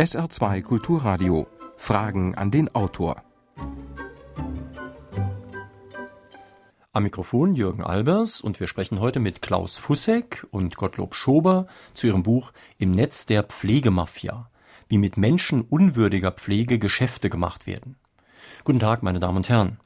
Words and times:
SR2 0.00 0.62
Kulturradio. 0.62 1.46
Fragen 1.76 2.34
an 2.34 2.50
den 2.50 2.74
Autor. 2.74 3.22
Am 6.94 7.02
Mikrofon 7.02 7.54
Jürgen 7.54 7.82
Albers 7.82 8.40
und 8.40 8.58
wir 8.60 8.66
sprechen 8.66 9.00
heute 9.00 9.20
mit 9.20 9.42
Klaus 9.42 9.76
Fussek 9.76 10.46
und 10.52 10.76
Gottlob 10.76 11.14
Schober 11.14 11.66
zu 11.92 12.06
ihrem 12.06 12.22
Buch 12.22 12.52
Im 12.78 12.92
Netz 12.92 13.26
der 13.26 13.42
Pflegemafia, 13.42 14.48
wie 14.88 14.96
mit 14.96 15.18
menschenunwürdiger 15.18 16.30
Pflege 16.30 16.78
Geschäfte 16.78 17.28
gemacht 17.28 17.66
werden. 17.66 17.96
Guten 18.64 18.78
Tag, 18.78 19.02
meine 19.02 19.20
Damen 19.20 19.36
und 19.36 19.50
Herren. 19.50 19.80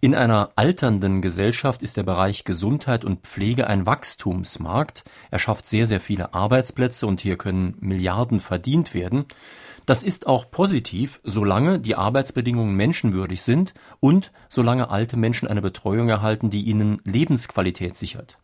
In 0.00 0.14
einer 0.14 0.50
alternden 0.54 1.22
Gesellschaft 1.22 1.82
ist 1.82 1.96
der 1.96 2.04
Bereich 2.04 2.44
Gesundheit 2.44 3.04
und 3.04 3.26
Pflege 3.26 3.66
ein 3.66 3.84
Wachstumsmarkt. 3.84 5.02
Er 5.32 5.40
schafft 5.40 5.66
sehr, 5.66 5.88
sehr 5.88 5.98
viele 5.98 6.34
Arbeitsplätze 6.34 7.04
und 7.04 7.20
hier 7.20 7.36
können 7.36 7.74
Milliarden 7.80 8.38
verdient 8.38 8.94
werden. 8.94 9.24
Das 9.86 10.04
ist 10.04 10.28
auch 10.28 10.52
positiv, 10.52 11.20
solange 11.24 11.80
die 11.80 11.96
Arbeitsbedingungen 11.96 12.76
menschenwürdig 12.76 13.42
sind 13.42 13.74
und 13.98 14.30
solange 14.48 14.88
alte 14.88 15.16
Menschen 15.16 15.48
eine 15.48 15.62
Betreuung 15.62 16.08
erhalten, 16.08 16.48
die 16.48 16.62
ihnen 16.62 17.02
Lebensqualität 17.02 17.96
sichert. 17.96 18.38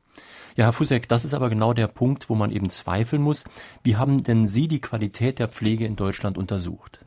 Ja, 0.57 0.65
Herr 0.65 0.73
Fusek, 0.73 1.09
das 1.09 1.25
ist 1.25 1.35
aber 1.35 1.51
genau 1.51 1.73
der 1.73 1.87
Punkt, 1.87 2.29
wo 2.29 2.35
man 2.35 2.51
eben 2.51 2.69
zweifeln 2.69 3.23
muss. 3.23 3.45
Wie 3.85 3.95
haben 3.95 4.25
denn 4.25 4.49
Sie 4.49 4.67
die 4.67 4.81
Qualität 4.81 5.39
der 5.39 5.47
Pflege 5.47 5.87
in 5.87 5.95
Deutschland 5.95 6.37
untersucht? 6.37 7.05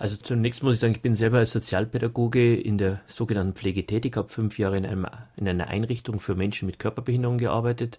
Also 0.00 0.16
zunächst 0.16 0.62
muss 0.62 0.74
ich 0.74 0.80
sagen, 0.80 0.94
ich 0.94 1.02
bin 1.02 1.14
selber 1.14 1.38
als 1.38 1.52
Sozialpädagoge 1.52 2.56
in 2.56 2.78
der 2.78 3.02
sogenannten 3.06 3.52
Pflege 3.52 3.84
tätig, 3.84 4.16
habe 4.16 4.30
fünf 4.30 4.58
Jahre 4.58 4.78
in, 4.78 4.86
einem, 4.86 5.06
in 5.36 5.46
einer 5.46 5.68
Einrichtung 5.68 6.20
für 6.20 6.34
Menschen 6.34 6.64
mit 6.64 6.78
Körperbehinderung 6.78 7.36
gearbeitet 7.36 7.98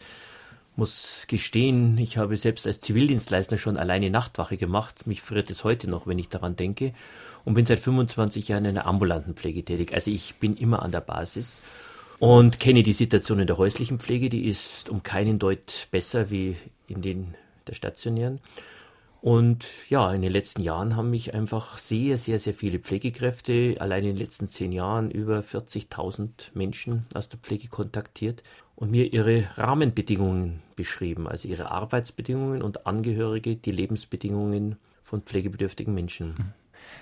muss 0.75 1.27
gestehen, 1.27 1.97
ich 1.97 2.17
habe 2.17 2.37
selbst 2.37 2.65
als 2.65 2.79
Zivildienstleister 2.79 3.57
schon 3.57 3.77
alleine 3.77 4.09
Nachtwache 4.09 4.57
gemacht. 4.57 5.05
Mich 5.05 5.21
friert 5.21 5.49
es 5.51 5.63
heute 5.63 5.89
noch, 5.89 6.07
wenn 6.07 6.19
ich 6.19 6.29
daran 6.29 6.55
denke. 6.55 6.93
Und 7.43 7.55
bin 7.55 7.65
seit 7.65 7.79
25 7.79 8.47
Jahren 8.47 8.65
in 8.65 8.75
der 8.75 8.85
ambulanten 8.85 9.35
Pflege 9.35 9.63
tätig. 9.63 9.93
Also 9.93 10.11
ich 10.11 10.35
bin 10.35 10.55
immer 10.55 10.81
an 10.81 10.91
der 10.91 11.01
Basis 11.01 11.61
und 12.19 12.59
kenne 12.59 12.83
die 12.83 12.93
Situation 12.93 13.39
in 13.39 13.47
der 13.47 13.57
häuslichen 13.57 13.99
Pflege. 13.99 14.29
Die 14.29 14.47
ist 14.47 14.89
um 14.89 15.03
keinen 15.03 15.39
Deut 15.39 15.87
besser 15.91 16.31
wie 16.31 16.55
in 16.87 17.01
den 17.01 17.35
der 17.67 17.73
stationären. 17.73 18.39
Und 19.21 19.67
ja, 19.87 20.11
in 20.11 20.23
den 20.23 20.33
letzten 20.33 20.63
Jahren 20.63 20.95
haben 20.95 21.11
mich 21.11 21.35
einfach 21.35 21.77
sehr, 21.77 22.17
sehr, 22.17 22.39
sehr 22.39 22.55
viele 22.55 22.79
Pflegekräfte, 22.79 23.75
allein 23.79 24.03
in 24.03 24.15
den 24.15 24.17
letzten 24.17 24.47
zehn 24.49 24.71
Jahren 24.71 25.11
über 25.11 25.41
40.000 25.41 26.49
Menschen 26.55 27.05
aus 27.13 27.29
der 27.29 27.37
Pflege 27.37 27.67
kontaktiert 27.67 28.41
und 28.75 28.89
mir 28.89 29.13
ihre 29.13 29.47
Rahmenbedingungen 29.57 30.63
beschrieben, 30.75 31.27
also 31.27 31.47
ihre 31.47 31.69
Arbeitsbedingungen 31.69 32.63
und 32.63 32.87
Angehörige, 32.87 33.55
die 33.55 33.71
Lebensbedingungen 33.71 34.77
von 35.03 35.21
pflegebedürftigen 35.21 35.93
Menschen. 35.93 36.29
Mhm. 36.29 36.53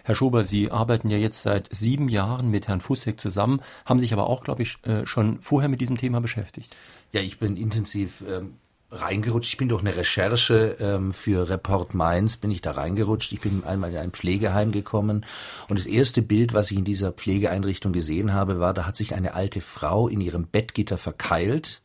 Herr 0.04 0.16
Schober, 0.16 0.44
Sie 0.44 0.72
arbeiten 0.72 1.10
ja 1.10 1.18
jetzt 1.18 1.42
seit 1.42 1.74
sieben 1.74 2.10
Jahren 2.10 2.52
mit 2.52 2.68
Herrn 2.68 2.82
Fussek 2.82 3.18
zusammen, 3.22 3.62
haben 3.86 4.00
sich 4.02 4.12
aber 4.12 4.28
auch, 4.28 4.44
glaube 4.44 4.62
ich, 4.62 4.76
äh, 4.84 5.08
schon 5.08 5.40
vorher 5.40 5.70
mit 5.70 5.80
diesem 5.80 5.98
Thema 5.98 6.20
beschäftigt. 6.20 6.76
Ja, 7.14 7.22
ich 7.22 7.40
bin 7.40 7.56
intensiv 7.56 8.26
ähm, 8.28 8.56
reingerutscht. 8.92 9.52
Ich 9.52 9.58
bin 9.58 9.70
durch 9.70 9.82
eine 9.82 9.96
Recherche 9.96 10.78
ähm, 10.80 11.14
für 11.14 11.50
Report 11.50 11.94
Mainz 11.94 12.38
bin 12.38 12.52
ich 12.52 12.62
da 12.62 12.72
reingerutscht. 12.72 13.32
Ich 13.32 13.42
bin 13.42 13.64
einmal 13.64 13.92
in 13.92 13.98
ein 13.98 14.12
Pflegeheim 14.12 14.72
gekommen 14.72 15.26
und 15.68 15.78
das 15.78 15.86
erste 15.86 16.22
Bild, 16.22 16.54
was 16.54 16.72
ich 16.72 16.78
in 16.78 16.86
dieser 16.86 17.12
Pflegeeinrichtung 17.12 17.94
gesehen 17.94 18.34
habe, 18.34 18.60
war, 18.60 18.74
da 18.74 18.86
hat 18.86 18.98
sich 18.98 19.14
eine 19.14 19.36
alte 19.36 19.62
Frau 19.62 20.08
in 20.08 20.22
ihrem 20.22 20.48
Bettgitter 20.48 20.98
verkeilt 20.98 21.82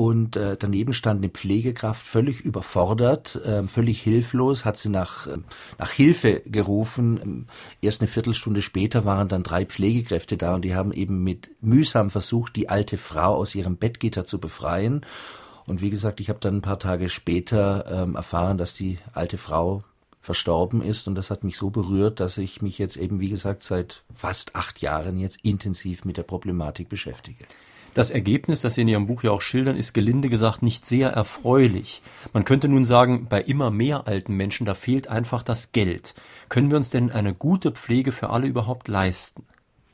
und 0.00 0.36
äh, 0.36 0.56
daneben 0.58 0.94
stand 0.94 1.18
eine 1.18 1.28
Pflegekraft 1.28 2.06
völlig 2.06 2.40
überfordert, 2.40 3.36
äh, 3.44 3.68
völlig 3.68 4.00
hilflos, 4.00 4.64
hat 4.64 4.78
sie 4.78 4.88
nach, 4.88 5.26
äh, 5.26 5.36
nach 5.78 5.90
Hilfe 5.90 6.40
gerufen. 6.46 7.48
Erst 7.82 8.00
eine 8.00 8.08
Viertelstunde 8.08 8.62
später 8.62 9.04
waren 9.04 9.28
dann 9.28 9.42
drei 9.42 9.66
Pflegekräfte 9.66 10.38
da 10.38 10.54
und 10.54 10.64
die 10.64 10.74
haben 10.74 10.92
eben 10.92 11.22
mit 11.22 11.50
mühsam 11.60 12.08
versucht, 12.08 12.56
die 12.56 12.70
alte 12.70 12.96
Frau 12.96 13.34
aus 13.34 13.54
ihrem 13.54 13.76
Bettgitter 13.76 14.24
zu 14.24 14.40
befreien. 14.40 15.04
Und 15.70 15.82
wie 15.82 15.90
gesagt, 15.90 16.18
ich 16.18 16.28
habe 16.28 16.40
dann 16.40 16.56
ein 16.56 16.62
paar 16.62 16.80
Tage 16.80 17.08
später 17.08 17.84
ähm, 17.88 18.16
erfahren, 18.16 18.58
dass 18.58 18.74
die 18.74 18.98
alte 19.12 19.38
Frau 19.38 19.84
verstorben 20.20 20.82
ist 20.82 21.06
und 21.06 21.14
das 21.14 21.30
hat 21.30 21.44
mich 21.44 21.56
so 21.56 21.70
berührt, 21.70 22.18
dass 22.18 22.38
ich 22.38 22.60
mich 22.60 22.76
jetzt 22.76 22.96
eben, 22.96 23.20
wie 23.20 23.28
gesagt, 23.28 23.62
seit 23.62 24.02
fast 24.12 24.56
acht 24.56 24.80
Jahren 24.80 25.16
jetzt 25.16 25.38
intensiv 25.44 26.04
mit 26.04 26.16
der 26.16 26.24
Problematik 26.24 26.88
beschäftige. 26.88 27.44
Das 27.94 28.10
Ergebnis, 28.10 28.60
das 28.60 28.74
Sie 28.74 28.82
in 28.82 28.88
Ihrem 28.88 29.06
Buch 29.06 29.22
ja 29.22 29.30
auch 29.30 29.42
schildern, 29.42 29.76
ist 29.76 29.94
gelinde 29.94 30.28
gesagt 30.28 30.60
nicht 30.62 30.86
sehr 30.86 31.10
erfreulich. 31.10 32.02
Man 32.32 32.44
könnte 32.44 32.68
nun 32.68 32.84
sagen, 32.84 33.28
bei 33.28 33.40
immer 33.40 33.70
mehr 33.70 34.08
alten 34.08 34.36
Menschen, 34.36 34.66
da 34.66 34.74
fehlt 34.74 35.06
einfach 35.06 35.44
das 35.44 35.70
Geld. 35.70 36.14
Können 36.48 36.70
wir 36.70 36.78
uns 36.78 36.90
denn 36.90 37.12
eine 37.12 37.32
gute 37.32 37.70
Pflege 37.70 38.10
für 38.10 38.30
alle 38.30 38.48
überhaupt 38.48 38.88
leisten? 38.88 39.44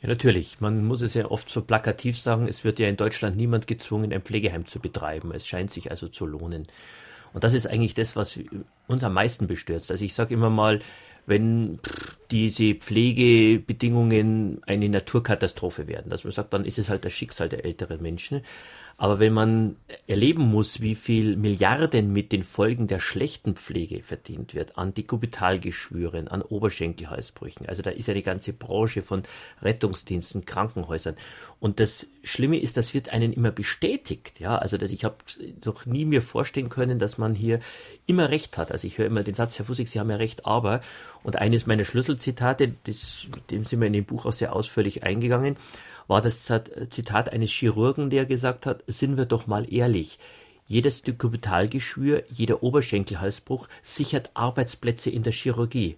Natürlich. 0.06 0.60
Man 0.60 0.84
muss 0.84 1.02
es 1.02 1.14
ja 1.14 1.30
oft 1.30 1.50
so 1.50 1.62
plakativ 1.62 2.18
sagen, 2.18 2.46
es 2.48 2.64
wird 2.64 2.78
ja 2.78 2.88
in 2.88 2.96
Deutschland 2.96 3.36
niemand 3.36 3.66
gezwungen, 3.66 4.12
ein 4.12 4.22
Pflegeheim 4.22 4.64
zu 4.66 4.78
betreiben. 4.78 5.32
Es 5.32 5.46
scheint 5.46 5.70
sich 5.70 5.90
also 5.90 6.08
zu 6.08 6.26
lohnen. 6.26 6.66
Und 7.32 7.44
das 7.44 7.54
ist 7.54 7.66
eigentlich 7.66 7.94
das, 7.94 8.16
was 8.16 8.38
uns 8.86 9.02
am 9.04 9.12
meisten 9.12 9.46
bestürzt. 9.46 9.90
Also 9.90 10.04
ich 10.04 10.14
sage 10.14 10.32
immer 10.32 10.48
mal, 10.48 10.80
wenn 11.26 11.80
diese 12.30 12.74
Pflegebedingungen 12.74 14.60
eine 14.64 14.88
Naturkatastrophe 14.88 15.88
werden, 15.88 16.08
dass 16.08 16.24
man 16.24 16.32
sagt, 16.32 16.54
dann 16.54 16.64
ist 16.64 16.78
es 16.78 16.88
halt 16.88 17.04
das 17.04 17.12
Schicksal 17.12 17.48
der 17.48 17.64
älteren 17.64 18.00
Menschen. 18.00 18.42
Aber 18.98 19.18
wenn 19.18 19.34
man 19.34 19.76
erleben 20.06 20.50
muss, 20.50 20.80
wie 20.80 20.94
viel 20.94 21.36
Milliarden 21.36 22.14
mit 22.14 22.32
den 22.32 22.44
Folgen 22.44 22.86
der 22.86 22.98
schlechten 22.98 23.54
Pflege 23.54 24.02
verdient 24.02 24.54
wird, 24.54 24.78
an 24.78 24.94
Dekubitalgeschwüren, 24.94 26.28
an 26.28 26.40
Oberschenkelhalsbrüchen, 26.40 27.66
also 27.66 27.82
da 27.82 27.90
ist 27.90 28.08
eine 28.08 28.22
ganze 28.22 28.54
Branche 28.54 29.02
von 29.02 29.24
Rettungsdiensten, 29.60 30.46
Krankenhäusern. 30.46 31.16
Und 31.60 31.78
das 31.78 32.06
Schlimme 32.24 32.58
ist, 32.58 32.78
das 32.78 32.94
wird 32.94 33.10
einen 33.10 33.34
immer 33.34 33.50
bestätigt. 33.50 34.40
Ja, 34.40 34.56
also 34.56 34.78
dass 34.78 34.90
ich 34.90 35.04
habe 35.04 35.16
doch 35.60 35.84
nie 35.84 36.06
mir 36.06 36.22
vorstellen 36.22 36.70
können, 36.70 36.98
dass 36.98 37.18
man 37.18 37.34
hier 37.34 37.60
immer 38.06 38.30
recht 38.30 38.56
hat. 38.56 38.72
Also 38.72 38.86
ich 38.86 38.96
höre 38.96 39.06
immer 39.06 39.22
den 39.22 39.34
Satz, 39.34 39.58
Herr 39.58 39.66
Fussig, 39.66 39.90
Sie 39.90 40.00
haben 40.00 40.10
ja 40.10 40.16
recht, 40.16 40.46
aber, 40.46 40.80
und 41.22 41.36
eines 41.36 41.66
meiner 41.66 41.84
Schlüsselzitate, 41.84 42.74
das, 42.84 43.26
dem 43.50 43.64
sind 43.64 43.80
wir 43.80 43.88
in 43.88 43.92
dem 43.92 44.06
Buch 44.06 44.24
auch 44.24 44.32
sehr 44.32 44.56
ausführlich 44.56 45.02
eingegangen, 45.02 45.56
war 46.08 46.20
das 46.20 46.50
Zitat 46.90 47.32
eines 47.32 47.50
Chirurgen, 47.50 48.10
der 48.10 48.26
gesagt 48.26 48.66
hat, 48.66 48.84
sind 48.86 49.16
wir 49.16 49.26
doch 49.26 49.46
mal 49.46 49.72
ehrlich. 49.72 50.18
Jedes 50.66 51.02
Dekubitalgeschwür, 51.02 52.24
jeder 52.28 52.62
Oberschenkelhalsbruch 52.62 53.68
sichert 53.82 54.30
Arbeitsplätze 54.34 55.10
in 55.10 55.22
der 55.22 55.32
Chirurgie. 55.32 55.96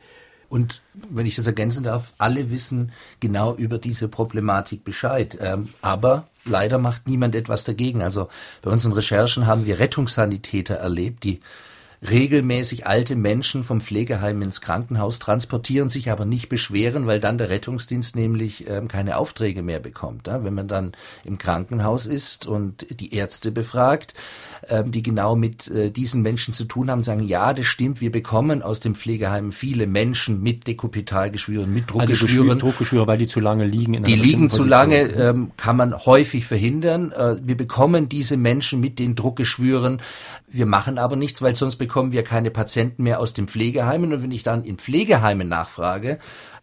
Und 0.51 0.81
wenn 1.11 1.27
ich 1.27 1.37
das 1.37 1.47
ergänzen 1.47 1.85
darf, 1.85 2.15
alle 2.19 2.51
wissen 2.51 2.93
genau 3.21 3.55
über 3.55 3.79
diese 3.79 4.09
Problematik 4.09 4.83
Bescheid. 4.83 5.37
Ähm, 5.41 5.69
aber 5.83 6.27
leider 6.45 6.79
macht 6.79 7.07
niemand 7.07 7.35
etwas 7.35 7.65
dagegen. 7.65 8.03
Also 8.03 8.29
bei 8.63 8.71
unseren 8.71 8.93
Recherchen 8.93 9.47
haben 9.47 9.67
wir 9.67 9.79
Rettungssanitäter 9.79 10.75
erlebt, 10.75 11.25
die 11.25 11.41
regelmäßig 12.01 12.87
alte 12.87 13.17
Menschen 13.17 13.65
vom 13.65 13.81
Pflegeheim 13.81 14.41
ins 14.43 14.61
Krankenhaus 14.61 15.19
transportieren, 15.19 15.89
sich 15.89 16.11
aber 16.11 16.25
nicht 16.25 16.49
beschweren, 16.49 17.07
weil 17.07 17.19
dann 17.19 17.39
der 17.39 17.51
Rettungsdienst 17.51 18.15
nämlich 18.15 18.69
ähm, 18.69 18.87
keine 18.87 19.17
Aufträge 19.17 19.63
mehr 19.63 19.81
bekommt. 19.81 20.29
Ja? 20.29 20.45
Wenn 20.45 20.55
man 20.55 20.69
dann 20.69 20.93
im 21.25 21.39
Krankenhaus 21.39 22.07
ist 22.07 22.47
und 22.47 22.87
die 23.01 23.15
Ärzte 23.15 23.51
befragt, 23.51 24.15
ähm, 24.69 24.93
die 24.93 25.03
genau 25.03 25.35
mit 25.35 25.69
äh, 25.69 25.91
diesen 25.91 26.23
Menschen 26.23 26.55
zu 26.55 26.65
tun 26.65 26.91
haben, 26.91 27.03
sagen, 27.03 27.25
ja, 27.25 27.53
das 27.53 27.67
stimmt, 27.67 28.01
wir 28.01 28.13
bekommen 28.13 28.63
aus 28.63 28.81
dem 28.81 28.95
Pflegeheim 28.95 29.51
viele 29.51 29.87
Menschen 29.87 30.43
mit 30.43 30.67
Dekupitalgeschwüren, 30.67 31.73
mit 31.73 31.85
also 31.89 31.99
Druckgeschwüren. 31.99 32.51
Also 32.51 32.61
Druckgeschwüre, 32.61 33.07
weil 33.07 33.19
die 33.19 33.27
zu 33.27 33.41
lange 33.41 33.65
liegen. 33.65 33.95
In 33.95 34.05
die 34.05 34.15
liegen 34.15 34.51
zu 34.51 34.65
lange, 34.65 35.01
ähm, 35.01 35.51
kann 35.57 35.77
man 35.77 35.97
häufig 35.97 36.47
verhindern. 36.47 37.11
Äh, 37.13 37.37
wir 37.43 37.57
bekommen 37.57 38.09
diese 38.09 38.37
Menschen 38.37 38.79
mit 38.81 38.99
den 38.99 39.17
Druckgeschwüren. 39.17 40.01
Wir 40.47 40.67
machen 40.67 40.99
aber 40.99 41.17
nichts, 41.17 41.43
weil 41.43 41.57
sonst 41.57 41.77
bekommen 41.89 42.13
wir 42.13 42.23
keine 42.23 42.51
Patienten 42.51 43.03
mehr 43.03 43.19
aus 43.19 43.33
den 43.33 43.49
Pflegeheimen. 43.49 44.13
Und 44.13 44.23
wenn 44.23 44.31
ich 44.31 44.43
dann 44.43 44.63
in 44.63 44.77
Pflegeheimen 44.77 45.49
nachfrage, 45.49 46.19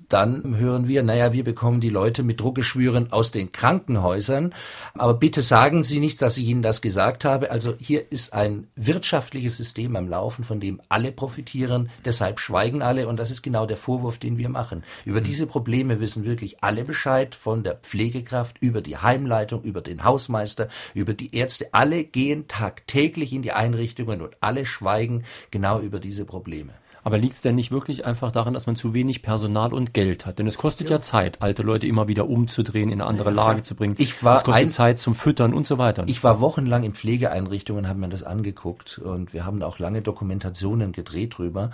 dann 0.09 0.57
hören 0.57 0.87
wir, 0.87 1.03
naja, 1.03 1.33
wir 1.33 1.43
bekommen 1.43 1.81
die 1.81 1.89
Leute 1.89 2.23
mit 2.23 2.39
Druckgeschwüren 2.39 3.11
aus 3.11 3.31
den 3.31 3.51
Krankenhäusern. 3.51 4.53
Aber 4.93 5.13
bitte 5.13 5.41
sagen 5.41 5.83
Sie 5.83 5.99
nicht, 5.99 6.21
dass 6.21 6.37
ich 6.37 6.45
Ihnen 6.45 6.61
das 6.61 6.81
gesagt 6.81 7.25
habe. 7.25 7.51
Also 7.51 7.75
hier 7.79 8.11
ist 8.11 8.33
ein 8.33 8.67
wirtschaftliches 8.75 9.57
System 9.57 9.95
am 9.95 10.07
Laufen, 10.07 10.43
von 10.43 10.59
dem 10.59 10.81
alle 10.89 11.11
profitieren. 11.11 11.89
Deshalb 12.03 12.39
schweigen 12.39 12.81
alle. 12.81 13.07
Und 13.07 13.17
das 13.17 13.31
ist 13.31 13.41
genau 13.41 13.65
der 13.65 13.77
Vorwurf, 13.77 14.17
den 14.17 14.37
wir 14.37 14.49
machen. 14.49 14.83
Über 15.05 15.19
mhm. 15.19 15.25
diese 15.25 15.47
Probleme 15.47 15.99
wissen 15.99 16.25
wirklich 16.25 16.63
alle 16.63 16.83
Bescheid, 16.83 17.35
von 17.35 17.63
der 17.63 17.75
Pflegekraft 17.75 18.57
über 18.59 18.81
die 18.81 18.97
Heimleitung, 18.97 19.61
über 19.63 19.81
den 19.81 20.03
Hausmeister, 20.03 20.67
über 20.93 21.13
die 21.13 21.35
Ärzte. 21.35 21.73
Alle 21.73 22.03
gehen 22.03 22.47
tagtäglich 22.47 23.33
in 23.33 23.41
die 23.41 23.51
Einrichtungen 23.51 24.21
und 24.21 24.37
alle 24.41 24.65
schweigen 24.65 25.23
genau 25.51 25.79
über 25.79 25.99
diese 25.99 26.25
Probleme. 26.25 26.73
Aber 27.05 27.17
liegt 27.17 27.35
es 27.35 27.41
denn 27.41 27.55
nicht 27.55 27.71
wirklich 27.71 28.05
einfach 28.05 28.31
daran, 28.31 28.53
dass 28.53 28.67
man 28.67 28.75
zu 28.75 28.93
wenig 28.93 29.21
Personal 29.21 29.73
und 29.73 29.93
Geld 29.93 30.25
hat? 30.25 30.39
Denn 30.39 30.47
es 30.47 30.57
kostet 30.57 30.89
ja, 30.89 30.97
ja 30.97 31.01
Zeit, 31.01 31.41
alte 31.41 31.63
Leute 31.63 31.87
immer 31.87 32.09
wieder 32.09 32.27
umzudrehen, 32.27 32.89
in 32.89 32.99
eine 32.99 33.09
andere 33.09 33.31
Lage 33.31 33.61
zu 33.61 33.75
bringen. 33.75 33.95
Ich 33.97 34.23
war 34.23 34.35
es 34.35 34.43
kostet 34.43 34.63
ein, 34.63 34.69
Zeit 34.69 34.99
zum 34.99 35.15
Füttern 35.15 35.53
und 35.53 35.65
so 35.65 35.77
weiter. 35.77 36.03
Ich 36.07 36.23
war 36.23 36.41
wochenlang 36.41 36.83
in 36.83 36.93
Pflegeeinrichtungen, 36.93 37.87
habe 37.87 37.99
mir 37.99 38.09
das 38.09 38.23
angeguckt 38.23 38.97
und 38.97 39.33
wir 39.33 39.45
haben 39.45 39.63
auch 39.63 39.79
lange 39.79 40.01
Dokumentationen 40.01 40.91
gedreht 40.91 41.37
drüber 41.37 41.71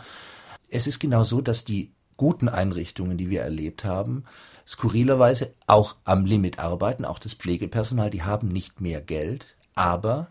es 0.72 0.88
ist 0.88 1.00
genau 1.00 1.24
so, 1.24 1.42
dass 1.42 1.66
die 1.66 1.92
guten 2.18 2.50
Einrichtungen, 2.50 3.18
die 3.18 3.30
wir 3.30 3.42
erlebt 3.42 3.84
haben, 3.84 4.24
skurrilerweise 4.66 5.54
auch 5.68 5.98
am 6.06 6.26
Limit 6.26 6.60
arbeiten, 6.60 7.06
auch 7.06 7.20
das 7.20 7.34
Pflegepersonal, 7.34 8.10
die 8.10 8.24
haben 8.24 8.48
nicht 8.48 8.80
mehr 8.80 9.02
Geld, 9.02 9.46
aber 9.76 10.28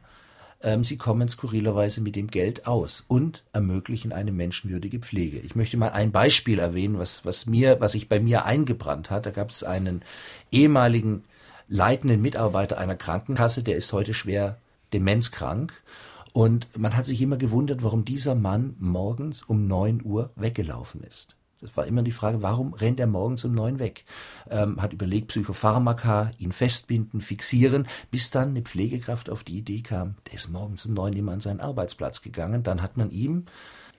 ähm, 0.63 0.85
sie 0.85 0.97
kommen 0.97 1.29
skurrilerweise 1.29 2.01
mit 2.01 2.17
dem 2.17 2.29
Geld 2.29 2.67
aus 2.67 3.05
und 3.09 3.43
ermöglichen 3.53 4.13
eine 4.13 4.33
menschenwürdige 4.33 4.99
Pflege. 4.99 5.39
Ich 5.39 5.55
möchte 5.55 5.77
mal 5.77 5.91
ein 5.91 6.13
Beispiel 6.13 6.59
erwähnen, 6.59 6.99
was, 6.99 7.25
was 7.25 7.47
mir, 7.47 7.81
was 7.81 7.93
sich 7.93 8.09
bei 8.09 8.21
mir 8.21 8.45
eingebrannt 8.45 9.11
hat. 9.11 9.27
Da 9.27 9.31
gab 9.31 9.51
es 9.51 9.63
einen 9.63 10.03
ehemaligen 10.51 11.25
leitenden 11.69 12.21
Mitarbeiter 12.21 12.79
einer 12.79 12.97
Krankenkasse, 12.97 13.63
der 13.63 13.77
ist 13.77 13.93
heute 13.93 14.13
schwer 14.13 14.59
demenzkrank. 14.93 15.73
Und 16.33 16.69
man 16.79 16.97
hat 16.97 17.07
sich 17.07 17.23
immer 17.23 17.37
gewundert, 17.37 17.83
warum 17.83 18.05
dieser 18.05 18.35
Mann 18.35 18.77
morgens 18.79 19.43
um 19.43 19.67
neun 19.67 20.01
Uhr 20.05 20.31
weggelaufen 20.37 21.03
ist. 21.03 21.37
Das 21.61 21.77
war 21.77 21.87
immer 21.87 22.03
die 22.03 22.11
Frage, 22.11 22.43
warum 22.43 22.73
rennt 22.73 23.01
er 23.01 23.07
morgens 23.07 23.45
um 23.45 23.53
neun 23.53 23.79
weg? 23.79 24.05
Ähm, 24.49 24.81
hat 24.81 24.95
überlegt, 24.95 25.29
Psychopharmaka, 25.29 26.31
ihn 26.39 26.53
festbinden, 26.53 27.21
fixieren, 27.21 27.87
bis 28.11 28.31
dann 28.31 28.51
eine 28.51 28.63
Pflegekraft 28.63 29.29
auf 29.29 29.45
die 29.45 29.59
Idee 29.59 29.83
kam, 29.83 30.15
der 30.27 30.35
ist 30.35 30.49
morgens 30.49 30.87
um 30.87 30.95
neun 30.95 31.13
immer 31.13 31.33
an 31.33 31.41
seinen 31.41 31.61
Arbeitsplatz 31.61 32.23
gegangen. 32.23 32.63
Dann 32.63 32.81
hat 32.81 32.97
man 32.97 33.11
ihm 33.11 33.45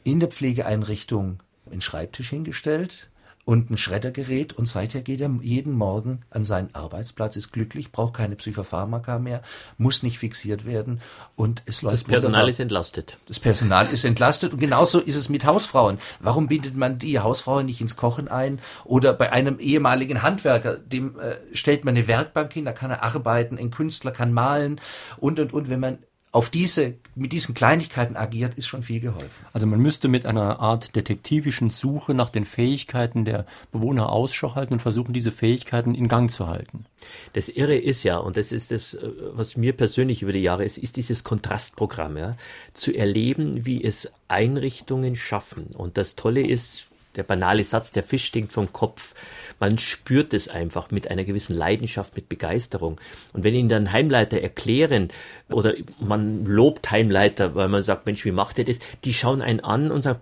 in 0.04 0.20
der 0.20 0.30
Pflegeeinrichtung 0.30 1.44
einen 1.70 1.82
Schreibtisch 1.82 2.32
hingestellt, 2.32 3.11
und 3.46 3.70
ein 3.70 3.78
Schreddergerät 3.78 4.54
und 4.54 4.68
seither 4.68 5.02
geht 5.02 5.22
er 5.22 5.30
jeden 5.42 5.74
Morgen 5.74 6.22
an 6.30 6.46
seinen 6.46 6.74
Arbeitsplatz, 6.74 7.36
ist 7.36 7.52
glücklich, 7.52 7.92
braucht 7.92 8.14
keine 8.14 8.36
Psychopharmaka 8.36 9.20
mehr, 9.20 9.42
muss 9.78 10.04
nicht 10.04 10.20
fixiert 10.20 10.66
werden 10.66 11.02
und 11.36 11.64
es 11.66 11.82
läuft. 11.82 11.96
Das 11.96 12.04
Personal 12.04 12.26
wunderbar. 12.26 12.50
ist 12.50 12.60
entlastet. 12.60 13.18
Das 13.28 13.40
Personal 13.40 13.88
ist 13.88 14.06
entlastet 14.06 14.54
und 14.54 14.60
genauso 14.60 15.00
ist 15.00 15.16
es 15.16 15.30
mit 15.30 15.46
Hausfrauen. 15.46 15.98
Warum 16.20 16.48
bindet 16.48 16.76
man 16.76 17.00
die 17.00 17.20
Hausfrauen 17.20 17.66
nicht 17.66 17.82
ins 17.82 17.96
Kochen 17.96 18.28
ein 18.28 18.60
oder 18.86 19.14
bei 19.14 19.32
einem 19.32 19.60
ehemaligen 19.60 20.22
Handwerker, 20.22 20.78
dem 20.78 21.20
äh, 21.20 21.36
stellt 21.56 21.86
man 21.86 21.96
eine 21.96 22.08
Werkbank 22.08 22.54
hin, 22.54 22.66
da 22.66 22.74
kann 22.74 22.92
er 22.92 23.04
arbeiten, 23.04 23.58
ein 23.58 23.72
Künstler 23.72 24.12
kann 24.12 24.34
malen 24.34 24.80
und 25.18 25.40
und 25.40 25.54
und, 25.54 25.70
wenn 25.70 25.80
man 25.80 26.00
auf 26.34 26.50
diese, 26.50 26.96
mit 27.14 27.34
diesen 27.34 27.54
Kleinigkeiten 27.54 28.16
agiert, 28.16 28.56
ist 28.56 28.68
schon 28.68 28.84
viel 28.84 29.02
geholfen. 29.02 29.46
Also 29.52 29.68
man 29.68 29.82
müsste 29.82 30.08
mit 30.08 30.26
einer 30.26 30.62
Art 30.62 30.96
detektivischen 30.96 31.70
Suche 31.70 32.14
nach 32.14 32.30
den 32.30 32.46
Fähigkeiten 32.46 33.26
der 33.26 33.46
Bewohner 33.74 34.10
Ausschau 34.10 34.56
halten 34.56 34.76
und 34.76 34.82
versuchen, 34.82 35.12
diese 35.12 35.34
Fähigkeiten 35.34 35.94
in 35.94 36.08
Gang 36.08 36.32
zu 36.32 36.48
halten. 36.48 36.86
Das 37.34 37.50
Irre 37.50 37.76
ist 37.76 38.04
ja, 38.04 38.18
und 38.18 38.38
das 38.38 38.54
ist 38.54 38.72
das, 38.72 38.98
was 39.34 39.58
mir 39.58 39.74
persönlich 39.74 40.22
über 40.22 40.32
die 40.32 40.42
Jahre 40.42 40.64
ist, 40.64 40.78
ist 40.78 40.96
dieses 40.96 41.26
Kontrastprogramm, 41.26 42.18
ja, 42.18 42.38
zu 42.74 42.94
erleben, 42.94 43.66
wie 43.66 43.84
es 43.84 44.10
Einrichtungen 44.30 45.18
schaffen. 45.18 45.68
Und 45.76 45.98
das 45.98 46.16
Tolle 46.16 46.48
ist, 46.48 46.86
der 47.16 47.24
banale 47.24 47.64
Satz, 47.64 47.92
der 47.92 48.04
Fisch 48.04 48.26
stinkt 48.26 48.54
vom 48.54 48.72
Kopf. 48.72 49.16
Man 49.60 49.78
spürt 49.78 50.34
es 50.34 50.48
einfach 50.48 50.92
mit 50.92 51.10
einer 51.10 51.24
gewissen 51.24 51.56
Leidenschaft, 51.56 52.16
mit 52.16 52.30
Begeisterung. 52.30 53.00
Und 53.34 53.44
wenn 53.44 53.56
Ihnen 53.56 53.70
dann 53.70 53.92
Heimleiter 53.92 54.42
erklären 54.42 55.10
oder 55.50 55.74
man 56.00 56.46
lobt 56.46 56.92
Heimleiter, 56.92 57.56
weil 57.56 57.68
man 57.68 57.82
sagt, 57.84 58.06
Mensch, 58.06 58.26
wie 58.26 58.32
macht 58.32 58.60
er 58.60 58.66
das? 58.66 58.80
Die 59.04 59.14
schauen 59.14 59.42
einen 59.42 59.60
an 59.60 59.92
und 59.92 60.02
sagen, 60.02 60.20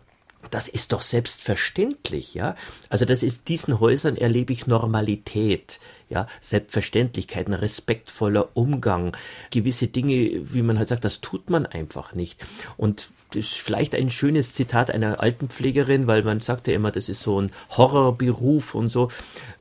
das 0.51 0.67
ist 0.67 0.93
doch 0.93 1.01
selbstverständlich, 1.01 2.33
ja. 2.33 2.55
Also 2.89 3.05
das 3.05 3.23
ist, 3.23 3.47
diesen 3.49 3.79
Häusern 3.79 4.15
erlebe 4.15 4.53
ich 4.53 4.67
Normalität, 4.67 5.79
ja, 6.09 6.27
Selbstverständlichkeit, 6.41 7.47
ein 7.47 7.53
respektvoller 7.53 8.49
Umgang, 8.55 9.15
gewisse 9.51 9.87
Dinge, 9.87 10.53
wie 10.53 10.61
man 10.61 10.77
halt 10.77 10.87
sagt, 10.89 11.05
das 11.05 11.21
tut 11.21 11.49
man 11.49 11.65
einfach 11.65 12.13
nicht. 12.13 12.45
Und 12.77 13.09
das 13.29 13.45
ist 13.45 13.53
vielleicht 13.55 13.93
ein 13.95 14.09
schönes 14.09 14.53
Zitat 14.53 14.89
einer 14.89 15.21
Altenpflegerin, 15.21 16.07
weil 16.07 16.23
man 16.23 16.39
sagt 16.39 16.67
ja 16.67 16.73
immer, 16.73 16.91
das 16.91 17.09
ist 17.09 17.21
so 17.21 17.39
ein 17.39 17.51
Horrorberuf 17.71 18.73
und 18.73 18.89
so. 18.89 19.09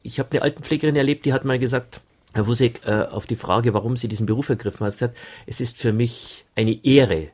Ich 0.02 0.18
habe 0.18 0.30
eine 0.32 0.42
Altenpflegerin 0.42 0.96
erlebt, 0.96 1.26
die 1.26 1.32
hat 1.32 1.44
mal 1.44 1.58
gesagt, 1.58 2.00
Herr 2.32 2.46
Wusek, 2.46 2.80
äh, 2.86 3.02
auf 3.02 3.26
die 3.26 3.36
Frage, 3.36 3.74
warum 3.74 3.96
sie 3.96 4.08
diesen 4.08 4.26
Beruf 4.26 4.48
ergriffen 4.48 4.86
hat, 4.86 4.92
gesagt, 4.92 5.16
es 5.46 5.60
ist 5.60 5.76
für 5.76 5.92
mich 5.92 6.44
eine 6.54 6.84
Ehre, 6.84 7.28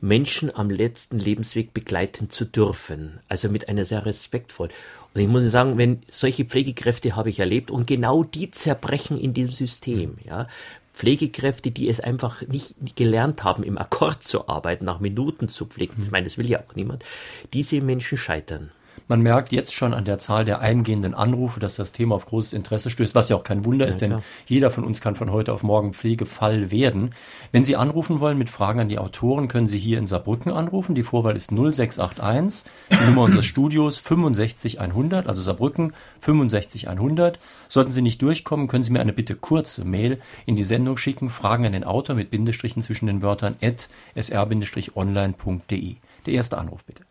Menschen 0.00 0.54
am 0.54 0.68
letzten 0.68 1.18
Lebensweg 1.18 1.72
begleiten 1.72 2.28
zu 2.28 2.44
dürfen. 2.44 3.20
Also 3.28 3.48
mit 3.48 3.68
einer 3.68 3.86
sehr 3.86 4.04
respektvoll. 4.04 4.68
Und 5.14 5.20
ich 5.20 5.28
muss 5.28 5.44
sagen, 5.44 5.78
wenn 5.78 6.02
solche 6.10 6.44
Pflegekräfte 6.44 7.14
habe 7.14 7.30
ich 7.30 7.38
erlebt 7.38 7.70
und 7.70 7.86
genau 7.86 8.24
die 8.24 8.50
zerbrechen 8.50 9.18
in 9.18 9.32
dem 9.32 9.50
System, 9.50 10.16
ja. 10.24 10.48
Pflegekräfte, 10.92 11.72
die 11.72 11.88
es 11.88 11.98
einfach 11.98 12.42
nicht, 12.42 12.80
nicht 12.80 12.94
gelernt 12.94 13.42
haben, 13.42 13.64
im 13.64 13.78
Akkord 13.78 14.22
zu 14.22 14.48
arbeiten, 14.48 14.84
nach 14.84 15.00
Minuten 15.00 15.48
zu 15.48 15.66
pflegen. 15.66 16.00
Ich 16.00 16.12
meine, 16.12 16.24
das 16.24 16.38
will 16.38 16.48
ja 16.48 16.60
auch 16.60 16.76
niemand. 16.76 17.04
Diese 17.52 17.80
Menschen 17.80 18.16
scheitern. 18.16 18.70
Man 19.06 19.20
merkt 19.20 19.52
jetzt 19.52 19.74
schon 19.74 19.92
an 19.92 20.06
der 20.06 20.18
Zahl 20.18 20.46
der 20.46 20.60
eingehenden 20.60 21.12
Anrufe, 21.12 21.60
dass 21.60 21.76
das 21.76 21.92
Thema 21.92 22.14
auf 22.14 22.24
großes 22.24 22.54
Interesse 22.54 22.88
stößt, 22.88 23.14
was 23.14 23.28
ja 23.28 23.36
auch 23.36 23.42
kein 23.42 23.66
Wunder 23.66 23.84
ja, 23.84 23.90
ist, 23.90 24.00
denn 24.00 24.10
klar. 24.10 24.22
jeder 24.46 24.70
von 24.70 24.82
uns 24.82 25.02
kann 25.02 25.14
von 25.14 25.30
heute 25.30 25.52
auf 25.52 25.62
morgen 25.62 25.92
Pflegefall 25.92 26.70
werden. 26.70 27.10
Wenn 27.52 27.66
Sie 27.66 27.76
anrufen 27.76 28.20
wollen 28.20 28.38
mit 28.38 28.48
Fragen 28.48 28.80
an 28.80 28.88
die 28.88 28.98
Autoren, 28.98 29.48
können 29.48 29.66
Sie 29.66 29.78
hier 29.78 29.98
in 29.98 30.06
Saarbrücken 30.06 30.50
anrufen. 30.50 30.94
Die 30.94 31.02
Vorwahl 31.02 31.36
ist 31.36 31.50
0681, 31.50 32.64
die 32.90 33.04
Nummer 33.04 33.22
unseres 33.24 33.44
Studios 33.44 33.98
65100, 33.98 35.26
also 35.26 35.42
Saarbrücken 35.42 35.92
65100. 36.20 37.38
Sollten 37.68 37.92
Sie 37.92 38.02
nicht 38.02 38.22
durchkommen, 38.22 38.68
können 38.68 38.84
Sie 38.84 38.92
mir 38.92 39.00
eine 39.00 39.12
bitte 39.12 39.34
kurze 39.34 39.84
Mail 39.84 40.18
in 40.46 40.56
die 40.56 40.64
Sendung 40.64 40.96
schicken, 40.96 41.28
Fragen 41.28 41.66
an 41.66 41.72
den 41.72 41.84
Autor 41.84 42.16
mit 42.16 42.30
Bindestrichen 42.30 42.82
zwischen 42.82 43.06
den 43.06 43.20
Wörtern 43.20 43.56
at 43.60 43.90
sr-online.de. 44.14 45.96
Der 46.26 46.32
erste 46.32 46.56
Anruf 46.56 46.84
bitte. 46.84 47.02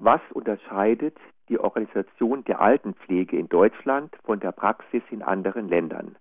Was 0.00 0.20
unterscheidet 0.32 1.16
die 1.48 1.58
Organisation 1.58 2.44
der 2.44 2.60
Altenpflege 2.60 3.36
in 3.36 3.48
Deutschland 3.48 4.14
von 4.24 4.38
der 4.38 4.52
Praxis 4.52 5.02
in 5.10 5.22
anderen 5.22 5.68
Ländern? 5.68 6.14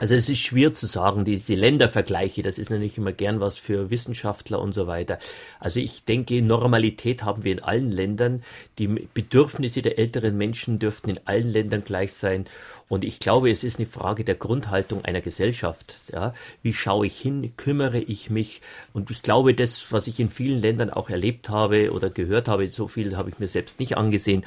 Also 0.00 0.14
es 0.14 0.30
ist 0.30 0.38
schwer 0.38 0.72
zu 0.72 0.86
sagen, 0.86 1.26
diese 1.26 1.54
Ländervergleiche, 1.54 2.40
das 2.40 2.56
ist 2.56 2.70
natürlich 2.70 2.96
immer 2.96 3.12
gern 3.12 3.38
was 3.38 3.58
für 3.58 3.90
Wissenschaftler 3.90 4.58
und 4.58 4.72
so 4.72 4.86
weiter. 4.86 5.18
Also 5.58 5.78
ich 5.78 6.06
denke, 6.06 6.40
Normalität 6.40 7.22
haben 7.22 7.44
wir 7.44 7.52
in 7.52 7.62
allen 7.62 7.92
Ländern. 7.92 8.42
Die 8.78 8.86
Bedürfnisse 8.86 9.82
der 9.82 9.98
älteren 9.98 10.38
Menschen 10.38 10.78
dürften 10.78 11.10
in 11.10 11.20
allen 11.26 11.50
Ländern 11.50 11.84
gleich 11.84 12.14
sein. 12.14 12.46
Und 12.88 13.04
ich 13.04 13.20
glaube, 13.20 13.50
es 13.50 13.62
ist 13.62 13.78
eine 13.78 13.86
Frage 13.86 14.24
der 14.24 14.36
Grundhaltung 14.36 15.04
einer 15.04 15.20
Gesellschaft. 15.20 16.00
Ja? 16.10 16.32
Wie 16.62 16.72
schaue 16.72 17.04
ich 17.04 17.20
hin? 17.20 17.52
Kümmere 17.58 17.98
ich 17.98 18.30
mich? 18.30 18.62
Und 18.94 19.10
ich 19.10 19.20
glaube, 19.20 19.52
das, 19.52 19.92
was 19.92 20.06
ich 20.06 20.18
in 20.18 20.30
vielen 20.30 20.60
Ländern 20.60 20.88
auch 20.88 21.10
erlebt 21.10 21.50
habe 21.50 21.92
oder 21.92 22.08
gehört 22.08 22.48
habe, 22.48 22.66
so 22.68 22.88
viel 22.88 23.18
habe 23.18 23.28
ich 23.28 23.38
mir 23.38 23.48
selbst 23.48 23.78
nicht 23.78 23.98
angesehen, 23.98 24.46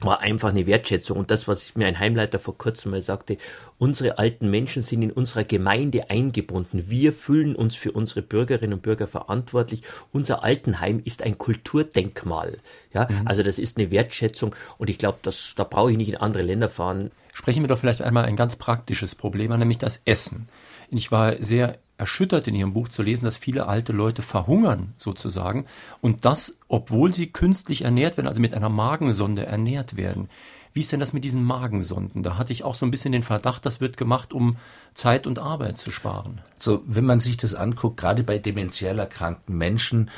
war 0.00 0.20
einfach 0.20 0.50
eine 0.50 0.66
Wertschätzung. 0.66 1.16
Und 1.16 1.30
das, 1.30 1.48
was 1.48 1.74
mir 1.74 1.86
ein 1.86 1.98
Heimleiter 1.98 2.38
vor 2.38 2.56
kurzem 2.56 2.92
mal 2.92 3.02
sagte, 3.02 3.36
unsere 3.78 4.18
alten 4.18 4.50
Menschen 4.50 4.82
sind 4.82 5.02
in 5.02 5.10
unserer 5.10 5.44
Gemeinde 5.44 6.10
eingebunden. 6.10 6.84
Wir 6.88 7.12
fühlen 7.12 7.56
uns 7.56 7.74
für 7.74 7.92
unsere 7.92 8.22
Bürgerinnen 8.22 8.74
und 8.74 8.82
Bürger 8.82 9.06
verantwortlich. 9.06 9.82
Unser 10.12 10.44
Altenheim 10.44 11.02
ist 11.04 11.22
ein 11.22 11.38
Kulturdenkmal. 11.38 12.58
Ja, 12.92 13.08
mhm. 13.10 13.26
also 13.26 13.42
das 13.42 13.58
ist 13.58 13.76
eine 13.76 13.90
Wertschätzung. 13.90 14.54
Und 14.78 14.88
ich 14.88 14.98
glaube, 14.98 15.18
da 15.22 15.64
brauche 15.64 15.90
ich 15.90 15.96
nicht 15.96 16.08
in 16.08 16.16
andere 16.16 16.42
Länder 16.42 16.68
fahren. 16.68 17.10
Sprechen 17.32 17.62
wir 17.62 17.68
doch 17.68 17.78
vielleicht 17.78 18.02
einmal 18.02 18.24
ein 18.24 18.36
ganz 18.36 18.56
praktisches 18.56 19.14
Problem 19.14 19.52
an, 19.52 19.60
nämlich 19.60 19.78
das 19.78 20.02
Essen. 20.04 20.48
Ich 20.90 21.12
war 21.12 21.36
sehr 21.42 21.78
erschüttert 21.98 22.46
in 22.46 22.54
Ihrem 22.54 22.72
Buch 22.72 22.88
zu 22.88 23.02
lesen, 23.02 23.24
dass 23.24 23.36
viele 23.36 23.66
alte 23.66 23.92
Leute 23.92 24.22
verhungern 24.22 24.94
sozusagen 24.96 25.66
und 26.00 26.24
das, 26.24 26.56
obwohl 26.68 27.12
sie 27.12 27.26
künstlich 27.26 27.82
ernährt 27.82 28.16
werden, 28.16 28.28
also 28.28 28.40
mit 28.40 28.54
einer 28.54 28.68
Magensonde 28.68 29.44
ernährt 29.44 29.96
werden. 29.96 30.30
Wie 30.72 30.80
ist 30.80 30.92
denn 30.92 31.00
das 31.00 31.12
mit 31.12 31.24
diesen 31.24 31.42
Magensonden? 31.42 32.22
Da 32.22 32.38
hatte 32.38 32.52
ich 32.52 32.62
auch 32.62 32.76
so 32.76 32.86
ein 32.86 32.92
bisschen 32.92 33.10
den 33.10 33.24
Verdacht, 33.24 33.66
das 33.66 33.80
wird 33.80 33.96
gemacht, 33.96 34.32
um 34.32 34.58
Zeit 34.94 35.26
und 35.26 35.40
Arbeit 35.40 35.76
zu 35.76 35.90
sparen. 35.90 36.40
So, 36.58 36.82
wenn 36.86 37.04
man 37.04 37.18
sich 37.18 37.36
das 37.36 37.54
anguckt, 37.54 37.96
gerade 37.96 38.22
bei 38.22 38.38
dementiell 38.38 38.98
erkrankten 38.98 39.56
Menschen, 39.56 40.10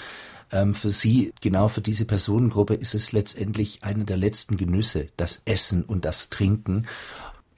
ähm, 0.53 0.75
für 0.75 0.91
sie, 0.91 1.33
genau 1.41 1.69
für 1.69 1.81
diese 1.81 2.05
Personengruppe, 2.05 2.75
ist 2.75 2.95
es 2.95 3.13
letztendlich 3.13 3.85
einer 3.85 4.05
der 4.05 4.17
letzten 4.17 4.57
Genüsse, 4.57 5.09
das 5.17 5.43
Essen 5.45 5.85
und 5.85 6.05
das 6.05 6.29
Trinken 6.29 6.87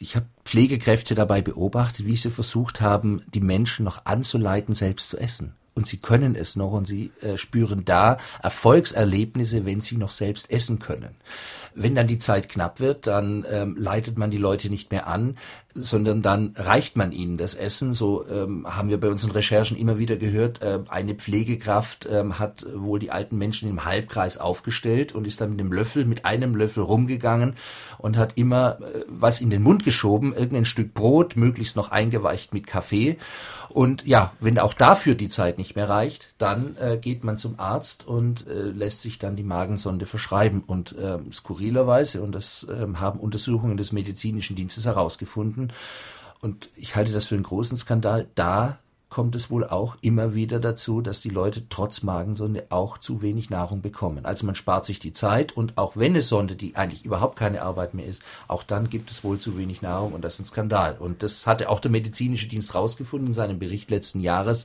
ich 0.03 0.17
habe 0.17 0.27
Pflegekräfte 0.45 1.15
dabei 1.15 1.41
beobachtet, 1.41 2.07
wie 2.07 2.17
sie 2.17 2.31
versucht 2.31 2.81
haben, 2.81 3.23
die 3.33 3.41
Menschen 3.41 3.85
noch 3.85 4.05
anzuleiten, 4.05 4.75
selbst 4.75 5.09
zu 5.09 5.17
essen. 5.17 5.55
Und 5.75 5.87
sie 5.87 5.97
können 5.97 6.35
es 6.35 6.55
noch 6.55 6.73
und 6.73 6.87
sie 6.87 7.13
äh, 7.23 7.39
spüren 7.39 7.87
da 7.87 8.19
Erfolgserlebnisse, 8.43 9.65
wenn 9.65 9.81
sie 9.81 9.97
noch 9.97 10.11
selbst 10.11 10.51
essen 10.51 10.81
können. 10.81 11.15
Wenn 11.75 11.95
dann 11.95 12.09
die 12.09 12.19
Zeit 12.19 12.51
knapp 12.51 12.79
wird, 12.79 13.07
dann 13.07 13.47
ähm, 13.49 13.77
leitet 13.79 14.19
man 14.19 14.31
die 14.31 14.39
Leute 14.39 14.69
nicht 14.69 14.91
mehr 14.91 15.07
an. 15.07 15.39
Sondern 15.75 16.23
dann 16.23 16.55
reicht 16.57 16.97
man 16.97 17.13
ihnen 17.13 17.39
das 17.39 17.55
Essen. 17.55 17.93
So 17.93 18.27
ähm, 18.29 18.67
haben 18.69 18.89
wir 18.89 19.01
bei 19.01 19.09
unseren 19.09 19.31
Recherchen 19.31 19.77
immer 19.77 19.99
wieder 19.99 20.17
gehört, 20.17 20.63
äh, 20.63 20.81
eine 20.89 21.15
Pflegekraft 21.15 22.09
ähm, 22.11 22.39
hat 22.39 22.67
wohl 22.75 22.99
die 22.99 23.11
alten 23.11 23.39
Menschen 23.39 23.69
im 23.69 23.85
Halbkreis 23.85 24.39
aufgestellt 24.39 25.15
und 25.15 25.27
ist 25.27 25.41
dann 25.41 25.51
mit 25.51 25.61
dem 25.61 25.73
Löffel, 25.73 26.05
mit 26.05 26.25
einem 26.25 26.55
Löffel 26.55 26.83
rumgegangen 26.83 27.55
und 27.99 28.17
hat 28.17 28.33
immer 28.37 28.79
äh, 28.81 29.05
was 29.09 29.41
in 29.41 29.51
den 29.51 29.63
Mund 29.63 29.85
geschoben, 29.85 30.33
irgendein 30.33 30.65
Stück 30.65 30.95
Brot, 30.95 31.37
möglichst 31.37 31.77
noch 31.77 31.91
eingeweicht 31.91 32.53
mit 32.53 32.67
Kaffee. 32.67 33.17
Und 33.73 34.07
ja, 34.07 34.33
wenn 34.39 34.59
auch 34.59 34.75
dafür 34.75 35.15
die 35.15 35.31
Zeit 35.31 35.57
nicht 35.57 35.77
mehr 35.77 35.89
reicht, 35.89 36.35
dann 36.37 36.77
äh, 36.77 36.99
geht 36.99 37.25
man 37.25 37.39
zum 37.39 37.59
Arzt 37.59 38.07
und 38.07 38.47
äh, 38.47 38.65
lässt 38.65 39.01
sich 39.01 39.19
dann 39.19 39.35
die 39.35 39.43
Magensonde 39.43 40.05
verschreiben. 40.05 40.63
Und 40.67 40.93
äh, 40.99 41.19
skurrilerweise, 41.33 42.21
und 42.21 42.33
das 42.33 42.67
äh, 42.69 42.87
haben 42.97 43.19
Untersuchungen 43.19 43.79
des 43.79 43.93
medizinischen 43.93 44.57
Dienstes 44.57 44.85
herausgefunden, 44.85 45.62
und 46.41 46.71
ich 46.75 46.97
halte 46.97 47.13
das 47.13 47.27
für 47.27 47.37
einen 47.37 47.45
großen 47.45 47.77
Skandal, 47.77 48.27
da 48.35 48.79
kommt 49.13 49.37
es 49.37 49.51
wohl 49.51 49.67
auch 49.67 49.99
immer 50.01 50.35
wieder 50.35 50.59
dazu, 50.59 51.03
dass 51.03 51.21
die 51.21 51.29
Leute 51.29 51.65
trotz 51.69 52.03
Magensonde 52.03 52.65
auch 52.71 52.97
zu 52.97 53.21
wenig 53.21 53.51
Nahrung 53.51 53.83
bekommen. 53.83 54.25
Also 54.25 54.47
man 54.47 54.55
spart 54.55 54.87
sich 54.87 55.01
die 55.01 55.13
Zeit 55.13 55.53
und 55.53 55.77
auch 55.77 55.99
wenn 55.99 56.17
es 56.17 56.31
Sonde, 56.31 56.57
die 56.57 56.77
eigentlich 56.77 57.05
überhaupt 57.05 57.39
keine 57.39 57.61
Arbeit 57.61 57.93
mehr 57.93 58.07
ist, 58.07 58.23
auch 58.49 58.63
dann 58.63 58.89
gibt 58.89 59.11
es 59.11 59.23
wohl 59.23 59.39
zu 59.39 59.59
wenig 59.59 59.83
Nahrung 59.83 60.15
und 60.15 60.25
das 60.25 60.35
ist 60.35 60.41
ein 60.41 60.45
Skandal. 60.47 60.97
Und 60.99 61.23
das 61.23 61.47
hatte 61.47 61.69
auch 61.69 61.79
der 61.79 61.91
medizinische 61.91 62.49
Dienst 62.49 62.75
rausgefunden 62.75 63.29
in 63.29 63.35
seinem 63.35 63.59
Bericht 63.59 63.91
letzten 63.91 64.21
Jahres. 64.21 64.65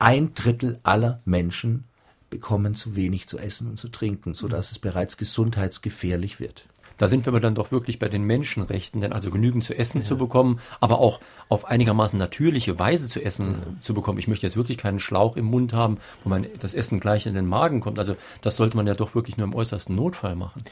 Ein 0.00 0.34
Drittel 0.34 0.80
aller 0.82 1.20
Menschen 1.24 1.84
bekommen 2.28 2.74
zu 2.74 2.96
wenig 2.96 3.28
zu 3.28 3.38
essen 3.38 3.68
und 3.68 3.76
zu 3.76 3.88
trinken, 3.88 4.34
sodass 4.34 4.72
es 4.72 4.80
bereits 4.80 5.16
gesundheitsgefährlich 5.16 6.40
wird. 6.40 6.66
Da 7.00 7.08
sind 7.08 7.24
wir 7.24 7.40
dann 7.40 7.54
doch 7.54 7.72
wirklich 7.72 7.98
bei 7.98 8.10
den 8.10 8.24
Menschenrechten, 8.24 9.00
denn 9.00 9.14
also 9.14 9.30
genügend 9.30 9.64
zu 9.64 9.74
essen 9.74 10.02
ja. 10.02 10.04
zu 10.04 10.18
bekommen, 10.18 10.60
aber 10.80 10.98
auch 10.98 11.18
auf 11.48 11.64
einigermaßen 11.64 12.18
natürliche 12.18 12.78
Weise 12.78 13.08
zu 13.08 13.24
essen 13.24 13.52
ja. 13.52 13.80
zu 13.80 13.94
bekommen. 13.94 14.18
Ich 14.18 14.28
möchte 14.28 14.46
jetzt 14.46 14.58
wirklich 14.58 14.76
keinen 14.76 15.00
Schlauch 15.00 15.38
im 15.38 15.46
Mund 15.46 15.72
haben, 15.72 15.96
wo 16.22 16.28
man 16.28 16.46
das 16.58 16.74
Essen 16.74 17.00
gleich 17.00 17.24
in 17.24 17.32
den 17.32 17.46
Magen 17.46 17.80
kommt. 17.80 17.98
Also 17.98 18.16
das 18.42 18.56
sollte 18.56 18.76
man 18.76 18.86
ja 18.86 18.92
doch 18.92 19.14
wirklich 19.14 19.38
nur 19.38 19.46
im 19.46 19.54
äußersten 19.54 19.96
Notfall 19.96 20.36
machen. 20.36 20.62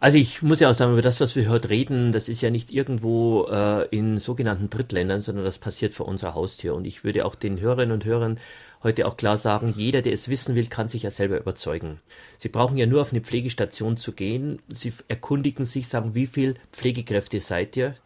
Also 0.00 0.16
ich 0.16 0.42
muss 0.42 0.60
ja 0.60 0.70
auch 0.70 0.74
sagen, 0.74 0.92
über 0.92 1.02
das, 1.02 1.20
was 1.20 1.34
wir 1.34 1.48
heute 1.48 1.70
reden, 1.70 2.12
das 2.12 2.28
ist 2.28 2.40
ja 2.40 2.50
nicht 2.50 2.70
irgendwo 2.70 3.48
äh, 3.50 3.88
in 3.88 4.18
sogenannten 4.18 4.70
Drittländern, 4.70 5.22
sondern 5.22 5.44
das 5.44 5.58
passiert 5.58 5.92
vor 5.92 6.06
unserer 6.06 6.34
Haustür. 6.34 6.76
Und 6.76 6.86
ich 6.86 7.02
würde 7.02 7.26
auch 7.26 7.34
den 7.34 7.58
Hörerinnen 7.58 7.94
und 7.94 8.04
Hörern 8.04 8.38
heute 8.82 9.06
auch 9.06 9.16
klar 9.16 9.36
sagen, 9.36 9.72
jeder, 9.74 10.02
der 10.02 10.12
es 10.12 10.28
wissen 10.28 10.54
will, 10.54 10.66
kann 10.66 10.88
sich 10.88 11.02
ja 11.02 11.10
selber 11.10 11.38
überzeugen. 11.38 12.00
Sie 12.38 12.48
brauchen 12.48 12.76
ja 12.76 12.86
nur 12.86 13.02
auf 13.02 13.12
eine 13.12 13.20
Pflegestation 13.20 13.96
zu 13.96 14.12
gehen. 14.12 14.60
Sie 14.68 14.92
erkundigen 15.08 15.64
sich, 15.64 15.88
sagen, 15.88 16.14
wie 16.14 16.26
viel 16.26 16.54
Pflegekräfte 16.72 17.40
seid 17.40 17.76
ihr? 17.76 17.96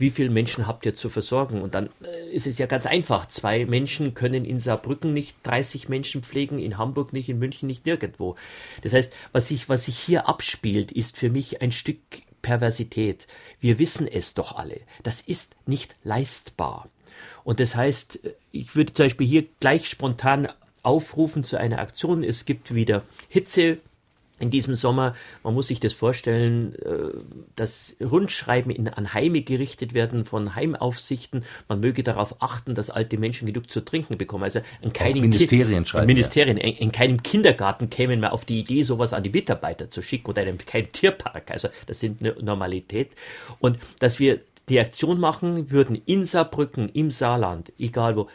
Wie 0.00 0.10
viele 0.10 0.30
Menschen 0.30 0.68
habt 0.68 0.86
ihr 0.86 0.94
zu 0.94 1.08
versorgen? 1.08 1.60
Und 1.60 1.74
dann 1.74 1.90
äh, 2.02 2.30
ist 2.30 2.46
es 2.46 2.58
ja 2.58 2.66
ganz 2.66 2.86
einfach. 2.86 3.26
Zwei 3.26 3.66
Menschen 3.66 4.14
können 4.14 4.44
in 4.44 4.60
Saarbrücken 4.60 5.12
nicht 5.12 5.36
30 5.42 5.88
Menschen 5.88 6.22
pflegen, 6.22 6.60
in 6.60 6.78
Hamburg 6.78 7.12
nicht, 7.12 7.28
in 7.28 7.40
München 7.40 7.66
nicht, 7.66 7.84
nirgendwo. 7.84 8.36
Das 8.82 8.92
heißt, 8.92 9.12
was 9.32 9.48
sich, 9.48 9.68
was 9.68 9.86
sich 9.86 9.98
hier 9.98 10.28
abspielt, 10.28 10.92
ist 10.92 11.16
für 11.16 11.30
mich 11.30 11.62
ein 11.62 11.72
Stück 11.72 11.98
Perversität. 12.42 13.26
Wir 13.60 13.80
wissen 13.80 14.06
es 14.06 14.34
doch 14.34 14.56
alle. 14.56 14.80
Das 15.02 15.20
ist 15.20 15.56
nicht 15.66 15.96
leistbar. 16.04 16.88
Und 17.48 17.60
das 17.60 17.74
heißt, 17.74 18.18
ich 18.52 18.76
würde 18.76 18.92
zum 18.92 19.06
Beispiel 19.06 19.26
hier 19.26 19.46
gleich 19.58 19.88
spontan 19.88 20.48
aufrufen 20.82 21.44
zu 21.44 21.58
einer 21.58 21.78
Aktion. 21.78 22.22
Es 22.22 22.44
gibt 22.44 22.74
wieder 22.74 23.04
Hitze 23.30 23.78
in 24.38 24.50
diesem 24.50 24.74
Sommer. 24.74 25.14
Man 25.42 25.54
muss 25.54 25.68
sich 25.68 25.80
das 25.80 25.94
vorstellen, 25.94 26.74
äh, 26.74 27.18
dass 27.56 27.96
Rundschreiben 28.02 28.70
in, 28.70 28.88
an 28.88 29.14
Heime 29.14 29.40
gerichtet 29.40 29.94
werden 29.94 30.26
von 30.26 30.54
Heimaufsichten. 30.54 31.44
Man 31.68 31.80
möge 31.80 32.02
darauf 32.02 32.42
achten, 32.42 32.74
dass 32.74 32.90
alte 32.90 33.16
Menschen 33.16 33.46
genug 33.46 33.70
zu 33.70 33.80
trinken 33.80 34.18
bekommen. 34.18 34.44
Also 34.44 34.60
in 34.82 34.92
keinem 34.92 35.22
Ministerien 35.22 35.86
schreiben. 35.86 36.06
Ministerien, 36.06 36.58
ja. 36.58 36.64
in, 36.64 36.76
in, 36.76 36.92
keinem 36.92 37.22
Kindergarten 37.22 37.88
kämen 37.88 38.20
wir 38.20 38.34
auf 38.34 38.44
die 38.44 38.60
Idee, 38.60 38.82
sowas 38.82 39.14
an 39.14 39.22
die 39.22 39.30
Mitarbeiter 39.30 39.90
zu 39.90 40.02
schicken 40.02 40.28
oder 40.28 40.46
in 40.46 40.58
keinem 40.58 40.92
Tierpark. 40.92 41.50
Also 41.50 41.68
das 41.86 41.98
sind 42.00 42.20
eine 42.20 42.34
Normalität. 42.42 43.10
Und 43.58 43.78
dass 44.00 44.18
wir 44.18 44.40
die 44.68 44.80
Aktion 44.80 45.18
machen 45.18 45.70
würden 45.70 46.00
in 46.06 46.24
Saarbrücken, 46.24 46.88
im 46.90 47.10
Saarland, 47.10 47.72
egal 47.78 48.16
wo. 48.16 48.28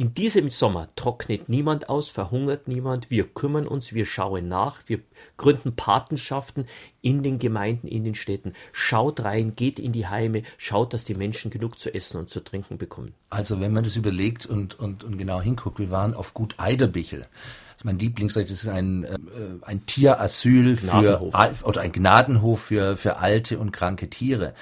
In 0.00 0.14
diesem 0.14 0.48
Sommer 0.48 0.88
trocknet 0.96 1.50
niemand 1.50 1.90
aus, 1.90 2.08
verhungert 2.08 2.68
niemand. 2.68 3.10
Wir 3.10 3.24
kümmern 3.24 3.66
uns, 3.66 3.92
wir 3.92 4.06
schauen 4.06 4.48
nach, 4.48 4.78
wir 4.86 5.00
gründen 5.36 5.76
Patenschaften 5.76 6.64
in 7.02 7.22
den 7.22 7.38
Gemeinden, 7.38 7.86
in 7.86 8.04
den 8.04 8.14
Städten. 8.14 8.54
Schaut 8.72 9.20
rein, 9.20 9.56
geht 9.56 9.78
in 9.78 9.92
die 9.92 10.06
Heime, 10.06 10.44
schaut, 10.56 10.94
dass 10.94 11.04
die 11.04 11.12
Menschen 11.12 11.50
genug 11.50 11.78
zu 11.78 11.92
essen 11.92 12.16
und 12.16 12.30
zu 12.30 12.40
trinken 12.40 12.78
bekommen. 12.78 13.12
Also 13.28 13.60
wenn 13.60 13.74
man 13.74 13.84
das 13.84 13.96
überlegt 13.96 14.46
und, 14.46 14.78
und, 14.80 15.04
und 15.04 15.18
genau 15.18 15.42
hinguckt, 15.42 15.78
wir 15.78 15.90
waren 15.90 16.14
auf 16.14 16.32
Gut 16.32 16.54
Eiderbichel. 16.56 17.20
Das 17.20 17.76
ist 17.76 17.84
mein 17.84 17.98
Lieblingsrecht, 17.98 18.50
das 18.50 18.62
ist 18.62 18.68
ein, 18.68 19.04
äh, 19.04 19.18
ein 19.60 19.84
Tierasyl 19.84 20.78
für, 20.78 21.30
oder 21.62 21.80
ein 21.82 21.92
Gnadenhof 21.92 22.62
für, 22.62 22.96
für 22.96 23.18
alte 23.18 23.58
und 23.58 23.70
kranke 23.70 24.08
Tiere 24.08 24.54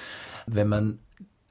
wenn 0.51 0.67
man 0.67 0.99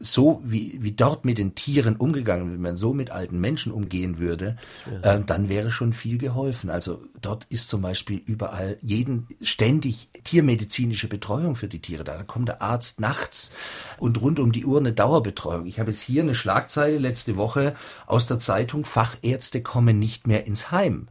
so 0.00 0.40
wie, 0.44 0.78
wie 0.80 0.92
dort 0.92 1.24
mit 1.24 1.38
den 1.38 1.56
Tieren 1.56 1.96
umgegangen, 1.96 2.52
wenn 2.52 2.60
man 2.60 2.76
so 2.76 2.94
mit 2.94 3.10
alten 3.10 3.40
Menschen 3.40 3.72
umgehen 3.72 4.18
würde, 4.18 4.56
ja. 5.02 5.14
äh, 5.14 5.24
dann 5.24 5.48
wäre 5.48 5.72
schon 5.72 5.92
viel 5.92 6.18
geholfen. 6.18 6.70
Also 6.70 7.02
dort 7.20 7.46
ist 7.48 7.68
zum 7.68 7.82
Beispiel 7.82 8.22
überall 8.24 8.78
jeden 8.80 9.26
ständig 9.42 10.08
tiermedizinische 10.22 11.08
Betreuung 11.08 11.56
für 11.56 11.66
die 11.66 11.80
Tiere 11.80 12.04
da. 12.04 12.16
Da 12.16 12.22
kommt 12.22 12.48
der 12.48 12.62
Arzt 12.62 13.00
nachts 13.00 13.50
und 13.98 14.20
rund 14.20 14.38
um 14.38 14.52
die 14.52 14.64
Uhr 14.64 14.78
eine 14.78 14.92
Dauerbetreuung. 14.92 15.66
Ich 15.66 15.80
habe 15.80 15.90
jetzt 15.90 16.02
hier 16.02 16.22
eine 16.22 16.36
Schlagzeile 16.36 16.98
letzte 16.98 17.36
Woche 17.36 17.74
aus 18.06 18.28
der 18.28 18.38
Zeitung, 18.38 18.84
Fachärzte 18.84 19.62
kommen 19.62 19.98
nicht 19.98 20.28
mehr 20.28 20.46
ins 20.46 20.70
Heim, 20.70 21.08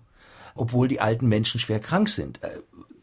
obwohl 0.56 0.88
die 0.88 1.02
alten 1.02 1.28
Menschen 1.28 1.60
schwer 1.60 1.82
krank 1.82 2.08
sind. 2.08 2.42
Äh, 2.42 2.52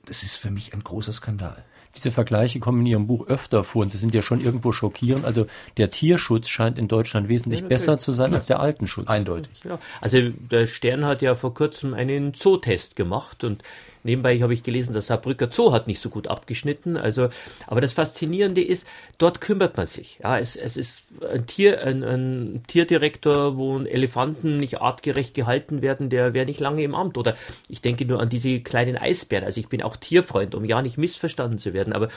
das 0.07 0.23
ist 0.23 0.37
für 0.37 0.51
mich 0.51 0.73
ein 0.73 0.85
großer 0.85 1.13
Skandal. 1.13 1.65
Diese 1.97 2.11
Vergleiche 2.11 2.61
kommen 2.61 2.81
in 2.81 2.87
Ihrem 2.87 3.07
Buch 3.07 3.27
öfter 3.27 3.65
vor 3.65 3.83
und 3.83 3.93
sie 3.93 3.99
sind 3.99 4.15
ja 4.15 4.23
schon 4.23 4.41
irgendwo 4.41 4.73
schockierend. 4.73 5.25
Also 5.25 5.47
der 5.77 5.91
Tierschutz 5.91 6.49
scheint 6.49 6.79
in 6.79 6.89
Deutschland 6.89 7.29
wesentlich 7.29 7.61
ja, 7.61 7.67
besser 7.67 7.99
zu 7.99 8.13
sein 8.13 8.31
ja. 8.31 8.37
als 8.37 8.47
der 8.47 8.61
Altenschutz. 8.61 9.09
Eindeutig. 9.09 9.53
Ja. 9.65 9.79
Also 10.01 10.19
der 10.51 10.67
Stern 10.67 11.05
hat 11.05 11.23
ja 11.23 11.35
vor 11.35 11.55
kurzem 11.55 11.95
einen 11.95 12.35
Zootest 12.35 12.97
gemacht 12.97 13.45
und 13.45 13.63
Nebenbei 14.05 14.39
habe 14.39 14.53
ich 14.53 14.63
gelesen, 14.63 14.93
das 14.93 15.07
Saarbrücker 15.07 15.51
Zoo 15.51 15.73
hat 15.73 15.87
nicht 15.87 15.99
so 15.99 16.11
gut 16.11 16.29
abgeschnitten. 16.29 16.99
Also, 16.99 17.31
aber 17.67 17.81
das 17.81 17.95
Faszinierende 17.95 18.63
ist, 18.63 18.87
dort 19.17 19.41
kümmert 19.41 19.79
man 19.79 19.87
sich. 19.87 20.19
Ja, 20.23 20.39
es, 20.39 20.57
es 20.57 20.77
ist 20.77 21.03
ein 21.33 21.47
Tier, 21.47 21.83
ein, 21.83 22.05
ein 22.05 22.63
Tierdirektor, 22.67 23.57
wo 23.57 23.79
Elefanten 23.81 24.59
nicht 24.59 24.83
artgerecht 24.83 25.33
gehalten 25.33 25.81
werden, 25.81 26.11
der 26.11 26.35
wäre 26.35 26.45
nicht 26.45 26.61
lange 26.61 26.83
im 26.83 26.95
Amt. 26.95 27.17
Oder 27.17 27.35
ich 27.69 27.81
denke 27.81 28.05
nur 28.05 28.21
an 28.21 28.29
diese 28.29 28.61
kleinen 28.61 28.99
Eisbären. 28.99 29.45
Also 29.45 29.59
ich 29.59 29.69
bin 29.69 29.83
auch 29.83 29.97
Tierfreund, 29.97 30.55
um 30.55 30.67
ja 30.67 30.83
nicht 30.83 30.99
missverstanden 30.99 31.57
zu 31.57 31.73
werden. 31.73 31.95
Aber 31.95 32.09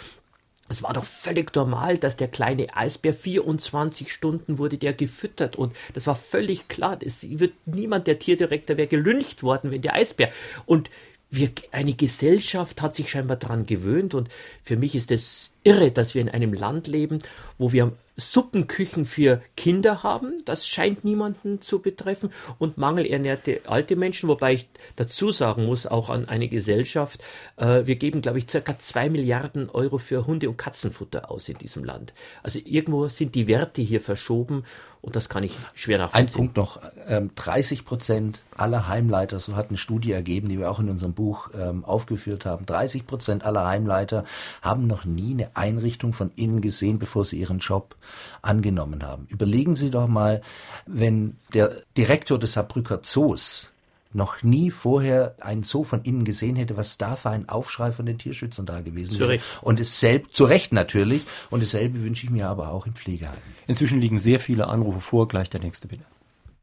es 0.70 0.84
war 0.84 0.94
doch 0.94 1.06
völlig 1.06 1.56
normal, 1.56 1.98
dass 1.98 2.18
der 2.18 2.28
kleine 2.28 2.76
Eisbär 2.76 3.14
24 3.14 4.12
Stunden 4.12 4.58
wurde 4.58 4.78
der 4.78 4.94
gefüttert 4.94 5.56
und 5.56 5.74
das 5.94 6.08
war 6.08 6.16
völlig 6.16 6.68
klar. 6.68 6.98
Es 7.02 7.26
wird 7.40 7.54
niemand, 7.66 8.08
der 8.08 8.20
Tierdirektor 8.20 8.76
wäre 8.76 8.88
gelüncht 8.88 9.44
worden, 9.44 9.72
wenn 9.72 9.82
der 9.82 9.94
Eisbär. 9.94 10.30
Und 10.66 10.90
wir, 11.30 11.52
eine 11.72 11.94
Gesellschaft 11.94 12.82
hat 12.82 12.96
sich 12.96 13.12
scheinbar 13.12 13.38
daran 13.38 13.66
gewöhnt 13.66 14.14
und 14.14 14.30
für 14.64 14.78
mich 14.78 14.96
ist 14.96 15.12
es 15.12 15.52
irre, 15.68 15.92
dass 15.92 16.16
wir 16.16 16.22
in 16.22 16.30
einem 16.30 16.54
Land 16.54 16.88
leben, 16.88 17.20
wo 17.58 17.74
wir 17.74 17.92
Suppenküchen 18.16 19.06
für 19.06 19.42
Kinder 19.56 20.02
haben. 20.02 20.42
Das 20.46 20.68
scheint 20.68 21.04
niemanden 21.04 21.62
zu 21.62 21.80
betreffen 21.80 22.32
und 22.58 22.78
mangelernährte 22.78 23.62
alte 23.68 23.96
Menschen, 23.96 24.28
wobei 24.28 24.54
ich 24.54 24.70
dazu 24.96 25.32
sagen 25.32 25.66
muss, 25.66 25.86
auch 25.86 26.10
an 26.10 26.28
eine 26.28 26.48
Gesellschaft, 26.48 27.22
äh, 27.58 27.86
wir 27.86 27.98
geben, 27.98 28.22
glaube 28.22 28.40
ich, 28.40 28.50
circa 28.50 28.80
zwei 28.80 29.10
Milliarden 29.10 29.70
Euro 29.70 30.00
für 30.00 30.26
Hunde- 30.26 30.50
und 30.50 30.58
Katzenfutter 30.58 31.30
aus 31.30 31.48
in 31.48 31.58
diesem 31.58 31.84
Land. 31.84 32.14
Also 32.42 32.60
irgendwo 32.64 33.08
sind 33.10 33.36
die 33.36 33.48
Werte 33.48 33.82
hier 33.82 34.02
verschoben 34.02 34.64
und 35.02 35.16
das 35.16 35.30
kann 35.30 35.44
ich 35.44 35.54
schwer 35.76 36.00
nachvollziehen. 36.00 36.28
Ein 36.28 36.34
Punkt 36.34 36.58
noch, 36.58 36.82
ähm, 37.08 37.32
30 37.36 37.86
Prozent 37.86 38.42
aller 38.56 38.88
Heimleiter, 38.88 39.40
so 39.40 39.56
hat 39.56 39.70
eine 39.70 39.78
Studie 39.78 40.12
ergeben, 40.12 40.50
die 40.50 40.58
wir 40.60 40.72
auch 40.72 40.80
in 40.80 40.90
unserem 40.90 41.14
Buch 41.14 41.50
ähm, 41.58 41.86
aufgeführt 41.86 42.46
haben, 42.46 42.66
30 42.66 43.06
Prozent 43.06 43.46
aller 43.46 43.66
Heimleiter 43.66 44.24
haben 44.62 44.88
noch 44.88 45.06
nie 45.06 45.34
eine 45.34 45.56
Einrichtung 45.58 46.14
von 46.14 46.32
innen 46.36 46.62
gesehen, 46.62 47.00
bevor 47.00 47.26
sie 47.26 47.40
ihren 47.40 47.60
Job 47.60 47.96
angenommen 48.42 49.04
haben. 49.04 49.28
Überlegen 49.30 49.76
Sie 49.76 49.90
doch 49.90 50.08
mal, 50.08 50.42
wenn 50.86 51.38
der 51.54 51.72
Direktor 51.98 52.40
des 52.40 52.54
Saarbrücker 52.54 53.04
Zoos 53.04 53.74
noch 54.14 54.42
nie 54.44 54.72
vorher 54.72 55.36
einen 55.40 55.64
Zoo 55.64 55.84
von 55.84 56.02
innen 56.02 56.24
gesehen 56.24 56.56
hätte, 56.56 56.78
was 56.78 56.98
da 56.98 57.16
für 57.16 57.30
ein 57.30 57.50
Aufschrei 57.50 57.92
von 57.92 58.06
den 58.06 58.18
Tierschützern 58.18 58.66
da 58.66 58.82
gewesen 58.82 59.20
wäre. 59.20 59.40
Und 59.62 59.80
es 59.80 60.00
selbst, 60.00 60.36
zu 60.36 60.46
Recht 60.46 60.74
natürlich, 60.74 61.26
und 61.50 61.62
dasselbe 61.62 62.04
wünsche 62.04 62.26
ich 62.26 62.32
mir 62.32 62.48
aber 62.48 62.72
auch 62.72 62.88
im 62.88 62.94
Pflegeheim. 62.94 63.38
Inzwischen 63.68 64.00
liegen 64.00 64.18
sehr 64.18 64.40
viele 64.40 64.68
Anrufe 64.68 65.02
vor, 65.02 65.28
gleich 65.28 65.50
der 65.50 65.62
nächste 65.62 65.88
bitte. 65.88 66.04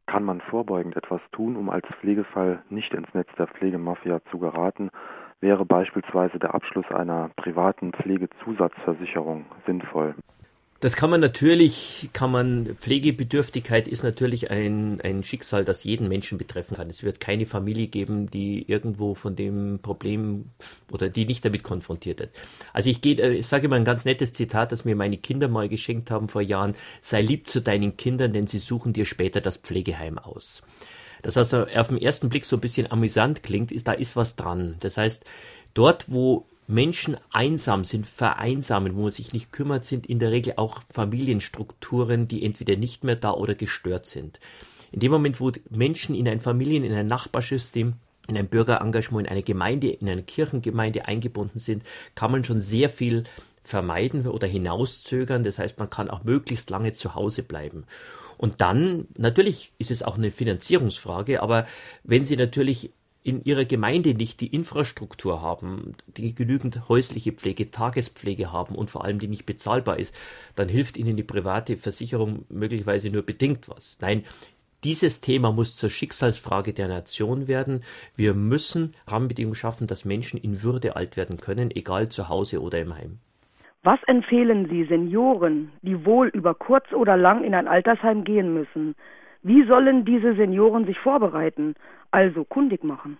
Kann 0.07 0.23
man 0.23 0.41
vorbeugend 0.41 0.95
etwas 0.95 1.21
tun, 1.31 1.55
um 1.55 1.69
als 1.69 1.85
Pflegefall 1.99 2.61
nicht 2.69 2.93
ins 2.93 3.11
Netz 3.13 3.29
der 3.37 3.47
Pflegemafia 3.47 4.21
zu 4.31 4.37
geraten? 4.37 4.91
Wäre 5.41 5.65
beispielsweise 5.65 6.39
der 6.39 6.53
Abschluss 6.53 6.85
einer 6.89 7.29
privaten 7.35 7.91
Pflegezusatzversicherung 7.91 9.45
sinnvoll? 9.65 10.15
Das 10.81 10.95
kann 10.97 11.09
man 11.09 11.21
natürlich, 11.21 12.09
kann 12.11 12.31
man, 12.31 12.75
Pflegebedürftigkeit 12.75 13.87
ist 13.87 14.03
natürlich 14.03 14.51
ein, 14.51 14.99
ein 15.01 15.23
Schicksal, 15.23 15.63
das 15.63 15.83
jeden 15.85 16.09
Menschen 16.09 16.37
betreffen 16.37 16.75
kann. 16.75 16.89
Es 16.89 17.01
wird 17.01 17.21
keine 17.21 17.45
Familie 17.45 17.87
geben, 17.87 18.29
die 18.29 18.69
irgendwo 18.69 19.15
von 19.15 19.35
dem 19.35 19.79
Problem 19.81 20.51
oder 20.91 21.09
die 21.09 21.25
nicht 21.25 21.45
damit 21.45 21.63
konfrontiert 21.63 22.19
wird. 22.19 22.31
Also 22.73 22.89
ich 22.89 23.01
gehe, 23.01 23.15
äh, 23.15 23.35
ich 23.35 23.47
sage 23.47 23.69
mal 23.69 23.77
ein 23.77 23.85
ganz 23.85 24.03
nettes 24.03 24.33
Zitat, 24.33 24.71
das 24.71 24.83
mir 24.83 24.97
meine 24.97 25.17
Kinder 25.17 25.47
mal 25.47 25.69
geschenkt 25.69 26.11
haben 26.11 26.27
vor 26.27 26.41
Jahren. 26.41 26.75
Sei 27.01 27.21
lieb 27.21 27.47
zu 27.47 27.61
deinen 27.61 27.95
Kindern, 27.95 28.33
denn 28.33 28.45
sie 28.45 28.59
suchen 28.59 28.91
dir 28.91 29.05
später 29.05 29.39
das 29.39 29.57
Pflegeheim 29.57 30.17
aus. 30.19 30.61
Das 31.25 31.37
heißt, 31.37 31.55
auf 31.55 31.87
den 31.87 31.97
ersten 31.97 32.29
Blick 32.29 32.45
so 32.45 32.55
ein 32.55 32.59
bisschen 32.59 32.91
amüsant 32.91 33.41
klingt, 33.41 33.71
ist, 33.71 33.87
da 33.87 33.93
ist 33.93 34.15
was 34.15 34.35
dran. 34.35 34.75
Das 34.79 34.95
heißt, 34.95 35.25
dort, 35.73 36.05
wo 36.07 36.45
Menschen 36.67 37.17
einsam 37.31 37.83
sind, 37.83 38.05
vereinsamen, 38.05 38.95
wo 38.95 39.01
man 39.01 39.09
sich 39.09 39.33
nicht 39.33 39.51
kümmert, 39.51 39.85
sind 39.85 40.05
in 40.05 40.19
der 40.19 40.29
Regel 40.29 40.53
auch 40.57 40.83
Familienstrukturen, 40.93 42.27
die 42.27 42.45
entweder 42.45 42.75
nicht 42.75 43.03
mehr 43.03 43.15
da 43.15 43.31
oder 43.31 43.55
gestört 43.55 44.05
sind. 44.05 44.39
In 44.91 44.99
dem 44.99 45.11
Moment, 45.11 45.39
wo 45.39 45.51
Menschen 45.71 46.13
in 46.13 46.27
ein 46.27 46.41
Familien-, 46.41 46.83
in 46.83 46.93
ein 46.93 47.07
Nachbarsystem, 47.07 47.93
in 48.27 48.37
ein 48.37 48.47
Bürgerengagement, 48.47 49.25
in 49.25 49.31
eine 49.31 49.41
Gemeinde, 49.41 49.89
in 49.89 50.07
eine 50.07 50.21
Kirchengemeinde 50.21 51.07
eingebunden 51.07 51.57
sind, 51.57 51.81
kann 52.13 52.31
man 52.31 52.43
schon 52.43 52.59
sehr 52.59 52.89
viel 52.89 53.23
vermeiden 53.63 54.27
oder 54.27 54.45
hinauszögern. 54.45 55.43
Das 55.43 55.57
heißt, 55.57 55.79
man 55.79 55.89
kann 55.89 56.11
auch 56.11 56.23
möglichst 56.23 56.69
lange 56.69 56.93
zu 56.93 57.15
Hause 57.15 57.41
bleiben. 57.41 57.85
Und 58.37 58.61
dann, 58.61 59.07
natürlich 59.17 59.71
ist 59.77 59.91
es 59.91 60.03
auch 60.03 60.17
eine 60.17 60.31
Finanzierungsfrage, 60.31 61.41
aber 61.41 61.65
wenn 62.03 62.23
Sie 62.23 62.35
natürlich 62.35 62.91
in 63.25 63.43
ihrer 63.43 63.65
Gemeinde 63.65 64.13
nicht 64.13 64.39
die 64.39 64.53
Infrastruktur 64.53 65.41
haben, 65.41 65.95
die 66.15 66.35
genügend 66.35 66.87
häusliche 66.87 67.31
Pflege, 67.31 67.71
Tagespflege 67.71 68.51
haben 68.51 68.75
und 68.75 68.91
vor 68.91 69.03
allem 69.03 69.17
die 69.17 69.27
nicht 69.27 69.47
bezahlbar 69.47 69.97
ist, 69.97 70.13
dann 70.55 70.69
hilft 70.69 70.95
ihnen 70.95 71.17
die 71.17 71.23
private 71.23 71.75
Versicherung 71.75 72.45
möglicherweise 72.49 73.09
nur 73.09 73.23
bedingt 73.23 73.67
was. 73.67 73.97
Nein, 73.99 74.23
dieses 74.83 75.21
Thema 75.21 75.51
muss 75.51 75.75
zur 75.75 75.89
Schicksalsfrage 75.89 76.71
der 76.71 76.87
Nation 76.87 77.47
werden. 77.47 77.83
Wir 78.15 78.35
müssen 78.35 78.93
Rahmenbedingungen 79.07 79.55
schaffen, 79.55 79.87
dass 79.87 80.05
Menschen 80.05 80.39
in 80.39 80.61
Würde 80.61 80.95
alt 80.95 81.17
werden 81.17 81.37
können, 81.37 81.71
egal 81.71 82.09
zu 82.09 82.29
Hause 82.29 82.61
oder 82.61 82.79
im 82.79 82.93
Heim. 82.93 83.17
Was 83.85 84.01
empfehlen 84.07 84.67
Sie 84.67 84.85
Senioren, 84.85 85.71
die 85.83 86.05
wohl 86.05 86.29
über 86.29 86.55
kurz 86.55 86.91
oder 86.91 87.15
lang 87.15 87.43
in 87.43 87.53
ein 87.53 87.67
Altersheim 87.67 88.23
gehen 88.23 88.51
müssen? 88.51 88.95
Wie 89.43 89.63
sollen 89.67 90.05
diese 90.05 90.33
Senioren 90.33 90.85
sich 90.85 90.97
vorbereiten? 90.97 91.75
also 92.15 92.45
kundig 92.45 92.83
machen. 92.83 93.17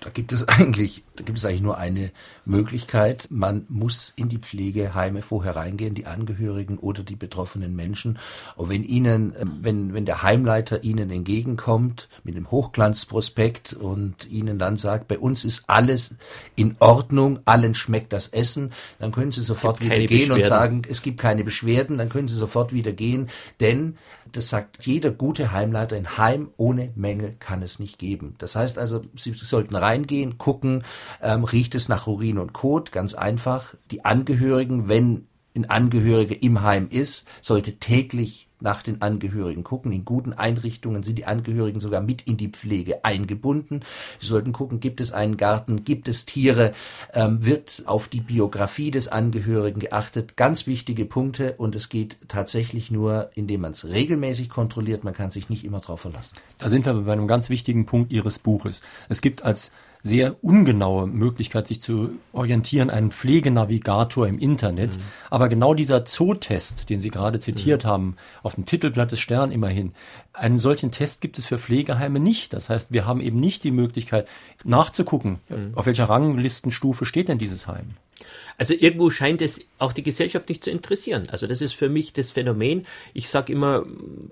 Da 0.00 0.10
gibt 0.10 0.32
es 0.32 0.46
eigentlich, 0.48 1.04
da 1.16 1.24
gibt 1.24 1.38
es 1.38 1.44
eigentlich 1.44 1.62
nur 1.62 1.78
eine 1.78 2.10
Möglichkeit. 2.44 3.26
Man 3.30 3.64
muss 3.68 4.12
in 4.16 4.28
die 4.28 4.38
Pflegeheime 4.38 5.22
vorher 5.22 5.56
reingehen, 5.56 5.94
die 5.94 6.06
Angehörigen 6.06 6.78
oder 6.78 7.02
die 7.02 7.16
betroffenen 7.16 7.74
Menschen. 7.74 8.18
Und 8.56 8.68
wenn 8.68 8.84
ihnen, 8.84 9.34
ähm, 9.38 9.58
wenn, 9.62 9.94
wenn 9.94 10.06
der 10.06 10.22
Heimleiter 10.22 10.84
ihnen 10.84 11.10
entgegenkommt 11.10 12.08
mit 12.24 12.36
einem 12.36 12.50
Hochglanzprospekt 12.50 13.72
und 13.72 14.28
ihnen 14.30 14.58
dann 14.58 14.76
sagt, 14.76 15.08
bei 15.08 15.18
uns 15.18 15.44
ist 15.44 15.64
alles 15.68 16.14
in 16.54 16.76
Ordnung, 16.80 17.40
allen 17.44 17.74
schmeckt 17.74 18.12
das 18.12 18.28
Essen, 18.28 18.72
dann 18.98 19.12
können 19.12 19.32
sie 19.32 19.42
sofort 19.42 19.80
wieder 19.80 19.98
gehen 19.98 20.32
und 20.32 20.44
sagen, 20.44 20.82
es 20.88 21.02
gibt 21.02 21.18
keine 21.18 21.44
Beschwerden, 21.44 21.98
dann 21.98 22.08
können 22.08 22.28
sie 22.28 22.36
sofort 22.36 22.72
wieder 22.72 22.92
gehen, 22.92 23.28
denn 23.60 23.96
das 24.32 24.48
sagt 24.48 24.84
jeder 24.86 25.10
gute 25.10 25.52
Heimleiter, 25.52 25.96
ein 25.96 26.18
Heim 26.18 26.50
ohne 26.56 26.92
Mängel 26.94 27.36
kann 27.38 27.62
es 27.62 27.78
nicht 27.78 27.98
geben. 27.98 28.34
Das 28.38 28.56
heißt 28.56 28.78
also, 28.78 29.02
Sie 29.16 29.32
sollten 29.32 29.76
reingehen, 29.76 30.38
gucken, 30.38 30.84
ähm, 31.22 31.44
riecht 31.44 31.74
es 31.74 31.88
nach 31.88 32.06
Urin 32.06 32.38
und 32.38 32.52
Kot, 32.52 32.92
ganz 32.92 33.14
einfach. 33.14 33.74
Die 33.90 34.04
Angehörigen, 34.04 34.88
wenn 34.88 35.26
ein 35.54 35.70
Angehöriger 35.70 36.42
im 36.42 36.62
Heim 36.62 36.88
ist, 36.90 37.26
sollte 37.40 37.78
täglich 37.78 38.45
nach 38.60 38.82
den 38.82 39.02
Angehörigen 39.02 39.64
gucken. 39.64 39.92
In 39.92 40.04
guten 40.04 40.32
Einrichtungen 40.32 41.02
sind 41.02 41.16
die 41.16 41.26
Angehörigen 41.26 41.80
sogar 41.80 42.00
mit 42.00 42.22
in 42.22 42.36
die 42.36 42.48
Pflege 42.48 43.04
eingebunden. 43.04 43.80
Sie 44.20 44.26
sollten 44.26 44.52
gucken, 44.52 44.80
gibt 44.80 45.00
es 45.00 45.12
einen 45.12 45.36
Garten, 45.36 45.84
gibt 45.84 46.08
es 46.08 46.26
Tiere, 46.26 46.72
ähm, 47.14 47.44
wird 47.44 47.82
auf 47.86 48.08
die 48.08 48.20
Biografie 48.20 48.90
des 48.90 49.08
Angehörigen 49.08 49.80
geachtet. 49.80 50.36
Ganz 50.36 50.66
wichtige 50.66 51.04
Punkte 51.04 51.54
und 51.58 51.74
es 51.74 51.88
geht 51.88 52.16
tatsächlich 52.28 52.90
nur, 52.90 53.30
indem 53.34 53.62
man 53.62 53.72
es 53.72 53.84
regelmäßig 53.84 54.48
kontrolliert. 54.48 55.04
Man 55.04 55.14
kann 55.14 55.30
sich 55.30 55.48
nicht 55.48 55.64
immer 55.64 55.80
darauf 55.80 56.00
verlassen. 56.00 56.36
Da 56.58 56.68
sind 56.68 56.86
wir 56.86 56.94
bei 56.94 57.12
einem 57.12 57.28
ganz 57.28 57.50
wichtigen 57.50 57.86
Punkt 57.86 58.12
Ihres 58.12 58.38
Buches. 58.38 58.82
Es 59.08 59.20
gibt 59.20 59.44
als 59.44 59.72
sehr 60.02 60.42
ungenaue 60.42 61.06
Möglichkeit, 61.06 61.66
sich 61.66 61.80
zu 61.80 62.10
orientieren, 62.32 62.90
einen 62.90 63.10
Pflegenavigator 63.10 64.26
im 64.26 64.38
Internet. 64.38 64.96
Mhm. 64.96 65.02
Aber 65.30 65.48
genau 65.48 65.74
dieser 65.74 66.04
Zootest, 66.04 66.88
den 66.90 67.00
Sie 67.00 67.10
gerade 67.10 67.38
zitiert 67.38 67.84
mhm. 67.84 67.88
haben, 67.88 68.16
auf 68.42 68.54
dem 68.54 68.66
Titelblatt 68.66 69.12
des 69.12 69.20
Stern 69.20 69.52
immerhin, 69.52 69.92
einen 70.32 70.58
solchen 70.58 70.90
Test 70.90 71.20
gibt 71.20 71.38
es 71.38 71.46
für 71.46 71.58
Pflegeheime 71.58 72.20
nicht. 72.20 72.52
Das 72.52 72.68
heißt, 72.68 72.92
wir 72.92 73.06
haben 73.06 73.20
eben 73.20 73.40
nicht 73.40 73.64
die 73.64 73.70
Möglichkeit 73.70 74.28
nachzugucken, 74.64 75.38
mhm. 75.48 75.72
auf 75.74 75.86
welcher 75.86 76.04
Ranglistenstufe 76.04 77.04
steht 77.04 77.28
denn 77.28 77.38
dieses 77.38 77.66
Heim. 77.66 77.94
Also 78.58 78.74
irgendwo 78.74 79.10
scheint 79.10 79.42
es 79.42 79.60
auch 79.78 79.92
die 79.92 80.02
Gesellschaft 80.02 80.48
nicht 80.48 80.64
zu 80.64 80.70
interessieren. 80.70 81.28
Also 81.30 81.46
das 81.46 81.60
ist 81.60 81.74
für 81.74 81.88
mich 81.88 82.14
das 82.14 82.30
Phänomen. 82.30 82.86
Ich 83.12 83.28
sage 83.28 83.52
immer 83.52 83.84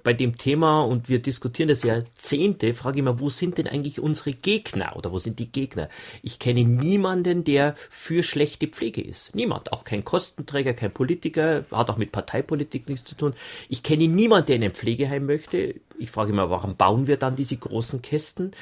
bei 0.03 0.15
dem 0.15 0.39
Thema, 0.39 0.83
und 0.83 1.09
wir 1.09 1.19
diskutieren 1.21 1.69
das 1.69 1.83
Jahrzehnte, 1.83 2.73
frage 2.73 3.01
immer, 3.01 3.21
wo 3.21 3.29
sind 3.29 3.59
denn 3.59 3.67
eigentlich 3.67 4.01
unsere 4.01 4.31
Gegner 4.31 4.97
oder 4.97 5.13
wo 5.13 5.19
sind 5.19 5.39
die 5.39 5.53
Gegner? 5.53 5.91
Ich 6.23 6.39
kenne 6.39 6.65
niemanden, 6.65 7.45
der 7.45 7.75
für 7.91 8.23
schlechte 8.23 8.67
Pflege 8.69 9.03
ist. 9.03 9.35
Niemand. 9.35 9.73
Auch 9.73 9.85
kein 9.85 10.05
Kostenträger, 10.05 10.73
kein 10.73 10.93
Politiker, 10.93 11.65
hat 11.71 11.91
auch 11.91 11.99
mit 11.99 12.13
Parteipolitik 12.13 12.89
nichts 12.89 13.05
zu 13.05 13.15
tun. 13.15 13.35
Ich 13.69 13.83
kenne 13.83 14.09
niemanden, 14.09 14.47
der 14.47 14.57
in 14.57 14.65
ein 14.65 14.73
Pflegeheim 14.73 15.27
möchte. 15.27 15.75
Ich 15.99 16.11
frage 16.11 16.33
immer, 16.33 16.49
warum 16.49 16.77
bauen 16.77 17.07
wir 17.07 17.19
dann 17.19 17.37
diese 17.37 17.57
großen 17.57 18.01
Kästen? 18.01 18.53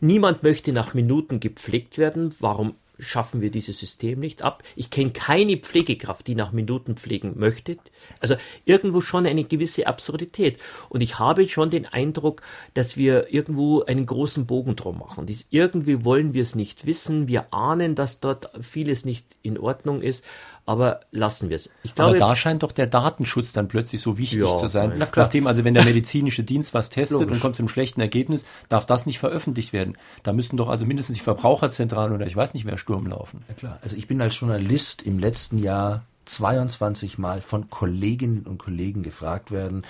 Niemand 0.00 0.42
möchte 0.42 0.72
nach 0.72 0.94
Minuten 0.94 1.40
gepflegt 1.40 1.98
werden. 1.98 2.34
Warum 2.40 2.74
schaffen 3.00 3.40
wir 3.40 3.50
dieses 3.50 3.78
System 3.78 4.20
nicht 4.20 4.42
ab. 4.42 4.62
Ich 4.76 4.90
kenne 4.90 5.10
keine 5.10 5.56
Pflegekraft, 5.56 6.26
die 6.26 6.34
nach 6.34 6.52
Minuten 6.52 6.96
pflegen 6.96 7.34
möchte. 7.36 7.78
Also 8.20 8.36
irgendwo 8.64 9.00
schon 9.00 9.26
eine 9.26 9.44
gewisse 9.44 9.86
Absurdität. 9.86 10.58
Und 10.88 11.00
ich 11.00 11.18
habe 11.18 11.48
schon 11.48 11.70
den 11.70 11.86
Eindruck, 11.86 12.42
dass 12.74 12.96
wir 12.96 13.32
irgendwo 13.32 13.82
einen 13.82 14.06
großen 14.06 14.46
Bogen 14.46 14.76
drum 14.76 14.98
machen. 14.98 15.26
Dies, 15.26 15.46
irgendwie 15.50 16.04
wollen 16.04 16.34
wir 16.34 16.42
es 16.42 16.54
nicht 16.54 16.86
wissen. 16.86 17.28
Wir 17.28 17.52
ahnen, 17.52 17.94
dass 17.94 18.20
dort 18.20 18.50
vieles 18.62 19.04
nicht 19.04 19.24
in 19.42 19.58
Ordnung 19.58 20.02
ist 20.02 20.24
aber 20.66 21.00
lassen 21.10 21.48
wir 21.48 21.56
es. 21.56 21.68
aber 21.96 22.16
da 22.16 22.36
scheint 22.36 22.62
doch 22.62 22.72
der 22.72 22.86
Datenschutz 22.86 23.52
dann 23.52 23.68
plötzlich 23.68 24.00
so 24.00 24.18
wichtig 24.18 24.42
ja, 24.42 24.56
zu 24.56 24.68
sein. 24.68 24.94
Klar. 24.94 25.08
Nachdem 25.16 25.46
also, 25.46 25.64
wenn 25.64 25.74
der 25.74 25.84
medizinische 25.84 26.44
Dienst 26.44 26.74
was 26.74 26.90
testet 26.90 27.20
Logisch. 27.20 27.34
und 27.34 27.40
kommt 27.40 27.56
zu 27.56 27.62
einem 27.62 27.68
schlechten 27.68 28.00
Ergebnis, 28.00 28.44
darf 28.68 28.86
das 28.86 29.06
nicht 29.06 29.18
veröffentlicht 29.18 29.72
werden. 29.72 29.96
Da 30.22 30.32
müssen 30.32 30.56
doch 30.56 30.68
also 30.68 30.86
mindestens 30.86 31.18
die 31.18 31.24
Verbraucherzentralen 31.24 32.14
oder 32.14 32.26
ich 32.26 32.36
weiß 32.36 32.54
nicht 32.54 32.66
wer 32.66 32.78
Sturm 32.78 33.06
laufen. 33.06 33.44
Ja 33.48 33.54
klar. 33.54 33.78
Also 33.82 33.96
ich 33.96 34.06
bin 34.06 34.20
als 34.20 34.38
Journalist 34.38 35.02
im 35.02 35.18
letzten 35.18 35.58
Jahr 35.58 36.04
22 36.30 37.18
Mal 37.18 37.40
von 37.40 37.70
Kolleginnen 37.70 38.46
und 38.46 38.58
Kollegen 38.58 39.02
gefragt 39.02 39.50
werden, 39.50 39.84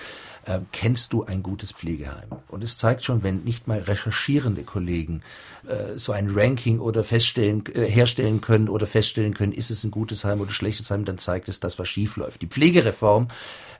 äh, 0.45 0.61
kennst 0.73 1.13
du 1.13 1.25
ein 1.25 1.43
gutes 1.43 1.73
Pflegeheim? 1.73 2.31
Und 2.49 2.65
es 2.65 2.79
zeigt 2.79 3.05
schon, 3.05 3.23
wenn 3.23 3.45
nicht 3.45 3.69
mal 3.69 3.79
recherchierende 3.79 4.63
Kollegen 4.63 5.23
äh, 5.67 5.99
so 5.99 6.13
ein 6.13 6.31
Ranking 6.31 6.81
oder 6.81 7.05
feststellen, 7.05 7.65
äh, 7.75 7.87
herstellen 7.87 8.41
können 8.41 8.69
oder 8.69 8.87
feststellen 8.87 9.35
können, 9.35 9.53
ist 9.53 9.71
es 9.71 9.85
ein 9.85 9.91
gutes 9.91 10.25
Heim 10.25 10.41
oder 10.41 10.53
schlechtes 10.53 10.91
Heim, 10.91 11.05
dann 11.05 11.19
zeigt 11.19 11.49
es, 11.49 11.61
dass 11.61 11.79
was 11.79 11.89
schief 11.89 12.17
läuft. 12.17 12.43
Die 12.43 12.49
Pflegereform 12.49 13.29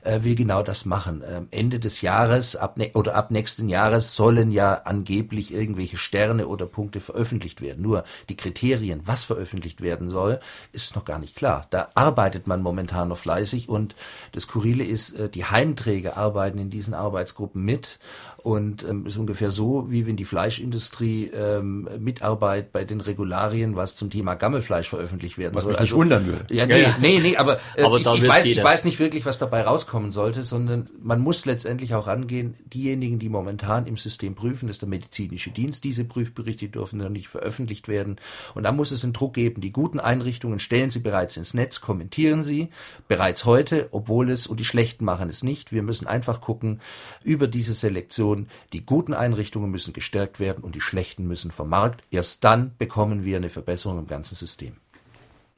äh, 0.01 0.23
will 0.23 0.35
genau 0.35 0.63
das 0.63 0.85
machen. 0.85 1.23
Ähm, 1.27 1.47
Ende 1.51 1.79
des 1.79 2.01
Jahres 2.01 2.55
ab 2.55 2.77
ne 2.77 2.91
oder 2.93 3.15
ab 3.15 3.31
nächsten 3.31 3.69
Jahres 3.69 4.15
sollen 4.15 4.51
ja 4.51 4.73
angeblich 4.85 5.53
irgendwelche 5.53 5.97
Sterne 5.97 6.47
oder 6.47 6.65
Punkte 6.65 6.99
veröffentlicht 6.99 7.61
werden. 7.61 7.81
Nur 7.81 8.03
die 8.29 8.35
Kriterien, 8.35 9.01
was 9.05 9.23
veröffentlicht 9.23 9.81
werden 9.81 10.09
soll, 10.09 10.39
ist 10.71 10.95
noch 10.95 11.05
gar 11.05 11.19
nicht 11.19 11.35
klar. 11.35 11.67
Da 11.69 11.89
arbeitet 11.95 12.47
man 12.47 12.61
momentan 12.61 13.09
noch 13.09 13.17
fleißig 13.17 13.69
und 13.69 13.95
das 14.31 14.43
Skurrile 14.43 14.83
ist, 14.83 15.11
äh, 15.11 15.29
die 15.29 15.45
Heimträger 15.45 16.17
arbeiten 16.17 16.57
in 16.57 16.69
diesen 16.69 16.93
Arbeitsgruppen 16.93 17.63
mit 17.63 17.99
und 18.43 18.83
ähm, 18.83 19.05
ist 19.05 19.17
ungefähr 19.17 19.51
so, 19.51 19.91
wie 19.91 20.07
wenn 20.07 20.17
die 20.17 20.25
Fleischindustrie 20.25 21.27
ähm, 21.27 21.87
Mitarbeit 21.99 22.71
bei 22.71 22.83
den 22.83 23.01
Regularien, 23.01 23.75
was 23.75 23.95
zum 23.95 24.09
Thema 24.09 24.35
Gammelfleisch 24.35 24.89
veröffentlicht 24.89 25.37
werden 25.37 25.55
was 25.55 25.63
soll. 25.63 25.73
Was 25.73 25.79
mich 25.79 25.91
also, 25.91 25.95
nicht 25.95 25.99
wundern 25.99 26.25
würde. 26.25 26.53
Ja, 26.53 26.65
nee, 26.65 26.81
ja, 26.81 26.89
ja. 26.89 26.97
nee, 26.99 27.19
nee, 27.19 27.37
aber, 27.37 27.59
äh, 27.75 27.83
aber 27.83 27.97
ich, 27.97 28.05
ich, 28.05 28.27
weiß, 28.27 28.45
ich 28.45 28.63
weiß 28.63 28.83
nicht 28.85 28.99
wirklich, 28.99 29.25
was 29.25 29.37
dabei 29.37 29.67
rauskommen 29.91 30.11
sollte, 30.11 30.43
sondern 30.43 30.89
man 31.01 31.19
muss 31.19 31.45
letztendlich 31.45 31.93
auch 31.95 32.07
angehen, 32.07 32.55
diejenigen, 32.65 33.19
die 33.19 33.29
momentan 33.29 33.85
im 33.85 33.97
System 33.97 34.35
prüfen, 34.35 34.69
ist 34.69 34.81
der 34.81 34.89
medizinische 34.89 35.51
Dienst. 35.51 35.83
Diese 35.83 36.05
Prüfberichte 36.05 36.69
dürfen 36.69 36.99
noch 36.99 37.09
nicht 37.09 37.27
veröffentlicht 37.27 37.87
werden. 37.87 38.15
Und 38.55 38.63
da 38.63 38.71
muss 38.71 38.91
es 38.91 39.03
einen 39.03 39.13
Druck 39.13 39.33
geben. 39.33 39.61
Die 39.61 39.71
guten 39.71 39.99
Einrichtungen 39.99 40.59
stellen 40.59 40.89
sie 40.89 40.99
bereits 40.99 41.37
ins 41.37 41.53
Netz, 41.53 41.81
kommentieren 41.81 42.41
sie 42.41 42.69
bereits 43.07 43.45
heute, 43.45 43.89
obwohl 43.91 44.29
es, 44.29 44.47
und 44.47 44.59
die 44.59 44.65
schlechten 44.65 45.05
machen 45.05 45.29
es 45.29 45.43
nicht. 45.43 45.71
Wir 45.71 45.83
müssen 45.83 46.07
einfach 46.07 46.41
gucken, 46.41 46.79
über 47.23 47.47
diese 47.47 47.73
Selektion 47.73 48.47
die 48.73 48.85
guten 48.85 49.13
Einrichtungen 49.13 49.71
müssen 49.71 49.93
gestärkt 49.93 50.39
werden 50.39 50.63
und 50.63 50.75
die 50.75 50.81
schlechten 50.81 51.27
müssen 51.27 51.51
vom 51.51 51.69
Markt. 51.69 52.03
Erst 52.11 52.43
dann 52.43 52.71
bekommen 52.77 53.25
wir 53.25 53.37
eine 53.37 53.49
Verbesserung 53.49 53.99
im 53.99 54.07
ganzen 54.07 54.35
System. 54.35 54.75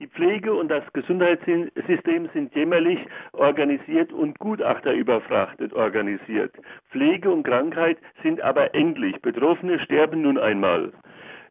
Die 0.03 0.09
Pflege 0.09 0.53
und 0.53 0.67
das 0.67 0.83
Gesundheitssystem 0.91 2.27
sind 2.33 2.53
jämmerlich 2.53 2.99
organisiert 3.31 4.11
und 4.11 4.37
Gutachter 4.37 4.91
überfrachtet 4.91 5.71
organisiert. 5.71 6.51
Pflege 6.91 7.31
und 7.31 7.43
Krankheit 7.43 7.97
sind 8.21 8.41
aber 8.41 8.75
endlich. 8.75 9.21
Betroffene 9.21 9.79
sterben 9.79 10.23
nun 10.23 10.37
einmal. 10.37 10.91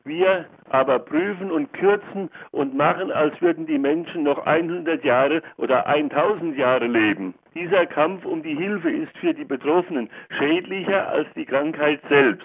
Wir 0.05 0.45
aber 0.69 0.99
prüfen 0.99 1.51
und 1.51 1.73
kürzen 1.73 2.29
und 2.51 2.77
machen, 2.77 3.11
als 3.11 3.41
würden 3.41 3.65
die 3.65 3.79
Menschen 3.79 4.25
noch 4.25 4.45
100 4.45 5.03
Jahre 5.03 5.41
oder 5.57 5.87
1000 5.87 6.55
Jahre 6.59 6.89
leben. 6.89 7.33
Dieser 7.55 7.87
Kampf 7.87 8.27
um 8.27 8.43
die 8.43 8.55
Hilfe 8.55 8.91
ist 8.91 9.17
für 9.17 9.33
die 9.33 9.47
Betroffenen 9.47 10.11
schädlicher 10.37 11.09
als 11.09 11.27
die 11.35 11.47
Krankheit 11.47 12.03
selbst. 12.11 12.45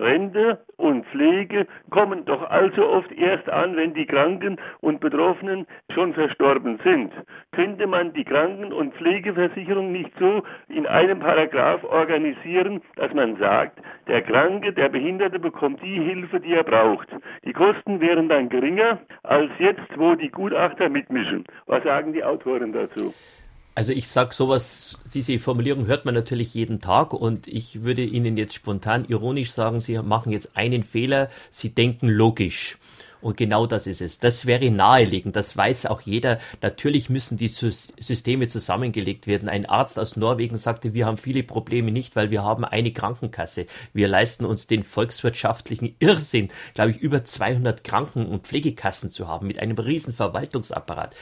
Rente 0.00 0.58
und 0.76 1.06
Pflege 1.06 1.66
kommen 1.90 2.24
doch 2.24 2.48
allzu 2.50 2.86
oft 2.86 3.12
erst 3.12 3.48
an, 3.48 3.76
wenn 3.76 3.94
die 3.94 4.06
Kranken 4.06 4.56
und 4.80 5.00
Betroffenen 5.00 5.66
schon 5.92 6.14
verstorben 6.14 6.78
sind. 6.82 7.12
Könnte 7.52 7.86
man 7.86 8.12
die 8.12 8.24
Kranken- 8.24 8.72
und 8.72 8.94
Pflegeversicherung 8.94 9.92
nicht 9.92 10.10
so 10.18 10.42
in 10.68 10.86
einem 10.86 11.20
Paragraph 11.20 11.84
organisieren, 11.84 12.80
dass 12.96 13.12
man 13.14 13.36
sagt, 13.36 13.80
der 14.08 14.22
Kranke, 14.22 14.72
der 14.72 14.88
Behinderte 14.88 15.38
bekommt 15.38 15.82
die 15.82 16.00
Hilfe, 16.00 16.40
die 16.40 16.54
er 16.54 16.64
braucht. 16.64 17.08
Die 17.44 17.52
Kosten 17.52 18.00
wären 18.00 18.28
dann 18.28 18.48
geringer 18.48 18.98
als 19.22 19.50
jetzt, 19.58 19.96
wo 19.96 20.14
die 20.14 20.30
Gutachter 20.30 20.88
mitmischen. 20.88 21.44
Was 21.66 21.82
sagen 21.84 22.12
die 22.12 22.24
Autoren 22.24 22.72
dazu? 22.72 23.14
Also 23.74 23.92
ich 23.92 24.08
sage 24.08 24.34
sowas, 24.34 24.98
diese 25.14 25.38
Formulierung 25.38 25.86
hört 25.86 26.04
man 26.04 26.14
natürlich 26.14 26.54
jeden 26.54 26.80
Tag 26.80 27.12
und 27.12 27.46
ich 27.46 27.82
würde 27.82 28.02
Ihnen 28.02 28.36
jetzt 28.36 28.54
spontan 28.54 29.04
ironisch 29.06 29.52
sagen, 29.52 29.80
Sie 29.80 29.96
machen 29.98 30.32
jetzt 30.32 30.56
einen 30.56 30.82
Fehler, 30.82 31.30
Sie 31.50 31.70
denken 31.70 32.08
logisch. 32.08 32.78
Und 33.20 33.36
genau 33.36 33.66
das 33.66 33.86
ist 33.86 34.00
es. 34.00 34.18
Das 34.18 34.46
wäre 34.46 34.70
naheliegend. 34.70 35.36
Das 35.36 35.56
weiß 35.56 35.86
auch 35.86 36.00
jeder. 36.00 36.38
Natürlich 36.62 37.10
müssen 37.10 37.36
die 37.36 37.48
Systeme 37.48 38.48
zusammengelegt 38.48 39.26
werden. 39.26 39.48
Ein 39.48 39.66
Arzt 39.66 39.98
aus 39.98 40.16
Norwegen 40.16 40.56
sagte, 40.56 40.94
wir 40.94 41.06
haben 41.06 41.18
viele 41.18 41.42
Probleme 41.42 41.90
nicht, 41.90 42.16
weil 42.16 42.30
wir 42.30 42.42
haben 42.42 42.64
eine 42.64 42.92
Krankenkasse. 42.92 43.66
Wir 43.92 44.08
leisten 44.08 44.44
uns 44.44 44.66
den 44.66 44.84
volkswirtschaftlichen 44.84 45.94
Irrsinn, 45.98 46.48
glaube 46.74 46.92
ich, 46.92 46.98
über 46.98 47.24
200 47.24 47.84
Kranken- 47.84 48.26
und 48.26 48.46
Pflegekassen 48.46 49.10
zu 49.10 49.28
haben 49.28 49.46
mit 49.46 49.58
einem 49.58 49.76
riesen 49.76 50.14
Verwaltungsapparat. 50.14 51.14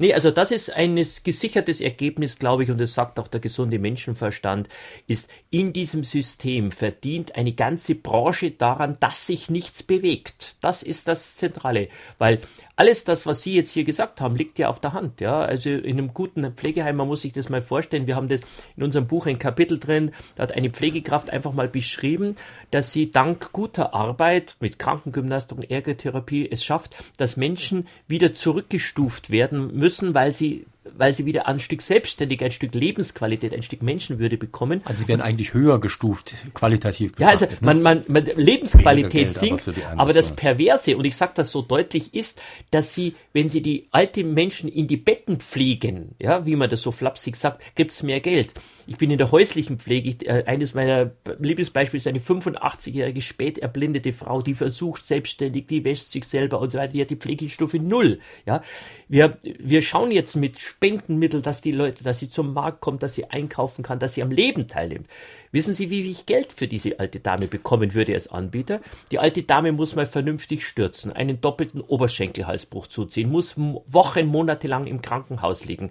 Nee, 0.00 0.14
also 0.14 0.30
das 0.30 0.50
ist 0.50 0.72
ein 0.72 0.96
gesichertes 0.96 1.82
Ergebnis, 1.82 2.38
glaube 2.38 2.62
ich, 2.62 2.70
und 2.70 2.78
das 2.78 2.94
sagt 2.94 3.18
auch 3.18 3.28
der 3.28 3.38
gesunde 3.38 3.78
Menschenverstand, 3.78 4.66
ist 5.06 5.28
in 5.50 5.74
diesem 5.74 6.04
System 6.04 6.72
verdient 6.72 7.36
eine 7.36 7.52
ganze 7.52 7.94
Branche 7.94 8.50
daran, 8.50 8.96
dass 9.00 9.26
sich 9.26 9.50
nichts 9.50 9.82
bewegt. 9.82 10.56
Das 10.62 10.82
ist 10.82 11.06
das 11.06 11.36
Zentrale, 11.36 11.88
weil 12.16 12.40
alles 12.80 13.04
das, 13.04 13.26
was 13.26 13.42
Sie 13.42 13.52
jetzt 13.52 13.72
hier 13.72 13.84
gesagt 13.84 14.22
haben, 14.22 14.36
liegt 14.36 14.58
ja 14.58 14.70
auf 14.70 14.80
der 14.80 14.94
Hand. 14.94 15.20
Ja, 15.20 15.40
also 15.40 15.68
in 15.68 15.98
einem 15.98 16.14
guten 16.14 16.50
Pflegeheim, 16.54 16.96
man 16.96 17.08
muss 17.08 17.20
sich 17.20 17.34
das 17.34 17.50
mal 17.50 17.60
vorstellen. 17.60 18.06
Wir 18.06 18.16
haben 18.16 18.28
das 18.28 18.40
in 18.74 18.82
unserem 18.82 19.06
Buch 19.06 19.26
ein 19.26 19.38
Kapitel 19.38 19.78
drin, 19.78 20.12
da 20.34 20.44
hat 20.44 20.52
eine 20.52 20.70
Pflegekraft 20.70 21.28
einfach 21.28 21.52
mal 21.52 21.68
beschrieben, 21.68 22.36
dass 22.70 22.90
sie 22.90 23.10
dank 23.10 23.52
guter 23.52 23.92
Arbeit 23.92 24.56
mit 24.60 24.78
Krankengymnastik 24.78 25.58
und 25.58 25.70
Ergotherapie 25.70 26.48
es 26.50 26.64
schafft, 26.64 26.96
dass 27.18 27.36
Menschen 27.36 27.86
wieder 28.08 28.32
zurückgestuft 28.32 29.28
werden 29.28 29.76
müssen, 29.76 30.14
weil 30.14 30.32
sie 30.32 30.64
weil 30.84 31.12
sie 31.12 31.26
wieder 31.26 31.46
ein 31.46 31.60
Stück 31.60 31.82
Selbstständigkeit, 31.82 32.48
ein 32.48 32.52
Stück 32.52 32.74
Lebensqualität, 32.74 33.52
ein 33.52 33.62
Stück 33.62 33.82
Menschenwürde 33.82 34.38
bekommen. 34.38 34.80
Also 34.84 35.02
sie 35.02 35.08
werden 35.08 35.20
eigentlich 35.20 35.52
höher 35.52 35.78
gestuft, 35.80 36.34
qualitativ 36.54 37.12
betrachtet. 37.12 37.50
Ja, 37.50 37.56
also 37.56 37.64
man, 37.64 37.82
man, 37.82 38.04
man 38.08 38.24
Lebensqualität 38.24 39.34
sinkt, 39.34 39.68
aber, 39.68 40.00
aber, 40.00 40.12
das 40.12 40.34
Perverse, 40.34 40.96
und 40.96 41.04
ich 41.04 41.16
sage 41.16 41.32
das 41.34 41.52
so 41.52 41.60
deutlich, 41.60 42.14
ist, 42.14 42.40
dass 42.70 42.94
sie, 42.94 43.14
wenn 43.32 43.50
sie 43.50 43.60
die 43.60 43.88
alten 43.90 44.32
Menschen 44.32 44.70
in 44.70 44.88
die 44.88 44.96
Betten 44.96 45.38
pflegen, 45.38 46.14
ja, 46.18 46.46
wie 46.46 46.56
man 46.56 46.70
das 46.70 46.80
so 46.80 46.92
flapsig 46.92 47.36
sagt, 47.36 47.62
gibt's 47.74 48.02
mehr 48.02 48.20
Geld. 48.20 48.52
Ich 48.90 48.98
bin 48.98 49.08
in 49.12 49.18
der 49.18 49.30
häuslichen 49.30 49.78
Pflege. 49.78 50.08
Ich, 50.08 50.26
äh, 50.28 50.42
eines 50.48 50.74
meiner 50.74 51.12
Lieblingsbeispiele 51.38 51.98
ist 51.98 52.08
eine 52.08 52.18
85-jährige 52.18 53.22
spät 53.22 53.56
erblindete 53.58 54.12
Frau, 54.12 54.42
die 54.42 54.56
versucht 54.56 55.06
selbstständig, 55.06 55.68
die 55.68 55.84
wäscht 55.84 56.06
sich 56.06 56.24
selber 56.24 56.60
und 56.60 56.72
so 56.72 56.78
weiter. 56.78 56.94
Die 56.94 57.00
hat 57.00 57.10
die 57.10 57.16
Pflegestufe 57.16 57.78
null. 57.78 58.18
Ja, 58.46 58.64
wir, 59.06 59.38
wir 59.42 59.82
schauen 59.82 60.10
jetzt 60.10 60.34
mit 60.34 60.58
Spendenmitteln, 60.58 61.44
dass 61.44 61.60
die 61.60 61.70
Leute, 61.70 62.02
dass 62.02 62.18
sie 62.18 62.30
zum 62.30 62.52
Markt 62.52 62.80
kommt, 62.80 63.04
dass 63.04 63.14
sie 63.14 63.26
einkaufen 63.26 63.84
kann, 63.84 64.00
dass 64.00 64.14
sie 64.14 64.24
am 64.24 64.32
Leben 64.32 64.66
teilnimmt. 64.66 65.06
Wissen 65.52 65.74
Sie, 65.74 65.90
wie 65.90 66.08
ich 66.08 66.26
Geld 66.26 66.52
für 66.52 66.68
diese 66.68 67.00
alte 67.00 67.18
Dame 67.18 67.48
bekommen 67.48 67.92
würde 67.92 68.14
als 68.14 68.28
Anbieter? 68.28 68.80
Die 69.10 69.18
alte 69.18 69.42
Dame 69.42 69.72
muss 69.72 69.96
mal 69.96 70.06
vernünftig 70.06 70.64
stürzen, 70.64 71.12
einen 71.12 71.40
doppelten 71.40 71.80
Oberschenkelhalsbruch 71.80 72.86
zuziehen, 72.86 73.30
muss 73.30 73.54
Wochen, 73.56 74.26
Monate 74.26 74.68
lang 74.68 74.86
im 74.86 75.02
Krankenhaus 75.02 75.64
liegen, 75.64 75.90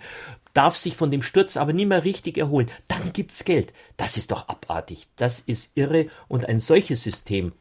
darf 0.53 0.75
sich 0.75 0.95
von 0.95 1.11
dem 1.11 1.21
Sturz 1.21 1.57
aber 1.57 1.73
nie 1.73 1.85
mehr 1.85 2.03
richtig 2.03 2.37
erholen. 2.37 2.69
Dann 2.87 3.13
gibt's 3.13 3.45
Geld. 3.45 3.73
Das 3.97 4.17
ist 4.17 4.31
doch 4.31 4.47
abartig. 4.47 5.07
Das 5.15 5.39
ist 5.39 5.71
irre 5.75 6.07
und 6.27 6.45
ein 6.45 6.59
solches 6.59 7.03
System 7.03 7.53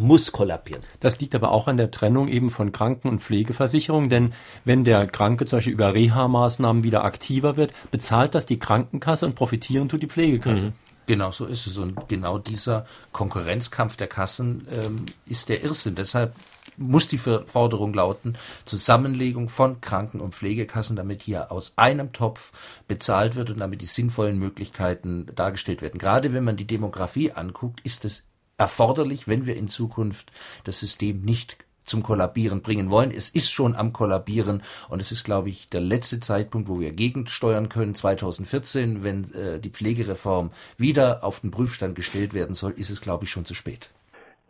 muss 0.00 0.32
kollabieren. 0.32 0.82
Das 1.00 1.20
liegt 1.20 1.34
aber 1.34 1.52
auch 1.52 1.68
an 1.68 1.76
der 1.76 1.90
Trennung 1.90 2.28
eben 2.28 2.50
von 2.50 2.72
Kranken- 2.72 3.08
und 3.08 3.22
Pflegeversicherung, 3.22 4.08
denn 4.08 4.32
wenn 4.64 4.84
der 4.84 5.06
Kranke 5.06 5.46
zum 5.46 5.58
Beispiel 5.58 5.72
über 5.72 5.94
Reha-Maßnahmen 5.94 6.84
wieder 6.84 7.04
aktiver 7.04 7.56
wird, 7.56 7.72
bezahlt 7.90 8.34
das 8.34 8.46
die 8.46 8.58
Krankenkasse 8.58 9.26
und 9.26 9.34
profitieren 9.34 9.88
tut 9.88 10.02
die 10.02 10.08
Pflegekasse. 10.08 10.66
Mhm. 10.66 10.72
Genau 11.06 11.30
so 11.30 11.46
ist 11.46 11.66
es. 11.66 11.76
Und 11.76 12.08
genau 12.08 12.38
dieser 12.38 12.84
Konkurrenzkampf 13.12 13.96
der 13.96 14.08
Kassen 14.08 14.66
ähm, 14.72 15.06
ist 15.24 15.48
der 15.48 15.62
Irrsinn. 15.62 15.94
Deshalb 15.94 16.34
muss 16.76 17.08
die 17.08 17.18
Forderung 17.18 17.94
lauten, 17.94 18.36
Zusammenlegung 18.64 19.48
von 19.48 19.80
Kranken- 19.80 20.20
und 20.20 20.34
Pflegekassen, 20.34 20.96
damit 20.96 21.22
hier 21.22 21.50
aus 21.52 21.74
einem 21.76 22.12
Topf 22.12 22.52
bezahlt 22.88 23.34
wird 23.36 23.50
und 23.50 23.58
damit 23.60 23.82
die 23.82 23.86
sinnvollen 23.86 24.38
Möglichkeiten 24.38 25.26
dargestellt 25.34 25.82
werden. 25.82 25.98
Gerade 25.98 26.32
wenn 26.32 26.44
man 26.44 26.56
die 26.56 26.66
Demografie 26.66 27.32
anguckt, 27.32 27.80
ist 27.82 28.04
es 28.04 28.24
erforderlich, 28.58 29.28
wenn 29.28 29.46
wir 29.46 29.56
in 29.56 29.68
Zukunft 29.68 30.32
das 30.64 30.80
System 30.80 31.22
nicht 31.22 31.58
zum 31.86 32.02
Kollabieren 32.02 32.62
bringen 32.62 32.90
wollen. 32.90 33.12
Es 33.12 33.28
ist 33.28 33.50
schon 33.50 33.74
am 33.74 33.92
Kollabieren 33.92 34.62
und 34.88 35.00
es 35.00 35.12
ist, 35.12 35.24
glaube 35.24 35.48
ich, 35.48 35.68
der 35.68 35.80
letzte 35.80 36.20
Zeitpunkt, 36.20 36.68
wo 36.68 36.80
wir 36.80 36.92
gegensteuern 36.92 37.68
können. 37.68 37.94
2014, 37.94 39.02
wenn 39.02 39.32
äh, 39.32 39.60
die 39.60 39.70
Pflegereform 39.70 40.50
wieder 40.76 41.24
auf 41.24 41.40
den 41.40 41.52
Prüfstand 41.52 41.94
gestellt 41.94 42.34
werden 42.34 42.54
soll, 42.54 42.72
ist 42.72 42.90
es, 42.90 43.00
glaube 43.00 43.24
ich, 43.24 43.30
schon 43.30 43.46
zu 43.46 43.54
spät. 43.54 43.90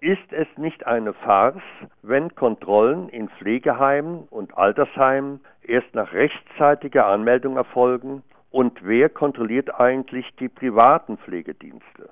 Ist 0.01 0.31
es 0.31 0.47
nicht 0.59 0.87
eine 0.87 1.15
Farce, 1.15 1.63
wenn 2.03 2.35
Kontrollen 2.35 3.09
in 3.09 3.31
Pflegeheimen 3.31 4.29
und 4.29 4.57
Altersheimen 4.57 5.41
erst 5.63 5.95
nach 5.95 6.13
rechtzeitiger 6.13 7.07
Anmeldung 7.07 7.57
erfolgen? 7.57 8.23
Und 8.51 8.85
wer 8.85 9.09
kontrolliert 9.09 9.81
eigentlich 9.81 10.27
die 10.37 10.49
privaten 10.49 11.17
Pflegedienste? 11.17 12.11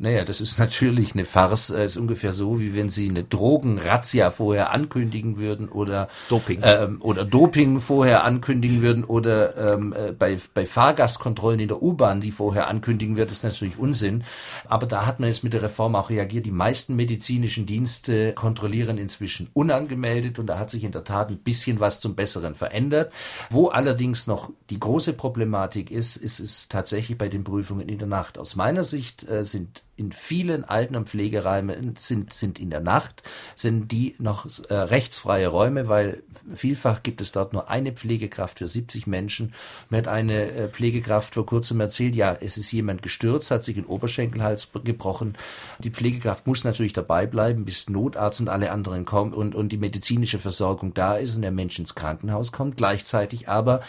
Naja, 0.00 0.24
das 0.24 0.40
ist 0.40 0.58
natürlich 0.58 1.14
eine 1.14 1.24
Farce. 1.24 1.70
Es 1.70 1.92
ist 1.92 1.96
ungefähr 1.96 2.32
so, 2.32 2.60
wie 2.60 2.74
wenn 2.74 2.88
Sie 2.88 3.08
eine 3.08 3.24
Drogenrazzia 3.24 4.30
vorher 4.30 4.70
ankündigen 4.70 5.38
würden 5.38 5.68
oder 5.68 6.08
Doping 6.28 6.60
ähm, 6.62 6.98
oder 7.00 7.24
Doping 7.24 7.80
vorher 7.80 8.24
ankündigen 8.24 8.80
würden 8.80 9.04
oder 9.04 9.74
ähm, 9.74 9.92
äh, 9.92 10.12
bei, 10.12 10.38
bei 10.54 10.66
Fahrgastkontrollen 10.66 11.60
in 11.60 11.68
der 11.68 11.82
U-Bahn, 11.82 12.20
die 12.20 12.30
vorher 12.30 12.68
ankündigen 12.68 13.16
würden, 13.16 13.30
ist 13.30 13.42
natürlich 13.42 13.78
Unsinn. 13.78 14.24
Aber 14.66 14.86
da 14.86 15.04
hat 15.04 15.18
man 15.18 15.28
jetzt 15.28 15.42
mit 15.42 15.52
der 15.52 15.62
Reform 15.62 15.96
auch 15.96 16.10
reagiert. 16.10 16.46
Die 16.46 16.52
meisten 16.52 16.94
medizinischen 16.94 17.66
Dienste 17.66 18.32
kontrollieren 18.34 18.98
inzwischen 18.98 19.50
unangemeldet 19.52 20.38
und 20.38 20.46
da 20.46 20.58
hat 20.58 20.70
sich 20.70 20.84
in 20.84 20.92
der 20.92 21.04
Tat 21.04 21.30
ein 21.30 21.38
bisschen 21.38 21.80
was 21.80 22.00
zum 22.00 22.14
Besseren 22.14 22.54
verändert. 22.54 23.12
Wo 23.50 23.68
allerdings 23.68 24.28
noch 24.28 24.52
die 24.70 24.78
große 24.78 25.12
Problematik 25.14 25.90
ist, 25.90 26.16
ist 26.16 26.38
es 26.38 26.68
tatsächlich 26.68 27.18
bei 27.18 27.28
den 27.28 27.42
Prüfungen 27.42 27.88
in 27.88 27.98
der 27.98 28.08
Nacht. 28.08 28.38
Aus 28.38 28.54
meiner 28.54 28.84
Sicht 28.84 29.28
äh, 29.28 29.42
sind 29.42 29.82
in 29.98 30.12
vielen 30.12 30.64
Alten- 30.64 30.96
und 30.96 31.08
Pflegeräumen 31.08 31.96
sind, 31.96 32.32
sind 32.32 32.58
in 32.58 32.70
der 32.70 32.80
Nacht, 32.80 33.22
sind 33.56 33.90
die 33.90 34.14
noch 34.18 34.46
äh, 34.68 34.74
rechtsfreie 34.74 35.48
Räume, 35.48 35.88
weil 35.88 36.22
vielfach 36.54 37.02
gibt 37.02 37.20
es 37.20 37.32
dort 37.32 37.52
nur 37.52 37.68
eine 37.68 37.92
Pflegekraft 37.92 38.58
für 38.58 38.68
70 38.68 39.06
Menschen. 39.06 39.52
Mir 39.90 39.98
hat 39.98 40.08
eine 40.08 40.50
äh, 40.50 40.68
Pflegekraft 40.68 41.34
vor 41.34 41.46
kurzem 41.46 41.80
erzählt, 41.80 42.14
ja, 42.14 42.36
es 42.40 42.56
ist 42.56 42.70
jemand 42.72 43.02
gestürzt, 43.02 43.50
hat 43.50 43.64
sich 43.64 43.74
den 43.74 43.86
Oberschenkelhals 43.86 44.68
gebrochen. 44.84 45.34
Die 45.80 45.90
Pflegekraft 45.90 46.46
muss 46.46 46.64
natürlich 46.64 46.92
dabei 46.92 47.26
bleiben, 47.26 47.64
bis 47.64 47.88
Notarzt 47.88 48.40
und 48.40 48.48
alle 48.48 48.70
anderen 48.70 49.04
kommen 49.04 49.34
und, 49.34 49.54
und 49.54 49.70
die 49.70 49.78
medizinische 49.78 50.38
Versorgung 50.38 50.94
da 50.94 51.16
ist 51.16 51.34
und 51.34 51.42
der 51.42 51.50
Mensch 51.50 51.78
ins 51.78 51.94
Krankenhaus 51.94 52.52
kommt. 52.52 52.76
Gleichzeitig 52.76 53.48
aber 53.48 53.80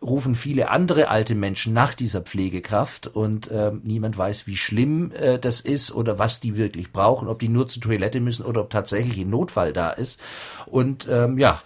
rufen 0.00 0.34
viele 0.34 0.70
andere 0.70 1.08
alte 1.08 1.34
Menschen 1.34 1.72
nach 1.72 1.94
dieser 1.94 2.20
Pflegekraft 2.20 3.08
und 3.08 3.50
äh, 3.50 3.72
niemand 3.82 4.16
weiß, 4.16 4.46
wie 4.46 4.56
schlimm 4.56 5.10
äh, 5.12 5.38
das 5.38 5.55
das 5.56 5.60
ist 5.60 5.92
oder 5.94 6.18
was 6.18 6.40
die 6.40 6.56
wirklich 6.56 6.92
brauchen, 6.92 7.28
ob 7.28 7.38
die 7.38 7.48
nur 7.48 7.66
zur 7.66 7.82
Toilette 7.82 8.20
müssen 8.20 8.44
oder 8.44 8.62
ob 8.62 8.70
tatsächlich 8.70 9.18
ein 9.18 9.30
Notfall 9.30 9.72
da 9.72 9.90
ist. 9.90 10.20
Und 10.66 11.06
ähm, 11.10 11.38
ja, 11.38 11.62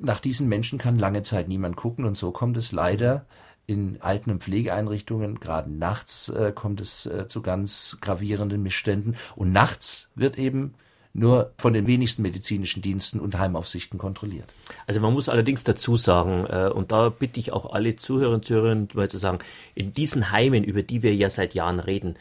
nach 0.00 0.20
diesen 0.20 0.48
Menschen 0.48 0.78
kann 0.78 0.98
lange 0.98 1.22
Zeit 1.22 1.48
niemand 1.48 1.76
gucken 1.76 2.04
und 2.04 2.16
so 2.16 2.30
kommt 2.32 2.56
es 2.56 2.72
leider 2.72 3.26
in 3.66 3.98
Alten- 4.00 4.32
und 4.32 4.42
Pflegeeinrichtungen, 4.42 5.38
gerade 5.38 5.70
nachts 5.70 6.28
äh, 6.28 6.52
kommt 6.52 6.80
es 6.80 7.06
äh, 7.06 7.28
zu 7.28 7.42
ganz 7.42 7.96
gravierenden 8.00 8.62
Missständen. 8.62 9.16
Und 9.36 9.52
nachts 9.52 10.08
wird 10.16 10.36
eben 10.36 10.74
nur 11.14 11.52
von 11.58 11.72
den 11.72 11.86
wenigsten 11.86 12.22
medizinischen 12.22 12.82
Diensten 12.82 13.20
und 13.20 13.38
Heimaufsichten 13.38 13.98
kontrolliert. 13.98 14.52
Also 14.86 15.00
man 15.00 15.12
muss 15.12 15.28
allerdings 15.28 15.62
dazu 15.62 15.96
sagen, 15.96 16.46
äh, 16.46 16.70
und 16.74 16.90
da 16.90 17.10
bitte 17.10 17.38
ich 17.38 17.52
auch 17.52 17.72
alle 17.72 17.94
Zuhörer 17.96 18.34
und 18.34 18.44
Zuhörerinnen 18.44 18.88
mal 18.94 19.10
zu 19.10 19.18
sagen, 19.18 19.38
in 19.74 19.92
diesen 19.92 20.32
Heimen, 20.32 20.64
über 20.64 20.82
die 20.82 21.02
wir 21.02 21.14
ja 21.14 21.30
seit 21.30 21.54
Jahren 21.54 21.78
reden, 21.78 22.16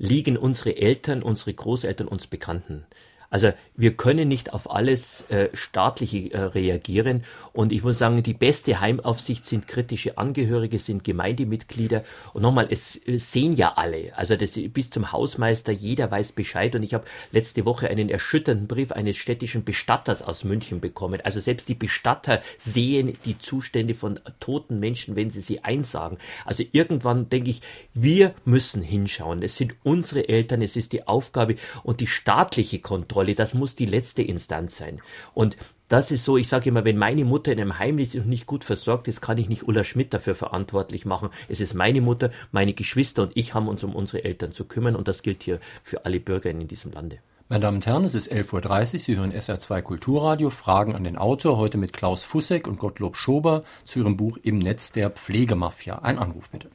liegen 0.00 0.38
unsere 0.38 0.78
Eltern, 0.78 1.22
unsere 1.22 1.52
Großeltern 1.52 2.08
uns 2.08 2.26
Bekannten. 2.26 2.86
Also 3.30 3.52
wir 3.76 3.96
können 3.96 4.28
nicht 4.28 4.52
auf 4.52 4.70
alles 4.70 5.24
äh, 5.30 5.48
staatliche 5.54 6.32
äh, 6.32 6.40
reagieren. 6.40 7.22
Und 7.52 7.72
ich 7.72 7.84
muss 7.84 7.98
sagen, 7.98 8.22
die 8.24 8.34
beste 8.34 8.80
Heimaufsicht 8.80 9.46
sind 9.46 9.68
kritische 9.68 10.18
Angehörige, 10.18 10.80
sind 10.80 11.04
Gemeindemitglieder. 11.04 12.02
Und 12.34 12.42
nochmal, 12.42 12.66
es, 12.70 13.00
es 13.06 13.30
sehen 13.30 13.54
ja 13.54 13.74
alle. 13.76 14.16
Also 14.16 14.34
das 14.34 14.58
bis 14.72 14.90
zum 14.90 15.12
Hausmeister, 15.12 15.70
jeder 15.70 16.10
weiß 16.10 16.32
Bescheid. 16.32 16.74
Und 16.74 16.82
ich 16.82 16.92
habe 16.92 17.04
letzte 17.30 17.64
Woche 17.64 17.88
einen 17.88 18.10
erschütternden 18.10 18.66
Brief 18.66 18.90
eines 18.90 19.16
städtischen 19.16 19.62
Bestatters 19.64 20.22
aus 20.22 20.42
München 20.42 20.80
bekommen. 20.80 21.20
Also 21.22 21.38
selbst 21.38 21.68
die 21.68 21.74
Bestatter 21.74 22.42
sehen 22.58 23.16
die 23.24 23.38
Zustände 23.38 23.94
von 23.94 24.18
toten 24.40 24.80
Menschen, 24.80 25.14
wenn 25.14 25.30
sie 25.30 25.40
sie 25.40 25.62
einsagen. 25.62 26.18
Also 26.44 26.64
irgendwann 26.72 27.28
denke 27.28 27.50
ich, 27.50 27.62
wir 27.94 28.34
müssen 28.44 28.82
hinschauen. 28.82 29.42
Es 29.44 29.56
sind 29.56 29.76
unsere 29.84 30.28
Eltern, 30.28 30.62
es 30.62 30.74
ist 30.74 30.92
die 30.92 31.06
Aufgabe 31.06 31.54
und 31.84 32.00
die 32.00 32.08
staatliche 32.08 32.80
Kontrolle 32.80 33.19
Kontrolle, 33.20 33.34
das 33.34 33.54
muss 33.54 33.76
die 33.76 33.86
letzte 33.86 34.22
Instanz 34.22 34.78
sein. 34.78 35.02
Und 35.34 35.56
das 35.88 36.10
ist 36.10 36.24
so, 36.24 36.38
ich 36.38 36.48
sage 36.48 36.70
immer, 36.70 36.84
wenn 36.84 36.96
meine 36.96 37.24
Mutter 37.24 37.52
in 37.52 37.60
einem 37.60 37.78
Heim 37.78 37.98
ist 37.98 38.14
und 38.14 38.28
nicht 38.28 38.46
gut 38.46 38.64
versorgt 38.64 39.08
ist, 39.08 39.20
kann 39.20 39.36
ich 39.36 39.48
nicht 39.48 39.68
Ulla 39.68 39.84
Schmidt 39.84 40.14
dafür 40.14 40.34
verantwortlich 40.34 41.04
machen. 41.04 41.28
Es 41.48 41.60
ist 41.60 41.74
meine 41.74 42.00
Mutter, 42.00 42.30
meine 42.50 42.72
Geschwister 42.72 43.22
und 43.24 43.32
ich 43.34 43.52
haben 43.52 43.68
uns 43.68 43.84
um 43.84 43.94
unsere 43.94 44.24
Eltern 44.24 44.52
zu 44.52 44.64
kümmern 44.64 44.96
und 44.96 45.06
das 45.06 45.22
gilt 45.22 45.42
hier 45.42 45.60
für 45.82 46.06
alle 46.06 46.20
Bürger 46.20 46.48
in 46.50 46.66
diesem 46.66 46.92
Lande. 46.92 47.18
Meine 47.48 47.62
Damen 47.62 47.78
und 47.78 47.86
Herren, 47.86 48.04
es 48.04 48.14
ist 48.14 48.32
11.30 48.32 48.94
Uhr. 48.94 48.98
Sie 49.00 49.16
hören 49.16 49.32
SR2 49.32 49.82
Kulturradio. 49.82 50.50
Fragen 50.50 50.94
an 50.94 51.04
den 51.04 51.18
Autor. 51.18 51.58
Heute 51.58 51.78
mit 51.78 51.92
Klaus 51.92 52.24
Fussek 52.24 52.68
und 52.68 52.78
Gottlob 52.78 53.16
Schober 53.16 53.64
zu 53.84 53.98
ihrem 53.98 54.16
Buch 54.16 54.38
Im 54.42 54.58
Netz 54.58 54.92
der 54.92 55.10
Pflegemafia. 55.10 55.98
Ein 55.98 56.18
Anruf 56.18 56.48
bitte. 56.48 56.70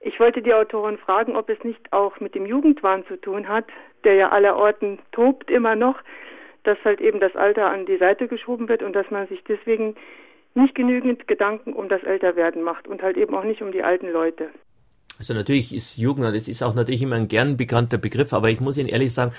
Ich 0.00 0.20
wollte 0.20 0.42
die 0.42 0.54
Autorin 0.54 0.96
fragen, 0.98 1.34
ob 1.36 1.48
es 1.48 1.62
nicht 1.64 1.92
auch 1.92 2.20
mit 2.20 2.34
dem 2.34 2.46
Jugendwahn 2.46 3.04
zu 3.06 3.16
tun 3.20 3.48
hat, 3.48 3.64
der 4.04 4.14
ja 4.14 4.28
allerorten 4.28 4.98
tobt 5.12 5.50
immer 5.50 5.74
noch, 5.74 5.96
dass 6.62 6.78
halt 6.84 7.00
eben 7.00 7.18
das 7.18 7.34
Alter 7.34 7.70
an 7.70 7.86
die 7.86 7.96
Seite 7.96 8.28
geschoben 8.28 8.68
wird 8.68 8.82
und 8.82 8.94
dass 8.94 9.10
man 9.10 9.26
sich 9.26 9.42
deswegen 9.44 9.96
nicht 10.54 10.74
genügend 10.74 11.26
Gedanken 11.26 11.72
um 11.72 11.88
das 11.88 12.02
Älterwerden 12.04 12.62
macht 12.62 12.86
und 12.86 13.02
halt 13.02 13.16
eben 13.16 13.34
auch 13.34 13.44
nicht 13.44 13.62
um 13.62 13.72
die 13.72 13.82
alten 13.82 14.10
Leute. 14.10 14.50
Also 15.18 15.34
natürlich 15.34 15.74
ist 15.74 15.98
Jugend, 15.98 16.26
das 16.26 16.46
ist 16.46 16.62
auch 16.62 16.74
natürlich 16.74 17.02
immer 17.02 17.16
ein 17.16 17.26
gern 17.26 17.56
bekannter 17.56 17.98
Begriff, 17.98 18.32
aber 18.32 18.50
ich 18.50 18.60
muss 18.60 18.78
Ihnen 18.78 18.88
ehrlich 18.88 19.12
sagen, 19.12 19.32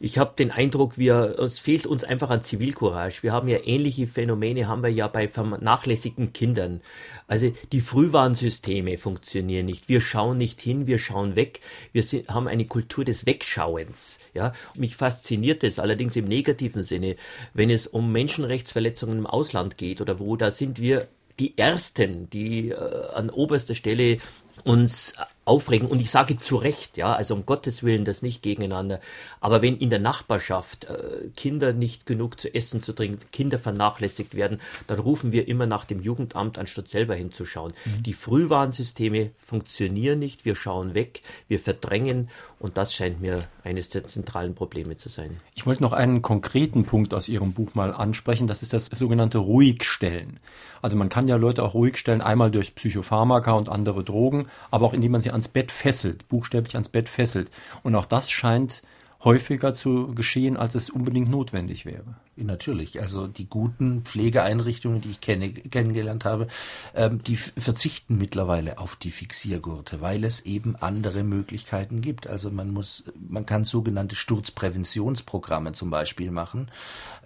ich 0.00 0.16
habe 0.16 0.32
den 0.36 0.50
Eindruck, 0.50 0.96
wir, 0.96 1.38
es 1.38 1.58
fehlt 1.58 1.84
uns 1.84 2.04
einfach 2.04 2.30
an 2.30 2.42
Zivilcourage. 2.42 3.22
Wir 3.22 3.32
haben 3.32 3.48
ja 3.48 3.58
ähnliche 3.62 4.06
Phänomene, 4.06 4.66
haben 4.66 4.82
wir 4.82 4.90
ja 4.90 5.08
bei 5.08 5.28
vernachlässigten 5.28 6.32
Kindern. 6.32 6.80
Also 7.28 7.52
die 7.70 7.82
Frühwarnsysteme 7.82 8.96
funktionieren 8.96 9.66
nicht. 9.66 9.90
Wir 9.90 10.00
schauen 10.00 10.38
nicht 10.38 10.58
hin, 10.60 10.86
wir 10.86 10.98
schauen 10.98 11.36
weg. 11.36 11.60
Wir 11.92 12.02
sind, 12.02 12.28
haben 12.28 12.48
eine 12.48 12.64
Kultur 12.64 13.04
des 13.04 13.26
Wegschauens. 13.26 14.18
Ja, 14.32 14.54
mich 14.74 14.96
fasziniert 14.96 15.62
es 15.64 15.78
allerdings 15.78 16.16
im 16.16 16.24
negativen 16.24 16.82
Sinne, 16.82 17.16
wenn 17.52 17.68
es 17.68 17.86
um 17.86 18.10
Menschenrechtsverletzungen 18.10 19.18
im 19.18 19.26
Ausland 19.26 19.76
geht 19.76 20.00
oder 20.00 20.18
wo, 20.18 20.34
da 20.36 20.50
sind 20.50 20.80
wir 20.80 21.08
die 21.38 21.58
Ersten, 21.58 22.30
die 22.30 22.70
äh, 22.70 22.74
an 23.14 23.28
oberster 23.28 23.74
Stelle 23.74 24.18
uns 24.64 25.14
aufregen. 25.44 25.88
Und 25.88 26.00
ich 26.00 26.10
sage 26.10 26.36
zu 26.36 26.56
Recht, 26.56 26.96
ja, 26.96 27.14
also 27.14 27.34
um 27.34 27.46
Gottes 27.46 27.82
Willen 27.82 28.04
das 28.04 28.22
nicht 28.22 28.42
gegeneinander. 28.42 29.00
Aber 29.40 29.62
wenn 29.62 29.76
in 29.78 29.90
der 29.90 29.98
Nachbarschaft 29.98 30.84
äh, 30.84 31.28
Kinder 31.36 31.72
nicht 31.72 32.06
genug 32.06 32.38
zu 32.38 32.54
essen 32.54 32.82
zu 32.82 32.92
trinken, 32.92 33.24
Kinder 33.32 33.58
vernachlässigt 33.58 34.34
werden, 34.34 34.60
dann 34.86 34.98
rufen 34.98 35.32
wir 35.32 35.48
immer 35.48 35.66
nach 35.66 35.84
dem 35.84 36.00
Jugendamt, 36.00 36.58
anstatt 36.58 36.88
selber 36.88 37.14
hinzuschauen. 37.14 37.72
Mhm. 37.84 38.02
Die 38.02 38.12
Frühwarnsysteme 38.12 39.30
funktionieren 39.38 40.18
nicht. 40.18 40.44
Wir 40.44 40.54
schauen 40.54 40.94
weg, 40.94 41.22
wir 41.48 41.58
verdrängen. 41.58 42.28
Und 42.58 42.76
das 42.76 42.94
scheint 42.94 43.20
mir 43.20 43.44
eines 43.64 43.88
der 43.88 44.04
zentralen 44.04 44.54
Probleme 44.54 44.98
zu 44.98 45.08
sein. 45.08 45.40
Ich 45.54 45.66
wollte 45.66 45.82
noch 45.82 45.94
einen 45.94 46.20
konkreten 46.22 46.84
Punkt 46.84 47.14
aus 47.14 47.28
Ihrem 47.28 47.54
Buch 47.54 47.74
mal 47.74 47.92
ansprechen. 47.92 48.46
Das 48.46 48.62
ist 48.62 48.72
das 48.72 48.86
sogenannte 48.86 49.38
Ruhigstellen. 49.38 50.38
Also 50.82 50.96
man 50.96 51.08
kann 51.08 51.28
ja 51.28 51.36
Leute 51.36 51.62
auch 51.62 51.74
ruhig 51.74 51.96
stellen, 51.96 52.20
einmal 52.20 52.50
durch 52.50 52.74
Psychopharmaka 52.74 53.52
und 53.52 53.68
andere 53.68 54.04
Drogen, 54.04 54.48
aber 54.70 54.86
auch 54.86 54.92
indem 54.92 55.12
man 55.12 55.22
sie 55.22 55.29
ans 55.32 55.48
Bett 55.48 55.72
fesselt, 55.72 56.28
buchstäblich 56.28 56.74
ans 56.74 56.88
Bett 56.88 57.08
fesselt. 57.08 57.50
Und 57.82 57.94
auch 57.94 58.06
das 58.06 58.30
scheint 58.30 58.82
häufiger 59.22 59.72
zu 59.72 60.14
geschehen, 60.14 60.56
als 60.56 60.74
es 60.74 60.90
unbedingt 60.90 61.28
notwendig 61.28 61.84
wäre. 61.84 62.16
Natürlich, 62.44 63.00
also 63.00 63.26
die 63.26 63.48
guten 63.48 64.02
Pflegeeinrichtungen, 64.02 65.00
die 65.00 65.10
ich 65.10 65.20
kenne, 65.20 65.52
kennengelernt 65.52 66.24
habe, 66.24 66.48
ähm, 66.94 67.22
die 67.22 67.36
verzichten 67.36 68.16
mittlerweile 68.16 68.78
auf 68.78 68.96
die 68.96 69.10
Fixiergurte, 69.10 70.00
weil 70.00 70.24
es 70.24 70.40
eben 70.40 70.76
andere 70.76 71.22
Möglichkeiten 71.22 72.00
gibt. 72.00 72.26
Also 72.26 72.50
man 72.50 72.70
muss, 72.70 73.04
man 73.28 73.46
kann 73.46 73.64
sogenannte 73.64 74.16
Sturzpräventionsprogramme 74.16 75.72
zum 75.72 75.90
Beispiel 75.90 76.30
machen. 76.30 76.70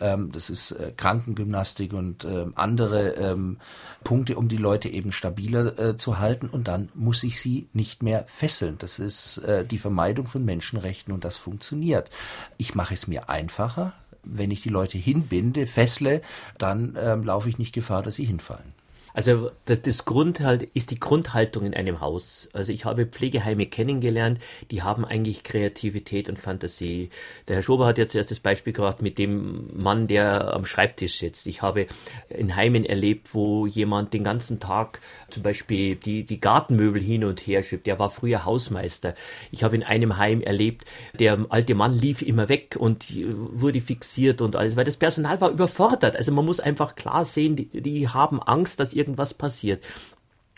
Ähm, 0.00 0.33
das 0.33 0.50
ist 0.50 0.72
äh, 0.72 0.92
Krankengymnastik 0.96 1.92
und 1.92 2.24
äh, 2.24 2.46
andere 2.55 3.11
ähm, 3.14 3.59
Punkte, 4.03 4.37
um 4.37 4.48
die 4.48 4.57
Leute 4.57 4.88
eben 4.88 5.12
stabiler 5.12 5.79
äh, 5.79 5.96
zu 5.96 6.18
halten. 6.18 6.48
Und 6.48 6.68
dann 6.68 6.88
muss 6.94 7.22
ich 7.22 7.40
sie 7.40 7.68
nicht 7.72 8.03
mehr 8.03 8.24
fesseln. 8.27 8.77
Das 8.79 8.98
ist 8.98 9.38
äh, 9.38 9.64
die 9.64 9.79
Vermeidung 9.79 10.27
von 10.27 10.44
Menschenrechten 10.44 11.12
und 11.12 11.24
das 11.24 11.37
funktioniert. 11.37 12.11
Ich 12.59 12.74
mache 12.74 12.94
es 12.94 13.07
mir 13.07 13.29
einfacher 13.29 13.92
wenn 14.25 14.51
ich 14.51 14.63
die 14.63 14.69
Leute 14.69 14.99
hinbinde, 14.99 15.67
fessle, 15.67 16.23
dann 16.59 16.99
ähm, 17.01 17.25
laufe 17.25 17.49
ich 17.49 17.59
nicht 17.59 17.73
Gefahr, 17.73 18.03
dass 18.03 18.17
sie 18.17 18.25
hinfallen. 18.25 18.74
Also 19.14 19.53
das, 19.66 19.81
das 19.83 20.05
Grundhalt 20.05 20.64
ist 20.74 20.90
die 20.90 20.98
Grundhaltung 20.98 21.64
in 21.64 21.72
einem 21.72 22.00
Haus. 22.00 22.48
Also 22.53 22.72
ich 22.72 22.85
habe 22.85 23.07
Pflegeheime 23.07 23.66
kennengelernt, 23.66 24.40
die 24.72 24.83
haben 24.83 25.05
eigentlich 25.05 25.44
Kreativität 25.44 26.29
und 26.29 26.40
Fantasie. 26.40 27.11
Der 27.46 27.55
Herr 27.57 27.62
Schober 27.62 27.87
hat 27.87 27.96
ja 27.96 28.09
zuerst 28.09 28.33
das 28.33 28.40
Beispiel 28.40 28.72
gebracht 28.72 29.03
mit 29.03 29.16
dem 29.18 29.70
Mann, 29.81 30.09
der 30.09 30.53
am 30.53 30.64
Schreibtisch 30.64 31.18
sitzt. 31.18 31.46
Ich 31.46 31.62
habe 31.62 31.87
in 32.29 32.57
Heimen 32.57 32.85
erlebt, 32.85 33.35
wo 33.35 33.66
jemand 33.66 34.12
den 34.12 34.24
ganzen 34.24 34.59
Tag 34.59 34.98
zum 35.31 35.44
Beispiel 35.44 35.94
die, 35.94 36.24
die 36.24 36.40
Gartenmöbel 36.40 37.00
hin 37.00 37.22
und 37.22 37.38
her 37.40 37.62
schiebt. 37.62 37.87
Der 37.87 38.00
war 38.00 38.11
früher 38.11 38.44
Hausmeister. 38.44 39.14
Ich 39.53 39.62
habe 39.62 39.77
in 39.77 39.85
einem 39.85 40.16
Heim 40.16 40.40
erlebt, 40.40 40.87
der 41.12 41.46
alte 41.50 41.77
Mann 41.77 41.96
lief 41.96 42.20
immer 42.20 42.48
weg 42.48 42.74
und 42.77 43.07
wurde 43.14 43.81
fixiert 43.81 44.40
und 44.40 44.57
alles, 44.57 44.74
weil 44.74 44.85
das 44.85 44.96
Personal 44.96 45.40
war 45.40 45.50
überfordert. 45.50 46.16
Also 46.16 46.33
man 46.33 46.44
muss 46.44 46.59
einfach 46.59 46.96
klar 46.96 47.24
sehen, 47.24 47.55
die, 47.55 47.81
die 47.81 48.09
haben 48.09 48.42
Angst, 48.42 48.81
dass 48.81 48.92
ihr 48.92 49.04
irgendwas 49.05 49.35
passiert. 49.35 49.85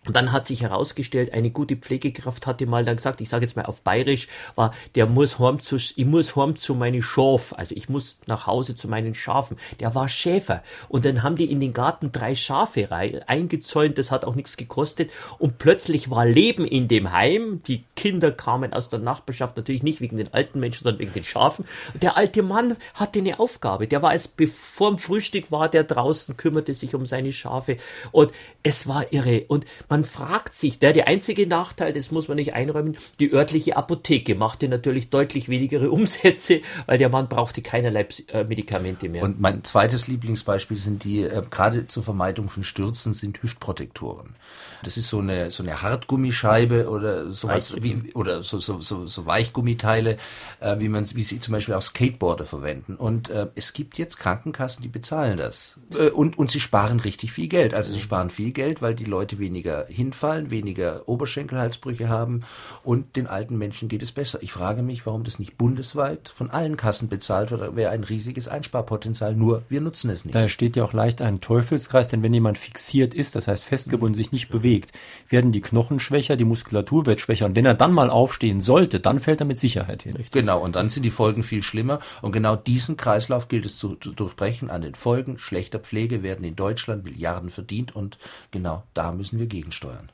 Und 0.06 0.16
dann 0.16 0.32
hat 0.32 0.46
sich 0.46 0.62
herausgestellt, 0.62 1.34
eine 1.34 1.50
gute 1.50 1.76
Pflegekraft 1.76 2.46
hatte 2.46 2.66
mal 2.66 2.84
dann 2.84 2.96
gesagt, 2.96 3.20
ich 3.20 3.28
sage 3.28 3.44
jetzt 3.44 3.56
mal 3.56 3.66
auf 3.66 3.80
Bayerisch, 3.82 4.28
war, 4.54 4.72
der 4.94 5.08
muss 5.08 5.38
heim 5.38 5.60
zu, 5.60 5.76
ich 5.76 6.04
muss 6.04 6.36
heim 6.36 6.56
zu 6.56 6.74
meinen 6.74 7.02
Schaf, 7.02 7.52
also 7.56 7.74
ich 7.74 7.88
muss 7.88 8.20
nach 8.26 8.46
Hause 8.46 8.74
zu 8.74 8.88
meinen 8.88 9.14
Schafen. 9.14 9.56
Der 9.80 9.94
war 9.94 10.08
Schäfer. 10.08 10.62
Und 10.88 11.04
dann 11.04 11.22
haben 11.22 11.36
die 11.36 11.50
in 11.50 11.60
den 11.60 11.72
Garten 11.72 12.12
drei 12.12 12.34
Schafe 12.34 12.90
rein, 12.90 13.22
eingezäunt, 13.26 13.98
das 13.98 14.10
hat 14.10 14.24
auch 14.24 14.34
nichts 14.34 14.56
gekostet. 14.56 15.10
Und 15.38 15.58
plötzlich 15.58 16.10
war 16.10 16.24
Leben 16.24 16.64
in 16.64 16.88
dem 16.88 17.12
Heim. 17.12 17.62
Die 17.66 17.84
Kinder 17.96 18.30
kamen 18.30 18.72
aus 18.72 18.90
der 18.90 18.98
Nachbarschaft, 18.98 19.56
natürlich 19.56 19.82
nicht 19.82 20.00
wegen 20.00 20.16
den 20.16 20.32
alten 20.32 20.60
Menschen, 20.60 20.84
sondern 20.84 21.00
wegen 21.00 21.12
den 21.12 21.24
Schafen. 21.24 21.64
Und 21.92 22.02
der 22.02 22.16
alte 22.16 22.42
Mann 22.42 22.76
hatte 22.94 23.18
eine 23.18 23.40
Aufgabe. 23.40 23.86
Der 23.86 24.02
war 24.02 24.14
es, 24.14 24.28
bevor 24.28 24.90
dem 24.90 24.98
Frühstück 24.98 25.50
war 25.50 25.68
der 25.68 25.84
draußen, 25.84 26.36
kümmerte 26.36 26.74
sich 26.74 26.94
um 26.94 27.06
seine 27.06 27.32
Schafe. 27.32 27.76
Und 28.12 28.32
es 28.62 28.86
war 28.86 29.12
irre. 29.12 29.44
Und 29.48 29.64
man 29.88 29.95
man 29.96 30.04
fragt 30.04 30.52
sich, 30.52 30.78
der, 30.78 30.92
der 30.92 31.08
einzige 31.08 31.46
Nachteil, 31.46 31.94
das 31.94 32.10
muss 32.10 32.28
man 32.28 32.36
nicht 32.36 32.52
einräumen, 32.52 32.98
die 33.18 33.32
örtliche 33.32 33.78
Apotheke 33.78 34.34
machte 34.34 34.68
natürlich 34.68 35.08
deutlich 35.08 35.48
weniger 35.48 35.90
Umsätze, 35.90 36.60
weil 36.84 36.98
der 36.98 37.08
Mann 37.08 37.28
brauchte 37.28 37.62
keinerlei 37.62 38.06
äh, 38.28 38.44
Medikamente 38.44 39.08
mehr. 39.08 39.22
Und 39.22 39.40
mein 39.40 39.64
zweites 39.64 40.06
Lieblingsbeispiel 40.06 40.76
sind 40.76 41.04
die, 41.04 41.22
äh, 41.22 41.42
gerade 41.50 41.86
zur 41.88 42.02
Vermeidung 42.02 42.50
von 42.50 42.62
Stürzen, 42.62 43.14
sind 43.14 43.42
Hüftprotektoren. 43.42 44.36
Das 44.82 44.98
ist 44.98 45.08
so 45.08 45.20
eine, 45.20 45.50
so 45.50 45.62
eine 45.62 45.80
Hartgummischeibe 45.80 46.90
oder 46.90 47.32
sowas 47.32 47.74
wie, 47.80 48.12
oder 48.12 48.42
so, 48.42 48.58
so, 48.58 48.82
so, 48.82 49.06
so 49.06 49.26
Weichgummiteile, 49.26 50.18
äh, 50.60 50.78
wie 50.78 50.90
man, 50.90 51.06
wie 51.14 51.22
sie 51.22 51.40
zum 51.40 51.52
Beispiel 51.52 51.74
auch 51.74 51.82
Skateboarder 51.82 52.44
verwenden. 52.44 52.96
Und 52.96 53.30
äh, 53.30 53.46
es 53.54 53.72
gibt 53.72 53.96
jetzt 53.96 54.18
Krankenkassen, 54.18 54.82
die 54.82 54.88
bezahlen 54.88 55.38
das. 55.38 55.76
Äh, 55.98 56.10
und, 56.10 56.38
und 56.38 56.50
sie 56.50 56.60
sparen 56.60 57.00
richtig 57.00 57.32
viel 57.32 57.48
Geld. 57.48 57.72
Also 57.72 57.94
sie 57.94 58.00
sparen 58.00 58.28
viel 58.28 58.52
Geld, 58.52 58.82
weil 58.82 58.94
die 58.94 59.04
Leute 59.04 59.38
weniger 59.38 59.85
weniger 59.88 60.06
hinfallen, 60.06 60.50
weniger 60.50 61.08
Oberschenkelhalsbrüche 61.08 62.08
haben 62.08 62.42
und 62.84 63.16
den 63.16 63.26
alten 63.26 63.56
Menschen 63.58 63.88
geht 63.88 64.02
es 64.02 64.12
besser. 64.12 64.42
Ich 64.42 64.52
frage 64.52 64.82
mich, 64.82 65.06
warum 65.06 65.24
das 65.24 65.38
nicht 65.38 65.58
bundesweit 65.58 66.28
von 66.28 66.50
allen 66.50 66.76
Kassen 66.76 67.08
bezahlt 67.08 67.50
wird. 67.50 67.60
Da 67.60 67.76
wäre 67.76 67.90
ein 67.90 68.04
riesiges 68.04 68.48
Einsparpotenzial, 68.48 69.34
nur 69.34 69.62
wir 69.68 69.80
nutzen 69.80 70.10
es 70.10 70.24
nicht. 70.24 70.34
Da 70.34 70.48
steht 70.48 70.76
ja 70.76 70.84
auch 70.84 70.92
leicht 70.92 71.22
ein 71.22 71.40
Teufelskreis, 71.40 72.08
denn 72.08 72.22
wenn 72.22 72.34
jemand 72.34 72.58
fixiert 72.58 73.14
ist, 73.14 73.34
das 73.34 73.48
heißt 73.48 73.64
festgebunden, 73.64 74.14
sich 74.14 74.32
nicht 74.32 74.48
bewegt, 74.48 74.92
werden 75.28 75.52
die 75.52 75.60
Knochen 75.60 76.00
schwächer, 76.00 76.36
die 76.36 76.44
Muskulatur 76.44 77.06
wird 77.06 77.20
schwächer. 77.20 77.46
Und 77.46 77.56
wenn 77.56 77.66
er 77.66 77.74
dann 77.74 77.92
mal 77.92 78.10
aufstehen 78.10 78.60
sollte, 78.60 79.00
dann 79.00 79.20
fällt 79.20 79.40
er 79.40 79.46
mit 79.46 79.58
Sicherheit 79.58 80.02
hin. 80.02 80.16
Genau, 80.30 80.60
und 80.60 80.76
dann 80.76 80.90
sind 80.90 81.02
die 81.02 81.10
Folgen 81.10 81.42
viel 81.42 81.62
schlimmer. 81.62 82.00
Und 82.22 82.32
genau 82.32 82.56
diesen 82.56 82.96
Kreislauf 82.96 83.48
gilt 83.48 83.66
es 83.66 83.78
zu, 83.78 83.94
zu 83.96 84.12
durchbrechen. 84.12 84.70
An 84.70 84.82
den 84.82 84.94
Folgen 84.94 85.38
schlechter 85.38 85.78
Pflege 85.78 86.22
werden 86.22 86.44
in 86.44 86.56
Deutschland 86.56 87.04
Milliarden 87.04 87.50
verdient 87.50 87.94
und 87.94 88.18
genau 88.50 88.84
da 88.94 89.12
müssen 89.12 89.38
wir 89.38 89.46
gegensteuern. 89.80 90.10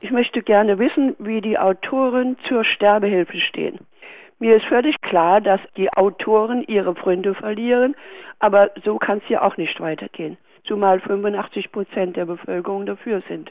Ich 0.00 0.10
möchte 0.10 0.42
gerne 0.42 0.78
wissen, 0.78 1.16
wie 1.18 1.40
die 1.40 1.58
Autoren 1.58 2.36
zur 2.46 2.64
Sterbehilfe 2.64 3.38
stehen. 3.38 3.80
Mir 4.38 4.56
ist 4.56 4.66
völlig 4.66 5.00
klar, 5.00 5.40
dass 5.40 5.60
die 5.76 5.90
Autoren 5.90 6.62
ihre 6.66 6.94
Freunde 6.94 7.34
verlieren, 7.34 7.96
aber 8.38 8.70
so 8.84 8.98
kann 8.98 9.18
es 9.18 9.28
ja 9.30 9.42
auch 9.42 9.56
nicht 9.56 9.80
weitergehen, 9.80 10.36
zumal 10.64 11.00
85 11.00 11.72
Prozent 11.72 12.16
der 12.16 12.26
Bevölkerung 12.26 12.84
dafür 12.84 13.22
sind. 13.28 13.50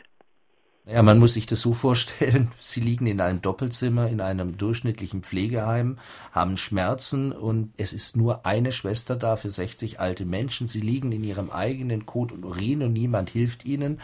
Ja, 0.88 1.02
man 1.02 1.18
muss 1.18 1.34
sich 1.34 1.48
das 1.48 1.62
so 1.62 1.74
vorstellen, 1.74 2.52
sie 2.60 2.80
liegen 2.80 3.08
in 3.08 3.20
einem 3.20 3.42
Doppelzimmer 3.42 4.08
in 4.08 4.22
einem 4.22 4.60
durchschnittlichen 4.60 5.24
Pflegeheim, 5.24 5.98
haben 6.32 6.58
Schmerzen 6.58 7.32
und 7.32 7.74
es 7.78 7.92
ist 7.92 8.16
nur 8.16 8.46
eine 8.46 8.72
Schwester 8.72 9.16
da 9.16 9.36
für 9.36 9.50
60 9.50 10.00
alte 10.00 10.26
Menschen. 10.26 10.68
Sie 10.68 10.82
liegen 10.82 11.12
in 11.12 11.24
ihrem 11.24 11.50
eigenen 11.50 12.06
Kot 12.06 12.32
und 12.32 12.46
Urin 12.46 12.84
und 12.84 12.94
niemand 12.94 13.32
hilft 13.32 13.66
ihnen. 13.66 14.00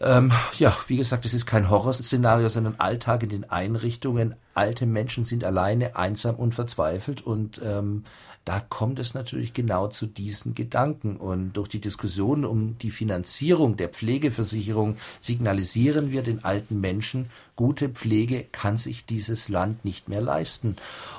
Ähm, 0.00 0.30
ja, 0.58 0.76
wie 0.88 0.98
gesagt, 0.98 1.24
es 1.24 1.32
ist 1.32 1.46
kein 1.46 1.70
Horrorszenario, 1.70 2.48
sondern 2.48 2.74
Alltag 2.78 3.22
in 3.22 3.30
den 3.30 3.50
Einrichtungen. 3.50 4.34
Alte 4.54 4.84
Menschen 4.84 5.24
sind 5.24 5.42
alleine, 5.42 5.96
einsam 5.96 6.36
und 6.36 6.54
verzweifelt 6.54 7.22
und 7.22 7.60
ähm, 7.64 8.04
da 8.46 8.60
kommt 8.60 9.00
es 9.00 9.12
natürlich 9.12 9.54
genau 9.54 9.88
zu 9.88 10.06
diesen 10.06 10.54
Gedanken. 10.54 11.16
Und 11.16 11.54
durch 11.54 11.68
die 11.68 11.80
Diskussion 11.80 12.44
um 12.44 12.78
die 12.78 12.92
Finanzierung 12.92 13.76
der 13.76 13.88
Pflegeversicherung 13.88 14.96
signalisieren 15.20 16.12
wir 16.12 16.22
den 16.22 16.44
alten 16.44 16.80
Menschen, 16.80 17.28
gute 17.56 17.88
Pflege 17.88 18.44
kann 18.52 18.78
sich 18.78 19.04
dieses 19.04 19.48
Land 19.48 19.84
nicht 19.84 20.08
mehr 20.08 20.20
leisten. 20.20 20.76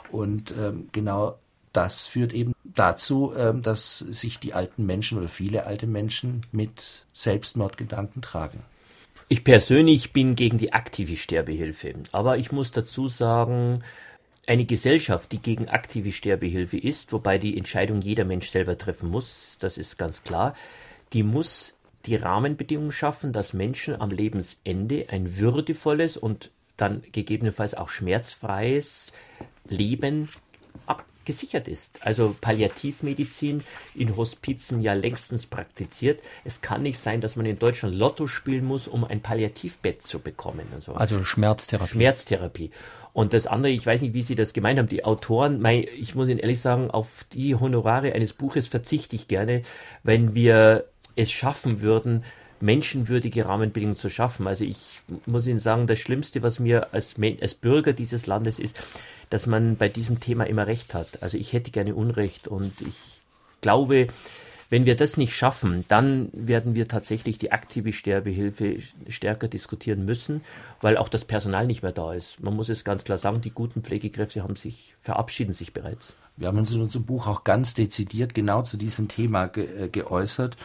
Und 0.09 0.53
ähm, 0.57 0.87
genau 0.93 1.35
das 1.77 2.07
führt 2.07 2.33
eben 2.33 2.55
dazu, 2.63 3.35
ähm, 3.37 3.61
dass 3.61 3.99
sich 3.99 4.39
die 4.39 4.55
alten 4.55 4.87
Menschen 4.87 5.19
oder 5.19 5.27
viele 5.27 5.67
alte 5.67 5.85
Menschen 5.85 6.41
mit 6.51 7.05
Selbstmordgedanken 7.13 8.23
tragen. 8.23 8.63
Ich 9.29 9.43
persönlich 9.43 10.11
bin 10.11 10.35
gegen 10.35 10.57
die 10.57 10.73
aktive 10.73 11.15
Sterbehilfe. 11.15 11.93
Aber 12.11 12.39
ich 12.39 12.51
muss 12.51 12.71
dazu 12.71 13.07
sagen, 13.07 13.83
eine 14.47 14.65
Gesellschaft, 14.65 15.31
die 15.31 15.37
gegen 15.37 15.69
aktive 15.69 16.11
Sterbehilfe 16.13 16.77
ist, 16.79 17.13
wobei 17.13 17.37
die 17.37 17.55
Entscheidung 17.55 18.01
jeder 18.01 18.25
Mensch 18.25 18.49
selber 18.49 18.75
treffen 18.75 19.11
muss, 19.11 19.57
das 19.59 19.77
ist 19.77 19.99
ganz 19.99 20.23
klar, 20.23 20.55
die 21.13 21.21
muss 21.21 21.75
die 22.07 22.15
Rahmenbedingungen 22.15 22.91
schaffen, 22.91 23.33
dass 23.33 23.53
Menschen 23.53 24.01
am 24.01 24.09
Lebensende 24.09 25.05
ein 25.09 25.37
würdevolles 25.37 26.17
und 26.17 26.49
dann 26.75 27.03
gegebenenfalls 27.11 27.75
auch 27.75 27.89
schmerzfreies 27.89 29.11
Leben 29.69 30.29
abgesichert 31.27 31.67
ist. 31.67 31.99
Also 32.05 32.35
Palliativmedizin 32.39 33.61
in 33.95 34.15
Hospizen 34.15 34.81
ja 34.81 34.93
längstens 34.93 35.45
praktiziert. 35.45 36.21
Es 36.45 36.61
kann 36.61 36.83
nicht 36.83 36.99
sein, 36.99 37.19
dass 37.19 37.35
man 37.35 37.45
in 37.45 37.59
Deutschland 37.59 37.95
Lotto 37.95 38.27
spielen 38.27 38.63
muss, 38.63 38.87
um 38.87 39.03
ein 39.03 39.21
Palliativbett 39.21 40.01
zu 40.01 40.19
bekommen. 40.19 40.67
Also, 40.73 40.93
also 40.93 41.23
Schmerztherapie. 41.23 41.89
Schmerztherapie. 41.89 42.71
Und 43.11 43.33
das 43.33 43.45
andere, 43.45 43.73
ich 43.73 43.85
weiß 43.85 44.03
nicht, 44.03 44.13
wie 44.13 44.23
Sie 44.23 44.35
das 44.35 44.53
gemeint 44.53 44.79
haben, 44.79 44.87
die 44.87 45.03
Autoren, 45.03 45.63
ich 45.65 46.15
muss 46.15 46.29
Ihnen 46.29 46.39
ehrlich 46.39 46.61
sagen, 46.61 46.91
auf 46.91 47.25
die 47.33 47.55
Honorare 47.55 48.13
eines 48.13 48.31
Buches 48.31 48.67
verzichte 48.67 49.15
ich 49.17 49.27
gerne, 49.27 49.63
wenn 50.03 50.33
wir 50.33 50.85
es 51.17 51.29
schaffen 51.29 51.81
würden, 51.81 52.23
menschenwürdige 52.59 53.45
Rahmenbedingungen 53.45 53.97
zu 53.97 54.09
schaffen. 54.09 54.47
Also 54.47 54.63
ich 54.63 55.01
muss 55.25 55.45
Ihnen 55.45 55.59
sagen, 55.59 55.87
das 55.87 55.99
Schlimmste, 55.99 56.41
was 56.41 56.59
mir 56.59 56.93
als, 56.93 57.15
als 57.41 57.53
Bürger 57.53 57.93
dieses 57.93 58.27
Landes 58.27 58.59
ist, 58.59 58.79
dass 59.29 59.47
man 59.47 59.75
bei 59.75 59.89
diesem 59.89 60.19
Thema 60.19 60.45
immer 60.45 60.67
Recht 60.67 60.93
hat. 60.93 61.21
Also 61.21 61.37
ich 61.37 61.53
hätte 61.53 61.71
gerne 61.71 61.95
Unrecht 61.95 62.47
und 62.47 62.73
ich 62.81 62.95
glaube, 63.61 64.07
wenn 64.69 64.85
wir 64.85 64.95
das 64.95 65.15
nicht 65.15 65.33
schaffen, 65.33 65.85
dann 65.87 66.29
werden 66.33 66.75
wir 66.75 66.87
tatsächlich 66.87 67.37
die 67.37 67.53
aktive 67.53 67.93
Sterbehilfe 67.93 68.77
stärker 69.07 69.47
diskutieren 69.47 70.03
müssen, 70.03 70.41
weil 70.81 70.97
auch 70.97 71.07
das 71.07 71.23
Personal 71.23 71.67
nicht 71.67 71.83
mehr 71.83 71.93
da 71.93 72.13
ist. 72.13 72.41
Man 72.41 72.55
muss 72.55 72.67
es 72.67 72.83
ganz 72.83 73.05
klar 73.05 73.17
sagen, 73.17 73.39
die 73.39 73.51
guten 73.51 73.81
Pflegekräfte 73.81 74.43
haben 74.43 74.57
sich, 74.57 74.93
verabschieden 75.01 75.53
sich 75.53 75.71
bereits. 75.71 76.13
Wir 76.35 76.49
haben 76.49 76.57
uns 76.57 76.71
in 76.71 76.81
unserem 76.81 77.05
Buch 77.05 77.27
auch 77.27 77.45
ganz 77.45 77.73
dezidiert 77.73 78.33
genau 78.33 78.61
zu 78.61 78.77
diesem 78.77 79.07
Thema 79.07 79.47
ge 79.47 79.85
äh, 79.85 79.89
geäußert 79.89 80.57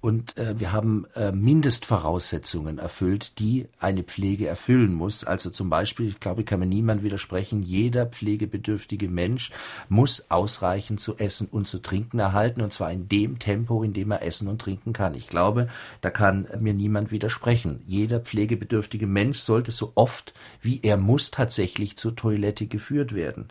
und 0.00 0.36
äh, 0.36 0.58
wir 0.60 0.72
haben 0.72 1.06
äh, 1.14 1.32
Mindestvoraussetzungen 1.32 2.78
erfüllt, 2.78 3.38
die 3.38 3.66
eine 3.80 4.02
Pflege 4.02 4.46
erfüllen 4.46 4.94
muss. 4.94 5.24
Also 5.24 5.50
zum 5.50 5.70
Beispiel, 5.70 6.08
ich 6.08 6.20
glaube, 6.20 6.44
kann 6.44 6.60
mir 6.60 6.66
niemand 6.66 7.02
widersprechen, 7.02 7.62
jeder 7.62 8.06
pflegebedürftige 8.06 9.08
Mensch 9.08 9.50
muss 9.88 10.30
ausreichend 10.30 11.00
zu 11.00 11.16
essen 11.16 11.48
und 11.50 11.66
zu 11.66 11.78
trinken 11.78 12.18
erhalten, 12.18 12.60
und 12.60 12.72
zwar 12.72 12.92
in 12.92 13.08
dem 13.08 13.38
Tempo, 13.38 13.82
in 13.82 13.94
dem 13.94 14.10
er 14.10 14.22
essen 14.22 14.48
und 14.48 14.60
trinken 14.60 14.92
kann. 14.92 15.14
Ich 15.14 15.28
glaube, 15.28 15.68
da 16.02 16.10
kann 16.10 16.46
mir 16.60 16.74
niemand 16.74 17.10
widersprechen. 17.10 17.82
Jeder 17.86 18.20
pflegebedürftige 18.20 19.06
Mensch 19.06 19.38
sollte 19.38 19.72
so 19.72 19.92
oft, 19.94 20.34
wie 20.60 20.80
er 20.82 20.98
muss, 20.98 21.30
tatsächlich 21.30 21.96
zur 21.96 22.14
Toilette 22.14 22.66
geführt 22.66 23.14
werden. 23.14 23.48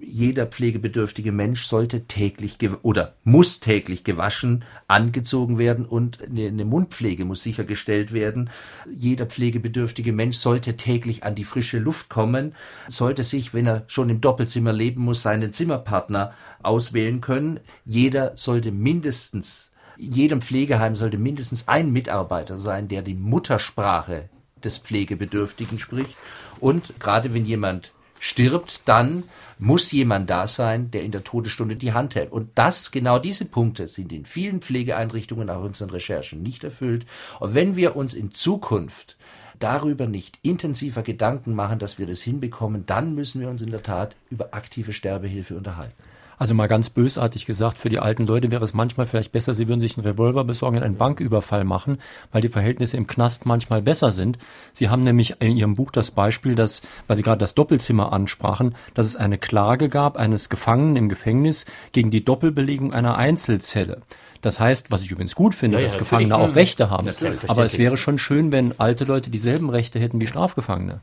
Jeder 0.00 0.46
pflegebedürftige 0.46 1.32
Mensch 1.32 1.64
sollte 1.64 2.04
täglich 2.06 2.58
oder 2.82 3.14
muss 3.24 3.60
täglich 3.60 4.04
gewaschen, 4.04 4.64
angezogen 4.86 5.56
werden 5.58 5.83
und 5.84 6.18
eine 6.22 6.64
Mundpflege 6.64 7.24
muss 7.24 7.42
sichergestellt 7.42 8.12
werden. 8.12 8.50
Jeder 8.92 9.26
pflegebedürftige 9.26 10.12
Mensch 10.12 10.36
sollte 10.36 10.76
täglich 10.76 11.24
an 11.24 11.34
die 11.34 11.44
frische 11.44 11.78
Luft 11.78 12.08
kommen, 12.08 12.54
sollte 12.88 13.22
sich, 13.22 13.54
wenn 13.54 13.66
er 13.66 13.84
schon 13.86 14.10
im 14.10 14.20
Doppelzimmer 14.20 14.72
leben 14.72 15.02
muss, 15.02 15.22
seinen 15.22 15.52
Zimmerpartner 15.52 16.34
auswählen 16.62 17.20
können. 17.20 17.60
Jeder 17.84 18.36
sollte 18.36 18.72
mindestens 18.72 19.70
in 19.96 20.12
jedem 20.12 20.42
Pflegeheim 20.42 20.96
sollte 20.96 21.18
mindestens 21.18 21.68
ein 21.68 21.92
Mitarbeiter 21.92 22.58
sein, 22.58 22.88
der 22.88 23.02
die 23.02 23.14
Muttersprache 23.14 24.28
des 24.64 24.78
Pflegebedürftigen 24.78 25.78
spricht. 25.78 26.16
Und 26.60 26.98
gerade 26.98 27.34
wenn 27.34 27.44
jemand 27.44 27.92
stirbt, 28.24 28.80
dann 28.86 29.24
muss 29.58 29.92
jemand 29.92 30.30
da 30.30 30.46
sein, 30.46 30.90
der 30.90 31.02
in 31.02 31.12
der 31.12 31.24
Todesstunde 31.24 31.76
die 31.76 31.92
Hand 31.92 32.14
hält. 32.14 32.32
Und 32.32 32.48
das, 32.54 32.90
genau 32.90 33.18
diese 33.18 33.44
Punkte 33.44 33.86
sind 33.86 34.12
in 34.12 34.24
vielen 34.24 34.62
Pflegeeinrichtungen 34.62 35.50
auch 35.50 35.62
unseren 35.62 35.90
Recherchen 35.90 36.42
nicht 36.42 36.64
erfüllt. 36.64 37.04
Und 37.38 37.54
wenn 37.54 37.76
wir 37.76 37.96
uns 37.96 38.14
in 38.14 38.32
Zukunft 38.32 39.18
darüber 39.58 40.06
nicht 40.06 40.38
intensiver 40.40 41.02
Gedanken 41.02 41.54
machen, 41.54 41.78
dass 41.78 41.98
wir 41.98 42.06
das 42.06 42.22
hinbekommen, 42.22 42.86
dann 42.86 43.14
müssen 43.14 43.42
wir 43.42 43.50
uns 43.50 43.60
in 43.60 43.70
der 43.70 43.82
Tat 43.82 44.16
über 44.30 44.48
aktive 44.52 44.94
Sterbehilfe 44.94 45.54
unterhalten. 45.54 45.92
Also 46.38 46.54
mal 46.54 46.68
ganz 46.68 46.90
bösartig 46.90 47.46
gesagt, 47.46 47.78
für 47.78 47.88
die 47.88 47.98
alten 47.98 48.26
Leute 48.26 48.50
wäre 48.50 48.64
es 48.64 48.74
manchmal 48.74 49.06
vielleicht 49.06 49.32
besser, 49.32 49.54
sie 49.54 49.68
würden 49.68 49.80
sich 49.80 49.96
einen 49.96 50.06
Revolver 50.06 50.44
besorgen 50.44 50.78
und 50.78 50.82
einen 50.82 50.96
Banküberfall 50.96 51.64
machen, 51.64 51.98
weil 52.32 52.42
die 52.42 52.48
Verhältnisse 52.48 52.96
im 52.96 53.06
Knast 53.06 53.46
manchmal 53.46 53.82
besser 53.82 54.12
sind. 54.12 54.38
Sie 54.72 54.88
haben 54.88 55.02
nämlich 55.02 55.40
in 55.40 55.56
Ihrem 55.56 55.74
Buch 55.74 55.90
das 55.90 56.10
Beispiel, 56.10 56.54
dass, 56.54 56.82
weil 57.06 57.16
Sie 57.16 57.22
gerade 57.22 57.38
das 57.38 57.54
Doppelzimmer 57.54 58.12
ansprachen, 58.12 58.74
dass 58.94 59.06
es 59.06 59.16
eine 59.16 59.38
Klage 59.38 59.88
gab 59.88 60.16
eines 60.16 60.48
Gefangenen 60.48 60.96
im 60.96 61.08
Gefängnis 61.08 61.66
gegen 61.92 62.10
die 62.10 62.24
Doppelbelegung 62.24 62.92
einer 62.92 63.16
Einzelzelle. 63.16 64.02
Das 64.44 64.60
heißt, 64.60 64.90
was 64.90 65.02
ich 65.02 65.10
übrigens 65.10 65.34
gut 65.34 65.54
finde, 65.54 65.78
ja, 65.78 65.84
dass 65.84 65.96
Gefangene 65.96 66.36
auch 66.36 66.54
Rechte 66.54 66.90
haben. 66.90 67.10
Aber 67.46 67.64
es 67.64 67.78
wäre 67.78 67.96
schon 67.96 68.18
schön, 68.18 68.52
wenn 68.52 68.78
alte 68.78 69.04
Leute 69.04 69.30
dieselben 69.30 69.70
Rechte 69.70 69.98
hätten 69.98 70.20
wie 70.20 70.26
Strafgefangene. 70.26 71.00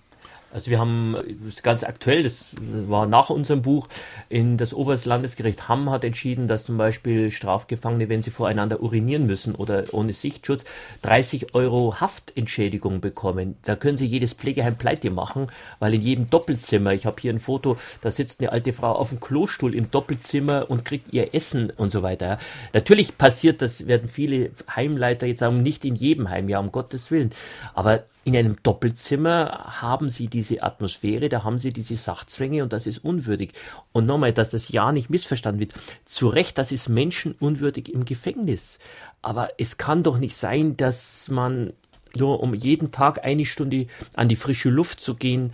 Also 0.54 0.70
wir 0.70 0.80
haben 0.80 1.16
das 1.46 1.64
ganz 1.64 1.84
aktuell, 1.84 2.24
das 2.24 2.54
war 2.60 3.06
nach 3.08 3.30
unserem 3.30 3.62
Buch, 3.62 3.88
in 4.30 4.58
das 4.58 4.74
Oberstes 4.74 5.06
Landesgericht 5.06 5.70
Hamm 5.70 5.90
hat 5.90 6.04
entschieden, 6.04 6.48
dass 6.48 6.66
zum 6.66 6.78
Beispiel 6.78 7.32
Strafgefangene, 7.32 8.10
wenn 8.10 8.22
sie 8.22 8.32
voreinander 8.32 8.82
urinieren 8.82 9.26
müssen 9.26 9.56
oder 9.56 9.86
ohne 9.94 10.14
Sichtschutz, 10.14 10.66
30 11.04 11.56
Euro 11.56 12.02
Haftentschädigung 12.02 13.00
bekommen. 13.00 13.56
Da 13.64 13.76
können 13.76 13.98
sie 13.98 14.06
jedes 14.06 14.34
Pflegeheim 14.34 14.76
pleite 14.76 15.10
machen, 15.10 15.48
weil 15.80 15.94
in 15.94 16.02
jedem 16.02 16.30
Doppelzimmer, 16.30 16.94
ich 16.94 17.06
habe 17.06 17.22
hier 17.22 17.32
ein 17.32 17.40
Foto, 17.40 17.78
da 18.02 18.12
sitzt 18.12 18.42
eine 18.42 18.52
alte 18.52 18.74
Frau 18.74 18.92
auf 18.92 19.10
dem 19.10 19.20
Klostuhl 19.20 19.74
im 19.74 19.90
Doppelzimmer 19.90 20.70
und 20.70 20.84
kriegt 20.84 21.14
ihr 21.14 21.34
Essen 21.34 21.70
und 21.70 21.92
so 21.92 22.04
weiter. 22.04 22.40
Natürlich 22.74 23.18
passiert, 23.18 23.62
das 23.62 23.88
werden 23.88 24.10
viele 24.10 24.52
Heimleiter 24.76 25.28
jetzt 25.28 25.40
sagen, 25.40 25.64
nicht 25.64 25.86
in 25.86 25.96
jedem 25.96 26.30
Heim, 26.30 26.50
ja 26.50 26.60
um 26.60 26.72
Gottes 26.72 27.10
Willen. 27.10 27.32
Aber 27.74 28.04
in 28.24 28.36
einem 28.38 28.58
Doppelzimmer 28.62 29.82
haben 29.82 30.10
sie 30.10 30.28
diese 30.28 30.62
Atmosphäre, 30.62 31.28
da 31.28 31.44
haben 31.44 31.58
sie 31.58 31.70
diese 31.70 31.96
Sachzwänge 31.96 32.62
und 32.62 32.72
das 32.72 32.86
ist 32.86 33.04
unwürdig. 33.04 33.54
Und 33.94 34.06
nochmal, 34.06 34.32
dass 34.32 34.52
das 34.52 34.70
ja 34.70 34.92
nicht 34.92 35.10
missverstanden 35.10 35.60
wird. 35.60 35.74
Zu 36.06 36.28
Recht, 36.28 36.58
das 36.58 36.72
ist 36.72 36.88
menschenunwürdig 36.88 37.92
im 37.92 38.06
Gefängnis. 38.06 38.78
Aber 39.24 39.50
es 39.58 39.78
kann 39.78 40.04
doch 40.04 40.20
nicht 40.20 40.36
sein, 40.36 40.78
dass 40.78 41.30
man 41.30 41.74
nur 42.16 42.42
um 42.42 42.54
jeden 42.54 42.92
Tag 42.92 43.24
eine 43.24 43.46
Stunde 43.46 43.88
an 44.14 44.28
die 44.28 44.36
frische 44.36 44.70
Luft 44.70 45.00
zu 45.00 45.16
gehen, 45.16 45.54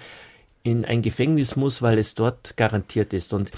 in 0.64 0.84
ein 0.84 1.02
Gefängnis 1.02 1.56
muss, 1.56 1.82
weil 1.82 1.98
es 1.98 2.16
dort 2.16 2.58
garantiert 2.58 3.14
ist. 3.14 3.32
Und 3.32 3.52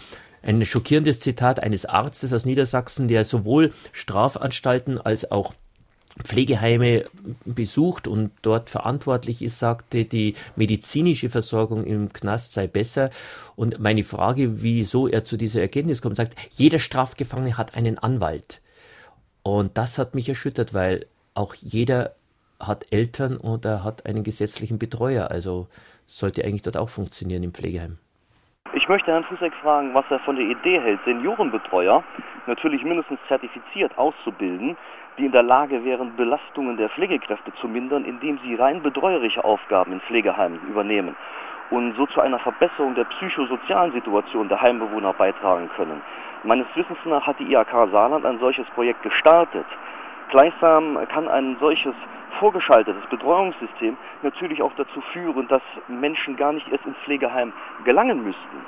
ein 0.43 0.63
schockierendes 0.63 1.19
Zitat 1.19 1.59
eines 1.59 1.85
Arztes 1.85 2.31
aus 2.31 2.45
Niedersachsen, 2.45 3.07
der 3.07 3.23
sowohl 3.23 3.73
Strafanstalten 3.91 4.99
als 4.99 5.31
auch 5.31 5.53
Pflegeheime 6.23 7.05
besucht 7.45 8.07
und 8.07 8.31
dort 8.41 8.69
verantwortlich 8.69 9.41
ist, 9.41 9.59
sagte, 9.59 10.05
die 10.05 10.35
medizinische 10.55 11.29
Versorgung 11.29 11.85
im 11.85 12.11
Knast 12.11 12.53
sei 12.53 12.67
besser. 12.67 13.09
Und 13.55 13.79
meine 13.79 14.03
Frage, 14.03 14.61
wieso 14.61 15.07
er 15.07 15.25
zu 15.25 15.37
dieser 15.37 15.61
Erkenntnis 15.61 16.01
kommt, 16.01 16.17
sagt, 16.17 16.37
jeder 16.51 16.79
Strafgefangene 16.79 17.57
hat 17.57 17.75
einen 17.75 17.97
Anwalt. 17.97 18.61
Und 19.43 19.77
das 19.77 19.97
hat 19.97 20.15
mich 20.15 20.29
erschüttert, 20.29 20.73
weil 20.73 21.05
auch 21.33 21.55
jeder 21.55 22.15
hat 22.59 22.87
Eltern 22.91 23.37
oder 23.37 23.83
hat 23.83 24.05
einen 24.05 24.23
gesetzlichen 24.23 24.77
Betreuer. 24.77 25.31
Also 25.31 25.67
sollte 26.05 26.43
eigentlich 26.43 26.63
dort 26.63 26.77
auch 26.77 26.89
funktionieren 26.89 27.43
im 27.43 27.53
Pflegeheim. 27.53 27.97
Ich 28.73 28.87
möchte 28.87 29.11
Herrn 29.11 29.23
Fußeck 29.23 29.53
fragen, 29.55 29.95
was 29.95 30.05
er 30.09 30.19
von 30.19 30.35
der 30.35 30.45
Idee 30.45 30.79
hält, 30.79 30.99
Seniorenbetreuer 31.03 32.03
natürlich 32.45 32.83
mindestens 32.83 33.19
zertifiziert 33.27 33.97
auszubilden, 33.97 34.77
die 35.17 35.25
in 35.25 35.31
der 35.31 35.41
Lage 35.41 35.83
wären, 35.83 36.15
Belastungen 36.15 36.77
der 36.77 36.89
Pflegekräfte 36.89 37.51
zu 37.55 37.67
mindern, 37.67 38.05
indem 38.05 38.37
sie 38.43 38.53
rein 38.53 38.83
betreuerische 38.83 39.43
Aufgaben 39.43 39.93
in 39.93 40.01
Pflegeheimen 40.01 40.59
übernehmen 40.69 41.15
und 41.71 41.95
so 41.95 42.05
zu 42.05 42.21
einer 42.21 42.37
Verbesserung 42.39 42.93
der 42.93 43.05
psychosozialen 43.05 43.91
Situation 43.91 44.49
der 44.49 44.61
Heimbewohner 44.61 45.13
beitragen 45.13 45.69
können. 45.75 46.01
Meines 46.43 46.67
Wissens 46.75 46.99
nach 47.05 47.25
hat 47.25 47.39
die 47.39 47.51
IHK 47.51 47.89
Saarland 47.91 48.25
ein 48.25 48.39
solches 48.39 48.67
Projekt 48.75 49.01
gestartet. 49.01 49.65
Gleichsam 50.29 50.97
kann 51.11 51.27
ein 51.27 51.57
solches 51.59 51.95
vorgeschaltetes 52.39 53.05
Betreuungssystem 53.09 53.97
natürlich 54.23 54.61
auch 54.61 54.73
dazu 54.75 55.01
führen, 55.13 55.47
dass 55.47 55.61
Menschen 55.87 56.35
gar 56.37 56.53
nicht 56.53 56.67
erst 56.69 56.85
ins 56.85 56.97
Pflegeheim 56.97 57.53
gelangen 57.85 58.23
müssten. 58.23 58.65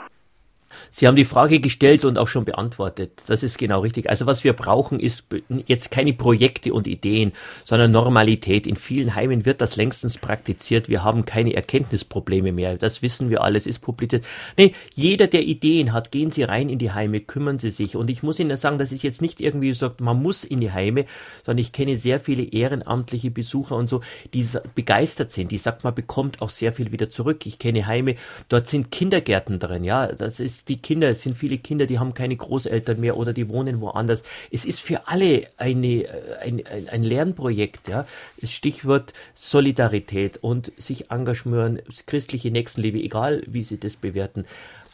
Sie 0.90 1.08
haben 1.08 1.16
die 1.16 1.26
Frage 1.26 1.60
gestellt 1.60 2.06
und 2.06 2.18
auch 2.18 2.28
schon 2.28 2.46
beantwortet. 2.46 3.24
Das 3.28 3.44
ist 3.44 3.58
genau 3.58 3.82
richtig. 3.82 4.10
Also 4.10 4.26
was 4.26 4.44
wir 4.44 4.54
brauchen, 4.54 5.00
ist 5.00 5.26
jetzt 5.66 5.92
keine 5.92 6.14
Projekte 6.14 6.74
und 6.74 6.88
Ideen, 6.88 7.34
sondern 7.64 7.92
Normalität. 7.92 8.68
In 8.68 8.76
vielen 8.76 9.16
Heimen 9.16 9.46
wird 9.46 9.62
das 9.62 9.76
längstens 9.76 10.18
praktiziert. 10.18 10.90
Wir 10.90 11.04
haben 11.04 11.26
keine 11.26 11.54
Erkenntnisprobleme 11.54 12.52
mehr. 12.52 12.78
Das 12.78 13.02
wissen 13.02 13.30
wir 13.30 13.44
alles, 13.44 13.68
ist 13.68 13.80
publiziert. 13.80 14.26
Nee, 14.58 14.74
jeder, 14.94 15.28
der 15.28 15.44
Ideen 15.44 15.94
hat, 15.94 16.12
gehen 16.12 16.32
Sie 16.32 16.44
rein 16.44 16.70
in 16.70 16.80
die 16.80 16.92
Heime, 16.92 17.22
kümmern 17.22 17.58
Sie 17.58 17.72
sich. 17.72 17.96
Und 17.96 18.10
ich 18.10 18.24
muss 18.24 18.40
Ihnen 18.40 18.58
sagen, 18.58 18.78
das 18.78 18.92
ist 18.92 19.04
jetzt 19.04 19.22
nicht 19.22 19.42
irgendwie 19.42 19.70
gesagt, 19.70 20.02
man 20.02 20.22
muss 20.22 20.44
in 20.44 20.60
die 20.60 20.72
Heime, 20.72 21.06
sondern 21.46 21.60
ich 21.60 21.72
kenne 21.72 21.98
sehr 21.98 22.20
viele 22.20 22.44
ehrenamtliche 22.44 23.32
Besucher 23.32 23.76
und 23.76 23.88
so, 23.88 24.02
die 24.34 24.46
begeistert 24.76 25.32
sind. 25.32 25.52
Die 25.52 25.58
sagt, 25.58 25.84
man 25.84 25.96
bekommt 25.96 26.42
auch 26.42 26.50
sehr 26.50 26.72
viel 26.72 26.92
wieder 26.92 27.10
zurück. 27.10 27.46
Ich 27.46 27.60
kenne 27.60 27.88
Heime, 27.88 28.16
dort 28.50 28.68
sind 28.68 28.92
Kindergärten 28.92 29.60
drin. 29.60 29.84
Ja, 29.84 30.08
das 30.08 30.40
ist 30.40 30.61
die 30.66 30.78
Kinder, 30.78 31.10
es 31.10 31.22
sind 31.22 31.38
viele 31.38 31.58
Kinder, 31.58 31.86
die 31.86 32.00
haben 32.00 32.14
keine 32.14 32.36
Großeltern 32.36 33.00
mehr 33.00 33.18
oder 33.18 33.34
die 33.34 33.50
wohnen 33.50 33.82
woanders. 33.82 34.24
Es 34.52 34.66
ist 34.66 34.82
für 34.82 35.08
alle 35.08 35.48
eine, 35.58 36.06
ein, 36.42 36.64
ein, 36.66 36.90
ein 36.90 37.04
Lernprojekt. 37.04 37.88
Ja. 37.88 38.08
Das 38.40 38.52
Stichwort 38.52 39.14
Solidarität 39.34 40.38
und 40.42 40.72
sich 40.78 41.12
engagieren, 41.12 41.82
christliche 42.06 42.52
Nächstenliebe, 42.52 43.00
egal 43.00 43.44
wie 43.48 43.64
Sie 43.64 43.80
das 43.80 43.96
bewerten. 43.96 44.46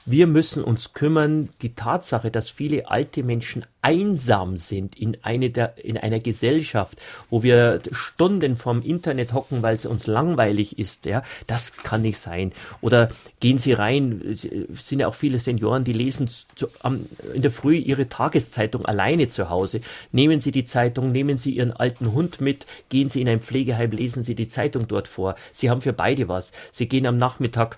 Wir 0.09 0.25
müssen 0.25 0.63
uns 0.63 0.93
kümmern, 0.93 1.49
die 1.61 1.75
Tatsache, 1.75 2.31
dass 2.31 2.49
viele 2.49 2.89
alte 2.89 3.23
Menschen 3.23 3.65
einsam 3.81 4.55
sind 4.55 4.97
in, 4.97 5.17
eine 5.21 5.49
der, 5.49 5.83
in 5.83 5.97
einer 5.97 6.21
Gesellschaft, 6.21 7.01
wo 7.29 7.43
wir 7.43 7.81
Stunden 7.91 8.55
vom 8.55 8.81
Internet 8.81 9.33
hocken, 9.33 9.63
weil 9.63 9.75
es 9.75 9.85
uns 9.85 10.07
langweilig 10.07 10.79
ist, 10.79 11.05
ja, 11.05 11.23
das 11.45 11.73
kann 11.73 12.03
nicht 12.03 12.19
sein. 12.19 12.53
Oder 12.79 13.09
gehen 13.41 13.57
Sie 13.57 13.73
rein, 13.73 14.21
es 14.25 14.47
sind 14.87 14.99
ja 14.99 15.09
auch 15.09 15.13
viele 15.13 15.39
Senioren, 15.39 15.83
die 15.83 15.91
lesen 15.91 16.29
zu, 16.55 16.67
am, 16.83 17.05
in 17.33 17.41
der 17.41 17.51
Früh 17.51 17.75
ihre 17.75 18.07
Tageszeitung 18.07 18.85
alleine 18.85 19.27
zu 19.27 19.49
Hause. 19.49 19.81
Nehmen 20.13 20.39
Sie 20.39 20.51
die 20.51 20.63
Zeitung, 20.63 21.11
nehmen 21.11 21.37
Sie 21.37 21.51
Ihren 21.51 21.73
alten 21.73 22.13
Hund 22.13 22.39
mit, 22.39 22.65
gehen 22.87 23.09
Sie 23.09 23.19
in 23.19 23.27
ein 23.27 23.41
Pflegeheim, 23.41 23.91
lesen 23.91 24.23
Sie 24.23 24.35
die 24.35 24.47
Zeitung 24.47 24.87
dort 24.87 25.09
vor. 25.09 25.35
Sie 25.51 25.69
haben 25.69 25.81
für 25.81 25.91
beide 25.91 26.29
was. 26.29 26.53
Sie 26.71 26.87
gehen 26.87 27.05
am 27.05 27.17
Nachmittag 27.17 27.77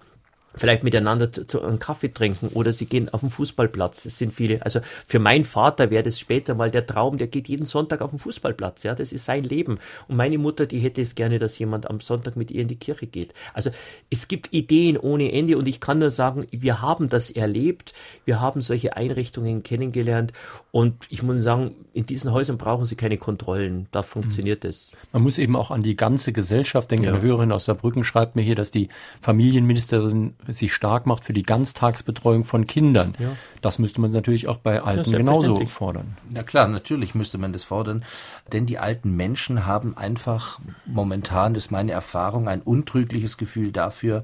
vielleicht 0.55 0.83
miteinander 0.83 1.31
zu, 1.31 1.45
zu, 1.45 1.61
einen 1.61 1.79
Kaffee 1.79 2.09
trinken 2.09 2.49
oder 2.49 2.73
sie 2.73 2.85
gehen 2.85 3.09
auf 3.09 3.21
den 3.21 3.29
Fußballplatz. 3.29 4.03
Das 4.03 4.17
sind 4.17 4.33
viele. 4.33 4.63
Also 4.63 4.79
für 5.05 5.19
meinen 5.19 5.43
Vater 5.43 5.91
wäre 5.91 6.03
das 6.03 6.19
später 6.19 6.55
mal 6.55 6.71
der 6.71 6.85
Traum, 6.85 7.17
der 7.17 7.27
geht 7.27 7.47
jeden 7.47 7.65
Sonntag 7.65 8.01
auf 8.01 8.09
den 8.09 8.19
Fußballplatz. 8.19 8.83
Ja, 8.83 8.95
das 8.95 9.11
ist 9.11 9.25
sein 9.25 9.43
Leben. 9.43 9.79
Und 10.07 10.17
meine 10.17 10.37
Mutter, 10.37 10.65
die 10.65 10.79
hätte 10.79 11.01
es 11.01 11.15
gerne, 11.15 11.39
dass 11.39 11.59
jemand 11.59 11.89
am 11.89 11.99
Sonntag 11.99 12.35
mit 12.35 12.51
ihr 12.51 12.61
in 12.61 12.67
die 12.67 12.75
Kirche 12.77 13.07
geht. 13.07 13.33
Also 13.53 13.69
es 14.09 14.27
gibt 14.27 14.53
Ideen 14.53 14.97
ohne 14.97 15.31
Ende 15.31 15.57
und 15.57 15.67
ich 15.67 15.79
kann 15.79 15.99
nur 15.99 16.11
sagen, 16.11 16.45
wir 16.51 16.81
haben 16.81 17.09
das 17.09 17.29
erlebt. 17.29 17.93
Wir 18.25 18.39
haben 18.39 18.61
solche 18.61 18.95
Einrichtungen 18.95 19.63
kennengelernt 19.63 20.33
und 20.71 20.95
ich 21.09 21.23
muss 21.23 21.41
sagen, 21.41 21.75
in 21.93 22.05
diesen 22.05 22.31
Häusern 22.31 22.57
brauchen 22.57 22.85
sie 22.85 22.95
keine 22.95 23.17
Kontrollen. 23.17 23.87
Da 23.91 24.03
funktioniert 24.03 24.63
mhm. 24.63 24.69
es. 24.69 24.91
Man 25.11 25.23
muss 25.23 25.37
eben 25.37 25.55
auch 25.55 25.71
an 25.71 25.81
die 25.81 25.95
ganze 25.95 26.31
Gesellschaft 26.31 26.91
denken. 26.91 27.05
Ja. 27.05 27.13
Eine 27.13 27.21
Hörerin 27.21 27.51
aus 27.51 27.65
Saarbrücken 27.65 28.03
schreibt 28.03 28.35
mir 28.35 28.41
hier, 28.41 28.55
dass 28.55 28.71
die 28.71 28.89
Familienministerin 29.21 30.33
sich 30.47 30.73
stark 30.73 31.05
macht 31.05 31.25
für 31.25 31.33
die 31.33 31.43
Ganztagsbetreuung 31.43 32.45
von 32.45 32.65
Kindern. 32.65 33.13
Ja. 33.19 33.31
Das 33.61 33.79
müsste 33.79 34.01
man 34.01 34.11
natürlich 34.11 34.47
auch 34.47 34.57
bei 34.57 34.81
Alten 34.81 35.11
genauso 35.11 35.65
fordern. 35.65 36.17
Na 36.29 36.43
klar, 36.43 36.67
natürlich 36.67 37.13
müsste 37.13 37.37
man 37.37 37.53
das 37.53 37.63
fordern, 37.63 38.03
denn 38.51 38.65
die 38.65 38.79
alten 38.79 39.15
Menschen 39.15 39.65
haben 39.65 39.97
einfach 39.97 40.59
momentan, 40.85 41.53
das 41.53 41.65
ist 41.65 41.71
meine 41.71 41.91
Erfahrung, 41.91 42.47
ein 42.47 42.61
untrügliches 42.61 43.37
Gefühl 43.37 43.71
dafür, 43.71 44.23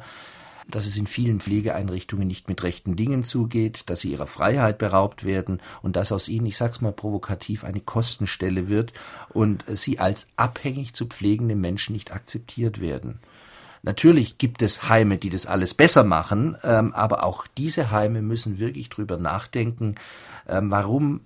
dass 0.68 0.88
es 0.88 0.98
in 0.98 1.06
vielen 1.06 1.42
Pflegeeinrichtungen 1.42 2.28
nicht 2.28 2.48
mit 2.48 2.64
rechten 2.64 2.96
Dingen 2.96 3.24
zugeht, 3.24 3.90
dass 3.90 4.00
sie 4.02 4.12
ihrer 4.12 4.26
Freiheit 4.26 4.78
beraubt 4.78 5.24
werden 5.24 5.62
und 5.84 5.96
dass 5.96 6.12
aus 6.12 6.28
ihnen, 6.28 6.48
ich 6.48 6.58
sag's 6.58 6.82
mal 6.82 6.92
provokativ, 6.92 7.64
eine 7.64 7.82
Kostenstelle 7.82 8.68
wird 8.68 8.94
und 9.30 9.64
sie 9.68 10.00
als 10.00 10.28
abhängig 10.38 10.94
zu 10.94 11.06
pflegende 11.06 11.56
Menschen 11.56 11.94
nicht 11.94 12.12
akzeptiert 12.12 12.80
werden. 12.80 13.20
Natürlich 13.86 14.40
gibt 14.40 14.64
es 14.64 14.90
Heime, 14.90 15.20
die 15.20 15.30
das 15.30 15.46
alles 15.46 15.76
besser 15.76 16.04
machen, 16.04 16.58
ähm, 16.64 16.92
aber 16.94 17.24
auch 17.24 17.46
diese 17.56 17.92
Heime 17.92 18.24
müssen 18.24 18.58
wirklich 18.58 18.90
drüber 18.90 19.18
nachdenken, 19.18 19.96
ähm, 20.48 20.72
warum 20.72 21.22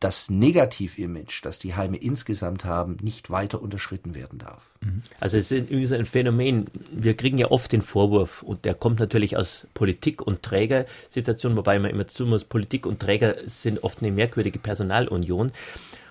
das 0.00 0.30
Negativ-Image, 0.30 1.44
das 1.44 1.58
die 1.58 1.74
Heime 1.74 1.98
insgesamt 1.98 2.64
haben, 2.64 2.96
nicht 3.02 3.30
weiter 3.30 3.62
unterschritten 3.62 4.14
werden 4.14 4.38
darf. 4.38 4.70
Mhm. 4.80 5.02
Also 5.20 5.36
es 5.36 5.52
ist 5.52 5.92
ein 5.92 6.06
Phänomen. 6.06 6.66
Wir 6.90 7.14
kriegen 7.14 7.36
ja 7.36 7.50
oft 7.50 7.70
den 7.70 7.82
Vorwurf, 7.82 8.42
und 8.42 8.64
der 8.64 8.74
kommt 8.74 8.98
natürlich 8.98 9.36
aus 9.36 9.66
Politik- 9.74 10.22
und 10.22 10.42
Trägersituationen, 10.42 11.56
wobei 11.56 11.78
man 11.78 11.90
immer 11.90 12.08
zu 12.08 12.26
muss, 12.26 12.44
Politik 12.44 12.86
und 12.86 13.00
Träger 13.00 13.36
sind 13.46 13.84
oft 13.84 14.02
eine 14.02 14.10
merkwürdige 14.10 14.58
Personalunion. 14.58 15.52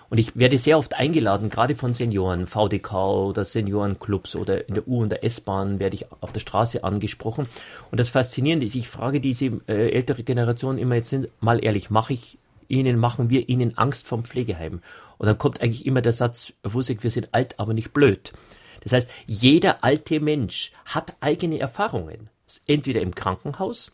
Und 0.10 0.18
ich 0.18 0.36
werde 0.36 0.58
sehr 0.58 0.78
oft 0.78 0.96
eingeladen, 0.96 1.50
gerade 1.50 1.76
von 1.76 1.94
Senioren, 1.94 2.48
VDK 2.48 2.94
oder 2.94 3.46
Seniorenclubs 3.46 4.36
oder 4.36 4.68
in 4.68 4.76
der 4.76 4.88
U- 4.88 5.02
und 5.02 5.10
der 5.10 5.24
S-Bahn 5.24 5.80
werde 5.80 5.96
ich 5.96 6.12
auf 6.22 6.32
der 6.32 6.40
Straße 6.40 6.84
angesprochen. 6.84 7.48
Und 7.92 8.00
das 8.00 8.10
Faszinierende 8.10 8.66
ist, 8.66 8.76
ich 8.76 8.90
frage 8.90 9.22
diese 9.22 9.46
äh, 9.68 9.92
ältere 9.92 10.24
Generation 10.24 10.78
immer 10.78 10.96
jetzt 10.96 11.16
mal 11.40 11.64
ehrlich, 11.64 11.90
mache 11.90 12.14
ich 12.14 12.38
Ihnen, 12.68 12.98
machen 12.98 13.30
wir 13.30 13.50
Ihnen 13.50 13.78
Angst 13.78 14.08
vom 14.08 14.24
Pflegeheim? 14.24 14.82
Und 15.18 15.28
dann 15.28 15.38
kommt 15.38 15.62
eigentlich 15.62 15.86
immer 15.86 16.02
der 16.02 16.14
Satz, 16.14 16.54
Wusig, 16.64 17.04
wir 17.04 17.12
sind 17.12 17.30
alt, 17.34 17.60
aber 17.60 17.74
nicht 17.74 17.94
blöd. 17.94 18.34
Das 18.82 18.94
heißt, 18.94 19.10
jeder 19.28 19.84
alte 19.84 20.20
Mensch 20.20 20.72
hat 20.86 21.16
eigene 21.20 21.60
Erfahrungen. 21.60 22.30
Entweder 22.66 23.02
im 23.02 23.14
Krankenhaus, 23.14 23.92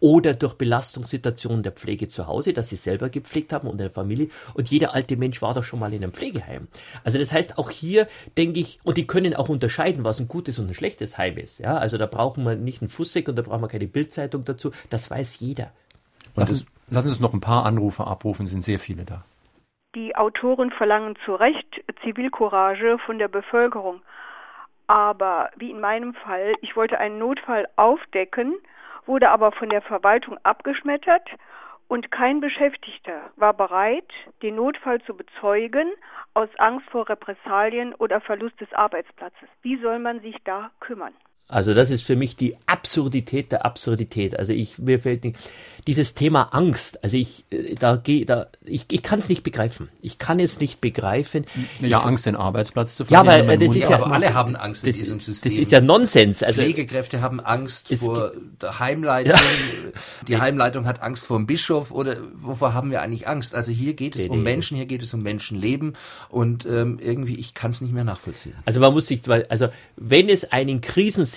oder 0.00 0.34
durch 0.34 0.54
Belastungssituationen 0.54 1.62
der 1.62 1.72
Pflege 1.72 2.08
zu 2.08 2.26
Hause, 2.26 2.52
dass 2.52 2.68
sie 2.68 2.76
selber 2.76 3.08
gepflegt 3.10 3.52
haben 3.52 3.68
und 3.68 3.74
in 3.74 3.78
der 3.78 3.90
Familie. 3.90 4.28
Und 4.54 4.70
jeder 4.70 4.94
alte 4.94 5.16
Mensch 5.16 5.40
war 5.42 5.54
doch 5.54 5.64
schon 5.64 5.78
mal 5.78 5.92
in 5.92 6.02
einem 6.02 6.12
Pflegeheim. 6.12 6.68
Also 7.04 7.18
das 7.18 7.32
heißt, 7.32 7.58
auch 7.58 7.70
hier 7.70 8.08
denke 8.36 8.60
ich, 8.60 8.80
und 8.84 8.96
die 8.96 9.06
können 9.06 9.34
auch 9.34 9.48
unterscheiden, 9.48 10.04
was 10.04 10.20
ein 10.20 10.28
gutes 10.28 10.58
und 10.58 10.68
ein 10.68 10.74
schlechtes 10.74 11.18
Heim 11.18 11.36
ist. 11.38 11.58
Ja, 11.58 11.76
also 11.76 11.98
da 11.98 12.06
brauchen 12.06 12.44
wir 12.44 12.56
nicht 12.56 12.82
einen 12.82 12.88
Fussek 12.88 13.28
und 13.28 13.36
da 13.36 13.42
brauchen 13.42 13.62
wir 13.62 13.68
keine 13.68 13.86
Bildzeitung 13.86 14.44
dazu. 14.44 14.72
Das 14.88 15.10
weiß 15.10 15.40
jeder. 15.40 15.72
Lass 16.36 16.50
uns, 16.50 16.66
lass 16.88 17.06
uns 17.06 17.20
noch 17.20 17.34
ein 17.34 17.40
paar 17.40 17.66
Anrufe 17.66 18.06
abrufen, 18.06 18.46
sind 18.46 18.64
sehr 18.64 18.78
viele 18.78 19.04
da. 19.04 19.24
Die 19.94 20.14
Autoren 20.14 20.70
verlangen 20.70 21.16
zu 21.24 21.34
Recht 21.34 21.82
Zivilcourage 22.04 22.98
von 23.04 23.18
der 23.18 23.28
Bevölkerung. 23.28 24.00
Aber 24.86 25.50
wie 25.56 25.70
in 25.70 25.80
meinem 25.80 26.14
Fall, 26.14 26.54
ich 26.62 26.76
wollte 26.76 26.98
einen 26.98 27.18
Notfall 27.18 27.68
aufdecken, 27.76 28.54
wurde 29.06 29.30
aber 29.30 29.52
von 29.52 29.68
der 29.68 29.82
Verwaltung 29.82 30.38
abgeschmettert 30.42 31.28
und 31.88 32.10
kein 32.12 32.40
Beschäftigter 32.40 33.30
war 33.36 33.52
bereit, 33.52 34.12
den 34.42 34.54
Notfall 34.54 35.00
zu 35.02 35.16
bezeugen 35.16 35.90
aus 36.34 36.48
Angst 36.58 36.88
vor 36.90 37.08
Repressalien 37.08 37.94
oder 37.94 38.20
Verlust 38.20 38.60
des 38.60 38.72
Arbeitsplatzes. 38.72 39.48
Wie 39.62 39.76
soll 39.76 39.98
man 39.98 40.20
sich 40.20 40.36
da 40.44 40.70
kümmern? 40.78 41.14
Also 41.50 41.74
das 41.74 41.90
ist 41.90 42.02
für 42.02 42.16
mich 42.16 42.36
die 42.36 42.56
Absurdität 42.66 43.52
der 43.52 43.64
Absurdität. 43.64 44.38
Also 44.38 44.52
ich 44.52 44.78
mir 44.78 45.00
fällt 45.00 45.24
nicht, 45.24 45.36
dieses 45.86 46.14
Thema 46.14 46.54
Angst. 46.54 47.02
Also 47.02 47.16
ich 47.16 47.44
äh, 47.50 47.74
da 47.74 47.96
gehe 47.96 48.24
da 48.24 48.46
ich, 48.64 48.86
ich 48.90 49.02
kann 49.02 49.18
es 49.18 49.28
nicht 49.28 49.42
begreifen. 49.42 49.88
Ich 50.00 50.18
kann 50.18 50.38
es 50.38 50.60
nicht 50.60 50.80
begreifen. 50.80 51.46
Ja, 51.80 51.98
ich, 51.98 52.04
Angst 52.04 52.26
den 52.26 52.36
Arbeitsplatz 52.36 52.96
zu 52.96 53.04
verlieren. 53.04 53.26
Ja, 53.26 53.44
aber 53.44 53.56
das 53.56 53.74
ist 53.74 53.88
ja, 53.88 54.00
aber 54.00 54.12
alle 54.12 54.34
haben 54.34 54.56
Angst 54.56 54.84
in 54.84 54.90
das, 54.90 54.98
diesem 54.98 55.20
System. 55.20 55.50
Das 55.50 55.58
ist 55.58 55.72
ja 55.72 55.80
Nonsens. 55.80 56.42
Also 56.42 56.60
Pflegekräfte 56.60 57.20
haben 57.20 57.40
Angst 57.40 57.94
vor 57.96 58.32
der 58.60 58.78
Heimleitung. 58.78 59.34
Ja. 59.34 60.00
Die 60.28 60.38
Heimleitung 60.38 60.86
hat 60.86 61.02
Angst 61.02 61.24
vor 61.24 61.36
dem 61.36 61.46
Bischof 61.46 61.90
oder 61.90 62.16
wovor 62.34 62.74
haben 62.74 62.90
wir 62.90 63.02
eigentlich 63.02 63.26
Angst? 63.26 63.54
Also 63.54 63.72
hier 63.72 63.94
geht 63.94 64.14
es 64.14 64.22
nee, 64.22 64.28
um 64.28 64.38
nee. 64.38 64.44
Menschen, 64.44 64.76
hier 64.76 64.86
geht 64.86 65.02
es 65.02 65.12
um 65.14 65.22
Menschenleben 65.22 65.96
und 66.28 66.66
ähm, 66.66 66.98
irgendwie 67.00 67.34
ich 67.36 67.54
kann 67.54 67.72
es 67.72 67.80
nicht 67.80 67.92
mehr 67.92 68.04
nachvollziehen. 68.04 68.54
Also 68.64 68.80
man 68.80 68.92
muss 68.92 69.06
sich 69.06 69.22
also 69.48 69.68
wenn 69.96 70.28
es 70.28 70.52
einen 70.52 70.80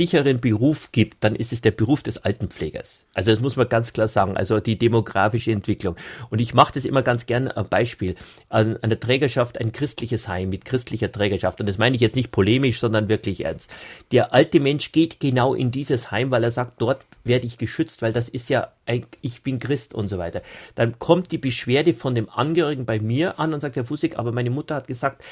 krisensicheren 0.04 0.39
Beruf 0.39 0.91
gibt, 0.91 1.24
dann 1.24 1.36
ist 1.36 1.54
es 1.54 1.62
der 1.62 1.72
Beruf 1.72 2.04
des 2.04 2.18
Altenpflegers. 2.18 3.06
Also 3.14 3.32
das 3.32 3.39
muss 3.39 3.56
man 3.56 3.70
ganz 3.70 3.93
klar 3.93 4.08
sagen 4.08 4.36
also 4.38 4.60
die 4.60 4.78
demografische 4.78 5.51
Entwicklung. 5.51 5.95
Und 6.30 6.41
ich 6.41 6.54
mache 6.54 6.74
das 6.74 6.86
immer 6.86 7.01
ganz 7.01 7.26
gerne 7.26 7.56
ein 7.56 7.68
Beispiel 7.68 8.16
an, 8.49 8.78
an 8.82 8.89
der 8.89 8.99
Trägerschaft, 8.99 9.60
ein 9.60 9.72
christliches 9.72 10.28
Heim 10.28 10.49
mit 10.49 10.66
christlicher 10.66 11.12
Trägerschaft. 11.12 11.60
Und 11.60 11.68
das 11.68 11.78
meine 11.78 11.95
ich 11.95 12.01
jetzt 12.01 12.16
nicht 12.16 12.32
polemisch, 12.32 12.80
sondern 12.80 13.08
wirklich 13.08 13.45
ernst. 13.45 13.72
Der 14.12 14.34
alte 14.34 14.60
Mensch 14.60 14.91
geht 14.91 15.20
genau 15.20 15.54
in 15.54 15.72
dieses 15.72 16.12
Heim, 16.12 16.32
weil 16.32 16.43
er 16.43 16.51
sagt, 16.51 16.82
dort 16.82 17.01
werde 17.24 17.47
ich 17.47 17.58
geschützt, 17.58 18.01
weil 18.01 18.14
das 18.14 18.28
ist 18.30 18.49
ja 18.49 18.74
ein, 18.86 19.06
ich 19.22 19.43
bin 19.43 19.60
Christ 19.60 19.93
und 19.93 20.10
so 20.10 20.18
weiter. 20.18 20.41
Dann 20.76 20.99
kommt 20.99 21.32
die 21.32 21.38
Beschwerde 21.38 21.93
von 21.93 22.16
dem 22.16 22.30
Angehörigen 22.30 22.86
bei 22.86 22.99
mir 22.99 23.39
an 23.39 23.54
und 23.54 23.62
sagt, 23.62 23.78
Herr 23.78 23.86
Fusig, 23.86 24.20
aber 24.20 24.32
meine 24.32 24.49
Mutter 24.49 24.76
hat 24.76 24.88
gesagt, 24.88 25.24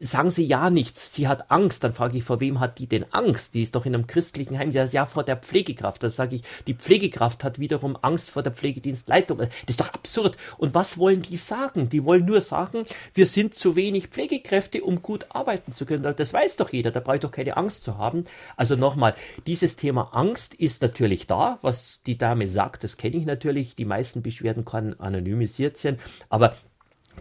sagen 0.00 0.30
Sie 0.30 0.44
ja 0.44 0.70
nichts, 0.70 1.14
sie 1.14 1.28
hat 1.28 1.50
Angst. 1.50 1.84
Dann 1.84 1.94
frage 1.94 2.18
ich, 2.18 2.24
vor 2.24 2.40
wem 2.40 2.60
hat 2.60 2.78
die 2.78 2.86
denn 2.86 3.06
Angst? 3.12 3.54
Die 3.54 3.62
ist 3.62 3.74
doch 3.74 3.86
in 3.86 3.94
einem 3.94 4.06
christlichen 4.06 4.58
Heim. 4.58 4.72
Sagt, 4.72 4.92
ja, 4.92 5.06
vor 5.06 5.22
der 5.22 5.36
Pflegekraft. 5.36 6.02
Dann 6.02 6.10
sage 6.10 6.36
ich, 6.36 6.42
die 6.66 6.74
Pflegekraft 6.74 7.44
hat 7.44 7.58
wiederum 7.58 7.96
Angst 8.02 8.30
vor 8.30 8.42
der 8.42 8.52
Pflegedienstleitung. 8.52 9.38
Das 9.38 9.48
ist 9.66 9.80
doch 9.80 9.92
absurd. 9.94 10.36
Und 10.56 10.74
was 10.74 10.98
wollen 10.98 11.22
die 11.22 11.36
sagen? 11.36 11.88
Die 11.88 12.04
wollen 12.04 12.24
nur 12.24 12.40
sagen, 12.40 12.84
wir 13.14 13.26
sind 13.26 13.54
zu 13.54 13.76
wenig 13.76 14.08
Pflegekräfte, 14.08 14.82
um 14.82 15.00
gut 15.00 15.26
arbeiten 15.30 15.72
zu 15.72 15.86
können. 15.86 16.14
Das 16.16 16.32
weiß 16.32 16.56
doch 16.56 16.72
jeder, 16.72 16.90
da 16.90 17.00
brauche 17.00 17.16
ich 17.16 17.22
doch 17.22 17.30
keine 17.30 17.56
Angst 17.56 17.84
zu 17.84 17.98
haben. 17.98 18.24
Also 18.56 18.74
nochmal, 18.74 19.14
dieses 19.46 19.76
Thema 19.76 20.10
Angst 20.12 20.54
ist 20.54 20.82
natürlich 20.82 21.26
da. 21.26 21.58
Was 21.62 22.02
die 22.04 22.18
Dame 22.18 22.48
sagt, 22.48 22.82
das 22.82 22.96
kenne 22.96 23.16
ich 23.16 23.26
natürlich. 23.26 23.76
Die 23.76 23.84
meisten 23.84 24.22
Beschwerden 24.22 24.64
können 24.64 24.98
anonymisiert 24.98 25.76
sein. 25.76 25.98
Aber 26.28 26.56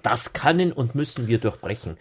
das 0.02 0.34
können 0.34 0.72
und 0.72 0.96
müssen 0.96 1.28
wir 1.28 1.40
durchbrechen 1.40 1.98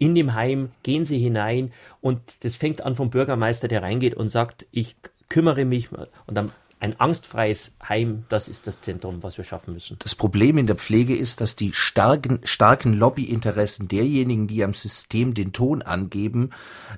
in 0.00 0.14
dem 0.14 0.34
Heim, 0.34 0.70
gehen 0.82 1.04
Sie 1.04 1.18
hinein 1.18 1.72
und 2.00 2.20
das 2.40 2.56
fängt 2.56 2.80
an 2.80 2.96
vom 2.96 3.10
Bürgermeister, 3.10 3.68
der 3.68 3.82
reingeht 3.82 4.14
und 4.14 4.30
sagt, 4.30 4.66
ich 4.72 4.96
kümmere 5.28 5.64
mich 5.64 5.92
und 5.92 6.34
dann 6.34 6.50
ein 6.80 6.98
angstfreies 6.98 7.72
Heim, 7.86 8.24
das 8.30 8.48
ist 8.48 8.66
das 8.66 8.80
Zentrum, 8.80 9.22
was 9.22 9.36
wir 9.36 9.44
schaffen 9.44 9.74
müssen. 9.74 9.96
Das 9.98 10.14
Problem 10.14 10.56
in 10.56 10.66
der 10.66 10.76
Pflege 10.76 11.14
ist, 11.14 11.42
dass 11.42 11.54
die 11.54 11.74
starken, 11.74 12.40
starken 12.44 12.94
Lobbyinteressen 12.94 13.86
derjenigen, 13.86 14.46
die 14.46 14.64
am 14.64 14.72
System 14.72 15.34
den 15.34 15.52
Ton 15.52 15.82
angeben, 15.82 16.50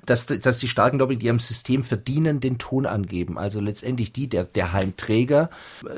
dass, 0.05 0.25
dass 0.25 0.59
die 0.59 0.69
starken 0.69 0.99
Lobby, 0.99 1.17
die 1.17 1.29
am 1.29 1.39
System 1.39 1.83
verdienen, 1.83 2.39
den 2.39 2.59
Ton 2.59 2.85
angeben. 2.85 3.37
Also 3.37 3.59
letztendlich 3.59 4.13
die 4.13 4.27
der, 4.27 4.45
der 4.45 4.71
Heimträger, 4.71 5.49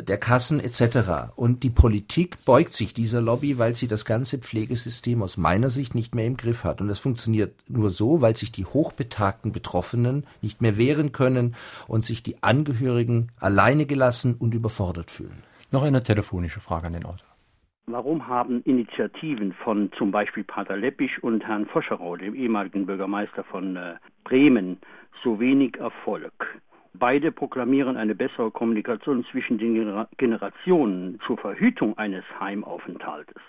der 0.01 0.17
Kassen 0.17 0.59
etc. 0.59 1.33
Und 1.35 1.61
die 1.61 1.69
Politik 1.69 2.43
beugt 2.43 2.73
sich 2.73 2.95
dieser 2.95 3.21
Lobby, 3.21 3.59
weil 3.59 3.75
sie 3.75 3.87
das 3.87 4.03
ganze 4.03 4.39
Pflegesystem 4.39 5.21
aus 5.21 5.37
meiner 5.37 5.69
Sicht 5.69 5.93
nicht 5.93 6.15
mehr 6.15 6.25
im 6.25 6.37
Griff 6.37 6.63
hat. 6.63 6.81
Und 6.81 6.87
das 6.87 6.97
funktioniert 6.97 7.53
nur 7.67 7.91
so, 7.91 8.21
weil 8.21 8.35
sich 8.35 8.51
die 8.51 8.65
hochbetagten 8.65 9.51
Betroffenen 9.51 10.25
nicht 10.41 10.59
mehr 10.61 10.75
wehren 10.75 11.11
können 11.11 11.55
und 11.87 12.03
sich 12.03 12.23
die 12.23 12.41
Angehörigen 12.41 13.27
allein 13.39 13.74
alleine 13.75 13.85
gelassen 13.85 14.35
und 14.39 14.53
überfordert 14.53 15.11
fühlen. 15.11 15.43
Noch 15.71 15.83
eine 15.83 16.01
telefonische 16.01 16.61
Frage 16.61 16.87
an 16.87 16.93
den 16.93 17.05
Autor. 17.05 17.27
Warum 17.87 18.27
haben 18.27 18.61
Initiativen 18.63 19.53
von 19.53 19.91
zum 19.97 20.11
Beispiel 20.11 20.43
Pater 20.43 20.77
Leppisch 20.77 21.21
und 21.21 21.45
Herrn 21.45 21.65
Foscherau, 21.67 22.15
dem 22.15 22.33
ehemaligen 22.33 22.85
Bürgermeister 22.85 23.43
von 23.43 23.75
äh, 23.75 23.95
Bremen, 24.23 24.77
so 25.23 25.39
wenig 25.39 25.77
Erfolg? 25.77 26.59
Beide 26.93 27.31
proklamieren 27.31 27.97
eine 27.97 28.15
bessere 28.15 28.49
Kommunikation 28.49 29.25
zwischen 29.29 29.57
den 29.57 30.07
Generationen 30.17 31.19
zur 31.27 31.37
Verhütung 31.37 31.97
eines 31.97 32.23
Heimaufenthaltes 32.39 33.41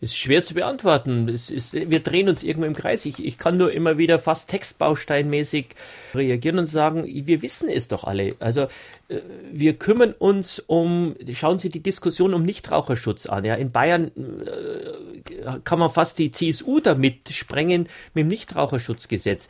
ist 0.00 0.16
schwer 0.16 0.42
zu 0.42 0.54
beantworten. 0.54 1.28
Es 1.28 1.50
ist, 1.50 1.72
wir 1.72 2.00
drehen 2.00 2.28
uns 2.28 2.42
irgendwo 2.42 2.66
im 2.66 2.74
Kreis. 2.74 3.06
Ich, 3.06 3.24
ich 3.24 3.38
kann 3.38 3.56
nur 3.56 3.72
immer 3.72 3.96
wieder 3.96 4.18
fast 4.18 4.50
textbausteinmäßig 4.50 5.68
reagieren 6.14 6.58
und 6.58 6.66
sagen, 6.66 7.04
wir 7.06 7.40
wissen 7.40 7.68
es 7.70 7.88
doch 7.88 8.04
alle. 8.04 8.34
Also 8.38 8.68
äh, 9.08 9.20
wir 9.50 9.74
kümmern 9.74 10.12
uns 10.12 10.58
um, 10.58 11.14
schauen 11.32 11.58
Sie 11.58 11.70
die 11.70 11.82
Diskussion 11.82 12.34
um 12.34 12.42
Nichtraucherschutz 12.42 13.26
an. 13.26 13.46
Ja, 13.46 13.54
in 13.54 13.70
Bayern 13.70 14.10
äh, 14.44 15.60
kann 15.64 15.78
man 15.78 15.90
fast 15.90 16.18
die 16.18 16.30
CSU 16.30 16.80
damit 16.80 17.30
sprengen 17.30 17.88
mit 18.12 18.24
dem 18.24 18.28
Nichtraucherschutzgesetz. 18.28 19.48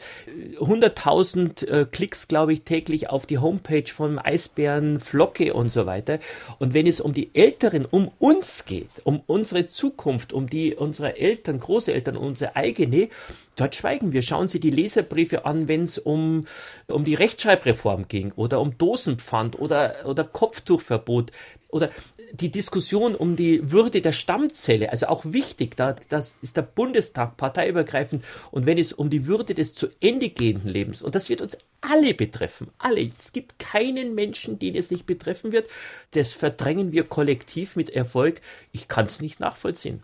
100.000 0.59 1.67
äh, 1.67 1.87
Klicks, 1.91 2.29
glaube 2.29 2.53
ich, 2.53 2.63
täglich 2.63 3.11
auf 3.11 3.27
die 3.27 3.39
Homepage 3.39 3.91
von 3.93 4.21
Eisbären, 4.21 5.01
Flocke 5.01 5.55
und 5.55 5.71
so 5.71 5.87
weiter. 5.87 6.21
Und 6.61 6.73
wenn 6.73 6.87
es 6.87 7.01
um 7.01 7.15
die 7.15 7.31
Älteren, 7.35 7.85
um 7.85 8.13
uns 8.21 8.65
geht, 8.65 8.91
um 9.03 9.23
unsere 9.27 9.67
Zukunft, 9.67 10.36
um 10.37 10.51
die 10.51 10.75
unserer 10.75 11.17
Eltern, 11.17 11.59
Großeltern, 11.59 12.17
unsere 12.17 12.55
eigene, 12.57 13.09
dort 13.57 13.75
schweigen 13.75 14.13
wir. 14.13 14.21
Schauen 14.21 14.49
Sie 14.49 14.61
die 14.61 14.71
Leserbriefe 14.71 15.47
an, 15.47 15.67
wenn 15.67 15.83
es 15.83 15.99
um, 15.99 16.47
um 16.89 17.05
die 17.05 17.15
Rechtschreibreform 17.15 18.07
ging 18.07 18.33
oder 18.37 18.61
um 18.61 18.77
Dosenpfand 18.77 19.59
oder, 19.59 20.05
oder 20.05 20.25
Kopftuchverbot 20.25 21.33
oder 21.69 21.91
die 22.33 22.51
Diskussion 22.51 23.15
um 23.15 23.37
die 23.37 23.71
Würde 23.71 24.01
der 24.01 24.13
Stammzelle, 24.13 24.91
also 24.91 25.07
auch 25.07 25.25
wichtig, 25.25 25.77
da 25.77 25.97
das 26.09 26.39
ist 26.43 26.57
der 26.57 26.63
Bundestag 26.63 27.37
parteiübergreifend 27.37 28.25
und 28.51 28.67
wenn 28.67 28.79
es 28.79 28.93
um 28.93 29.11
die 29.11 29.27
Würde 29.27 29.55
des 29.55 29.75
zu 29.75 29.89
Ende 30.01 30.29
gehenden 30.29 30.69
Lebens 30.69 31.03
und 31.03 31.15
das 31.15 31.29
wird 31.29 31.41
uns 31.41 31.57
alle 31.81 32.15
betreffen, 32.15 32.69
alle. 32.79 33.11
Es 33.19 33.33
gibt 33.33 33.59
keinen 33.59 34.15
Menschen, 34.15 34.59
den 34.59 34.75
es 34.75 34.91
nicht 34.91 35.07
betreffen 35.07 35.53
wird. 35.53 35.69
Das 36.13 36.33
verdrängen 36.33 36.93
wir 36.93 37.05
kollektiv 37.05 37.77
mit 37.77 37.91
Erfolg. 37.91 38.41
Ich 38.73 38.89
kann 38.89 39.07
es 39.07 39.21
nicht 39.21 39.41
nachvollziehen 39.41 40.03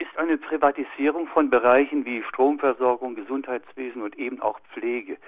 ist 0.00 0.16
eine 0.18 0.38
Privatisierung 0.38 1.28
von 1.28 1.50
Bereichen 1.50 2.04
wie 2.04 2.22
Stromversorgung, 2.24 3.14
Gesundheitswesen 3.14 4.02
und 4.02 4.18
eben 4.18 4.40
auch 4.40 4.58
Pflege 4.72 5.18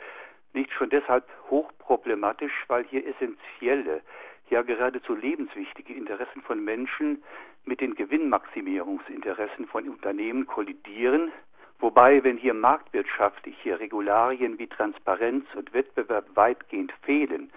nicht 0.55 0.73
schon 0.73 0.91
deshalb 0.91 1.25
hochproblematisch, 1.51 2.53
weil 2.69 2.85
hier 2.85 3.07
essentielle, 3.07 4.03
ja 4.51 4.63
geradezu 4.63 5.15
lebenswichtige 5.15 5.95
Interessen 5.95 6.43
von 6.43 6.63
Menschen 6.63 7.23
mit 7.65 7.81
den 7.81 7.95
Gewinnmaximierungsinteressen 7.95 9.67
von 9.67 9.89
Unternehmen 9.89 10.47
kollidieren, 10.47 11.33
wobei, 11.79 12.23
wenn 12.23 12.37
hier 12.37 12.55
marktwirtschaftliche 12.55 13.81
Regularien 13.81 14.59
wie 14.59 14.67
Transparenz 14.67 15.47
und 15.55 15.73
Wettbewerb 15.73 16.27
weitgehend 16.35 16.93
fehlen, 17.03 17.51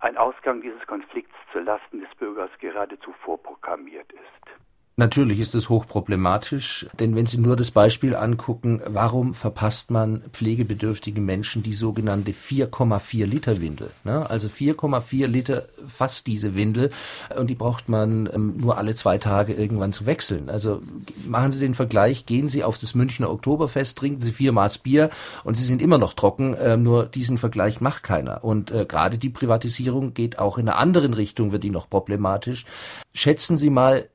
ein 0.00 0.16
Ausgang 0.16 0.60
dieses 0.60 0.84
Konflikts 0.86 1.34
zu 1.52 1.60
Lasten 1.60 2.00
des 2.00 2.12
Bürgers 2.16 2.50
geradezu 2.58 3.12
vorprogrammiert 3.24 4.10
ist. 4.12 4.69
Natürlich 5.00 5.40
ist 5.40 5.54
es 5.54 5.70
hochproblematisch, 5.70 6.84
denn 6.98 7.16
wenn 7.16 7.24
Sie 7.24 7.38
nur 7.38 7.56
das 7.56 7.70
Beispiel 7.70 8.14
angucken, 8.14 8.82
warum 8.86 9.32
verpasst 9.32 9.90
man 9.90 10.20
pflegebedürftige 10.30 11.22
Menschen 11.22 11.62
die 11.62 11.72
sogenannte 11.72 12.32
4,4 12.32 13.24
Liter 13.24 13.62
Windel? 13.62 13.92
Ne? 14.04 14.28
Also 14.28 14.48
4,4 14.48 15.26
Liter 15.26 15.62
fast 15.86 16.26
diese 16.26 16.54
Windel 16.54 16.90
und 17.34 17.48
die 17.48 17.54
braucht 17.54 17.88
man 17.88 18.28
ähm, 18.30 18.58
nur 18.58 18.76
alle 18.76 18.94
zwei 18.94 19.16
Tage 19.16 19.54
irgendwann 19.54 19.94
zu 19.94 20.04
wechseln. 20.04 20.50
Also 20.50 20.82
machen 21.26 21.52
Sie 21.52 21.60
den 21.60 21.74
Vergleich, 21.74 22.26
gehen 22.26 22.50
Sie 22.50 22.62
auf 22.62 22.76
das 22.76 22.94
Münchner 22.94 23.30
Oktoberfest, 23.30 23.96
trinken 23.96 24.20
Sie 24.20 24.32
vier 24.32 24.52
Maß 24.52 24.76
Bier 24.80 25.08
und 25.44 25.56
Sie 25.56 25.64
sind 25.64 25.80
immer 25.80 25.96
noch 25.96 26.12
trocken, 26.12 26.52
äh, 26.52 26.76
nur 26.76 27.06
diesen 27.06 27.38
Vergleich 27.38 27.80
macht 27.80 28.02
keiner. 28.02 28.44
Und 28.44 28.70
äh, 28.70 28.84
gerade 28.84 29.16
die 29.16 29.30
Privatisierung 29.30 30.12
geht 30.12 30.38
auch 30.38 30.58
in 30.58 30.68
einer 30.68 30.76
anderen 30.76 31.14
Richtung, 31.14 31.52
wird 31.52 31.64
die 31.64 31.70
noch 31.70 31.88
problematisch. 31.88 32.66
Schätzen 33.14 33.56
Sie 33.56 33.70
mal, 33.70 34.06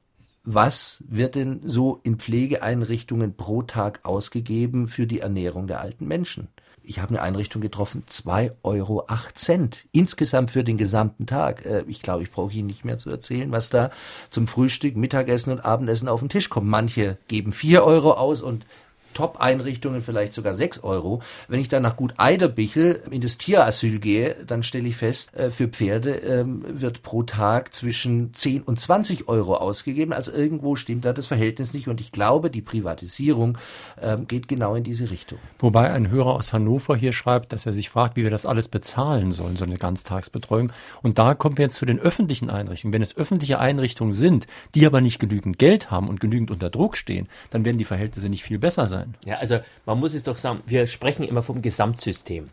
was 0.46 1.04
wird 1.08 1.36
denn 1.36 1.62
so 1.66 2.00
in 2.04 2.18
Pflegeeinrichtungen 2.18 3.36
pro 3.36 3.64
Tag 3.64 4.00
ausgegeben 4.04 4.88
für 4.88 5.08
die 5.08 5.20
Ernährung 5.20 5.68
der 5.68 5.82
alten 5.82 6.08
Menschen? 6.08 6.50
Ich 6.88 7.00
habe 7.00 7.10
eine 7.10 7.22
Einrichtung 7.22 7.62
getroffen, 7.62 8.04
zwei 8.06 8.52
Euro 8.62 9.06
acht 9.08 9.40
Cent 9.40 9.86
insgesamt 9.92 10.52
für 10.52 10.64
den 10.64 10.78
gesamten 10.78 11.26
Tag. 11.26 11.66
Äh, 11.66 11.84
ich 11.88 12.02
glaube, 12.02 12.24
ich 12.24 12.32
brauche 12.32 12.54
Ihnen 12.54 12.68
nicht 12.68 12.86
mehr 12.86 13.00
zu 13.00 13.10
erzählen, 13.10 13.52
was 13.52 13.70
da 13.70 13.90
zum 14.30 14.48
Frühstück, 14.48 14.96
Mittagessen 14.96 15.52
und 15.52 15.66
Abendessen 15.66 16.08
auf 16.08 16.20
den 16.20 16.30
Tisch 16.30 16.50
kommt. 16.50 16.68
Manche 16.68 17.18
geben 17.28 17.52
vier 17.52 17.84
Euro 17.84 18.12
aus 18.12 18.42
und 18.42 18.66
Top-Einrichtungen 19.16 20.02
vielleicht 20.02 20.34
sogar 20.34 20.54
6 20.54 20.84
Euro. 20.84 21.24
Wenn 21.48 21.60
ich 21.60 21.70
dann 21.70 21.82
nach 21.82 21.96
Gut 21.96 22.14
Eiderbichel 22.18 23.02
in 23.10 23.22
das 23.22 23.40
Tierasyl 23.40 24.00
gehe, 24.00 24.36
dann 24.46 24.62
stelle 24.62 24.88
ich 24.88 24.98
fest, 24.98 25.34
äh, 25.34 25.50
für 25.50 25.68
Pferde 25.68 26.18
ähm, 26.18 26.64
wird 26.68 27.02
pro 27.02 27.24
Tag 27.24 27.74
zwischen 27.74 28.34
10 28.34 28.62
und 28.62 28.80
20 28.80 29.28
Euro 29.28 29.56
ausgegeben. 29.56 30.14
Also 30.14 30.32
irgendwo 30.32 30.76
stimmt 30.76 31.06
da 31.06 31.14
das 31.14 31.26
Verhältnis 31.26 31.74
nicht 31.74 31.88
und 31.88 32.00
ich 32.00 32.12
glaube, 32.12 32.52
die 32.52 32.62
Privatisierung 32.62 33.58
ähm, 34.02 34.28
geht 34.28 34.48
genau 34.48 34.76
in 34.76 34.84
diese 34.84 35.10
Richtung. 35.10 35.40
Wobei 35.60 35.92
ein 35.92 36.10
Hörer 36.10 36.36
aus 36.36 36.54
Hannover 36.54 36.96
hier 36.96 37.14
schreibt, 37.14 37.54
dass 37.54 37.66
er 37.66 37.74
sich 37.74 37.90
fragt, 37.90 38.18
wie 38.18 38.24
wir 38.24 38.30
das 38.30 38.46
alles 38.46 38.68
bezahlen 38.68 39.32
sollen, 39.32 39.56
so 39.56 39.66
eine 39.66 39.78
Ganztagsbetreuung. 39.78 40.72
Und 41.02 41.18
da 41.18 41.34
kommen 41.34 41.58
wir 41.58 41.64
jetzt 41.64 41.78
zu 41.78 41.86
den 41.86 42.00
öffentlichen 42.00 42.50
Einrichtungen. 42.50 42.94
Wenn 42.94 43.02
es 43.02 43.16
öffentliche 43.16 43.60
Einrichtungen 43.60 44.14
sind, 44.14 44.48
die 44.76 44.86
aber 44.86 45.00
nicht 45.00 45.20
genügend 45.20 45.58
Geld 45.58 45.90
haben 45.90 46.10
und 46.10 46.20
genügend 46.20 46.52
unter 46.52 46.70
Druck 46.70 46.98
stehen, 46.98 47.28
dann 47.52 47.64
werden 47.64 47.78
die 47.78 47.86
Verhältnisse 47.86 48.30
nicht 48.30 48.44
viel 48.44 48.60
besser 48.60 48.88
sein. 48.88 49.05
Ja, 49.26 49.38
also 49.38 49.60
man 49.86 50.00
muss 50.00 50.14
es 50.14 50.24
doch 50.24 50.38
sagen, 50.38 50.62
wir 50.66 50.88
sprechen 50.88 51.24
immer 51.24 51.44
vom 51.44 51.62
Gesamtsystem. 51.62 52.50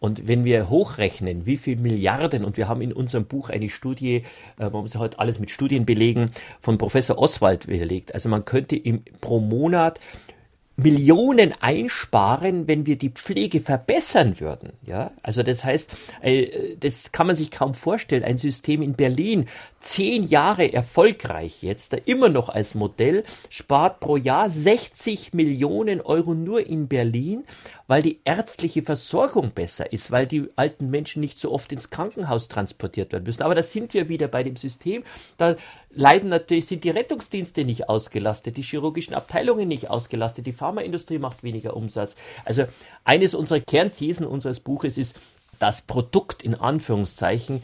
Und 0.00 0.28
wenn 0.28 0.44
wir 0.44 0.68
hochrechnen, 0.68 1.46
wie 1.46 1.56
viel 1.56 1.76
Milliarden, 1.76 2.44
und 2.44 2.58
wir 2.58 2.68
haben 2.68 2.82
in 2.82 2.92
unserem 2.92 3.24
Buch 3.24 3.48
eine 3.48 3.70
Studie, 3.70 4.16
äh, 4.58 4.70
man 4.70 4.82
muss 4.82 4.94
heute 4.96 5.18
alles 5.18 5.38
mit 5.38 5.50
Studien 5.50 5.86
belegen, 5.86 6.30
von 6.60 6.76
Professor 6.76 7.18
Oswald 7.18 7.66
belegt. 7.68 8.12
Also 8.12 8.28
man 8.28 8.44
könnte 8.44 8.76
im, 8.76 9.02
pro 9.22 9.40
Monat 9.40 10.00
Millionen 10.76 11.54
einsparen, 11.60 12.66
wenn 12.66 12.84
wir 12.84 12.96
die 12.96 13.10
Pflege 13.10 13.60
verbessern 13.60 14.40
würden. 14.40 14.72
Ja, 14.84 15.12
also 15.22 15.44
das 15.44 15.62
heißt, 15.62 15.90
äh, 16.20 16.76
das 16.78 17.12
kann 17.12 17.28
man 17.28 17.36
sich 17.36 17.52
kaum 17.52 17.74
vorstellen. 17.74 18.24
Ein 18.24 18.38
System 18.38 18.82
in 18.82 18.94
Berlin, 18.94 19.46
zehn 19.80 20.24
Jahre 20.24 20.72
erfolgreich 20.72 21.62
jetzt, 21.62 21.94
immer 22.06 22.28
noch 22.28 22.48
als 22.48 22.74
Modell, 22.74 23.22
spart 23.50 24.00
pro 24.00 24.16
Jahr 24.16 24.50
60 24.50 25.32
Millionen 25.32 26.00
Euro 26.00 26.34
nur 26.34 26.66
in 26.66 26.88
Berlin, 26.88 27.44
weil 27.86 28.02
die 28.02 28.20
ärztliche 28.24 28.82
Versorgung 28.82 29.50
besser 29.50 29.92
ist, 29.92 30.10
weil 30.10 30.26
die 30.26 30.48
alten 30.56 30.90
Menschen 30.90 31.20
nicht 31.20 31.38
so 31.38 31.52
oft 31.52 31.70
ins 31.72 31.90
Krankenhaus 31.90 32.48
transportiert 32.48 33.12
werden 33.12 33.24
müssen. 33.24 33.42
Aber 33.42 33.54
da 33.54 33.62
sind 33.62 33.92
wir 33.94 34.08
wieder 34.08 34.28
bei 34.28 34.42
dem 34.42 34.56
System. 34.56 35.04
Da 35.36 35.56
leiden 35.90 36.30
natürlich, 36.30 36.66
sind 36.66 36.84
die 36.84 36.90
Rettungsdienste 36.90 37.64
nicht 37.64 37.88
ausgelastet, 37.88 38.56
die 38.56 38.62
chirurgischen 38.62 39.14
Abteilungen 39.14 39.68
nicht 39.68 39.90
ausgelastet, 39.90 40.46
die 40.46 40.52
Pharmaindustrie 40.52 41.18
macht 41.18 41.42
weniger 41.42 41.76
Umsatz. 41.76 42.14
Also 42.44 42.64
eines 43.04 43.34
unserer 43.34 43.60
Kernthesen 43.60 44.26
unseres 44.26 44.60
Buches 44.60 44.96
ist, 44.96 45.16
das 45.58 45.82
Produkt 45.82 46.42
in 46.42 46.54
Anführungszeichen 46.54 47.62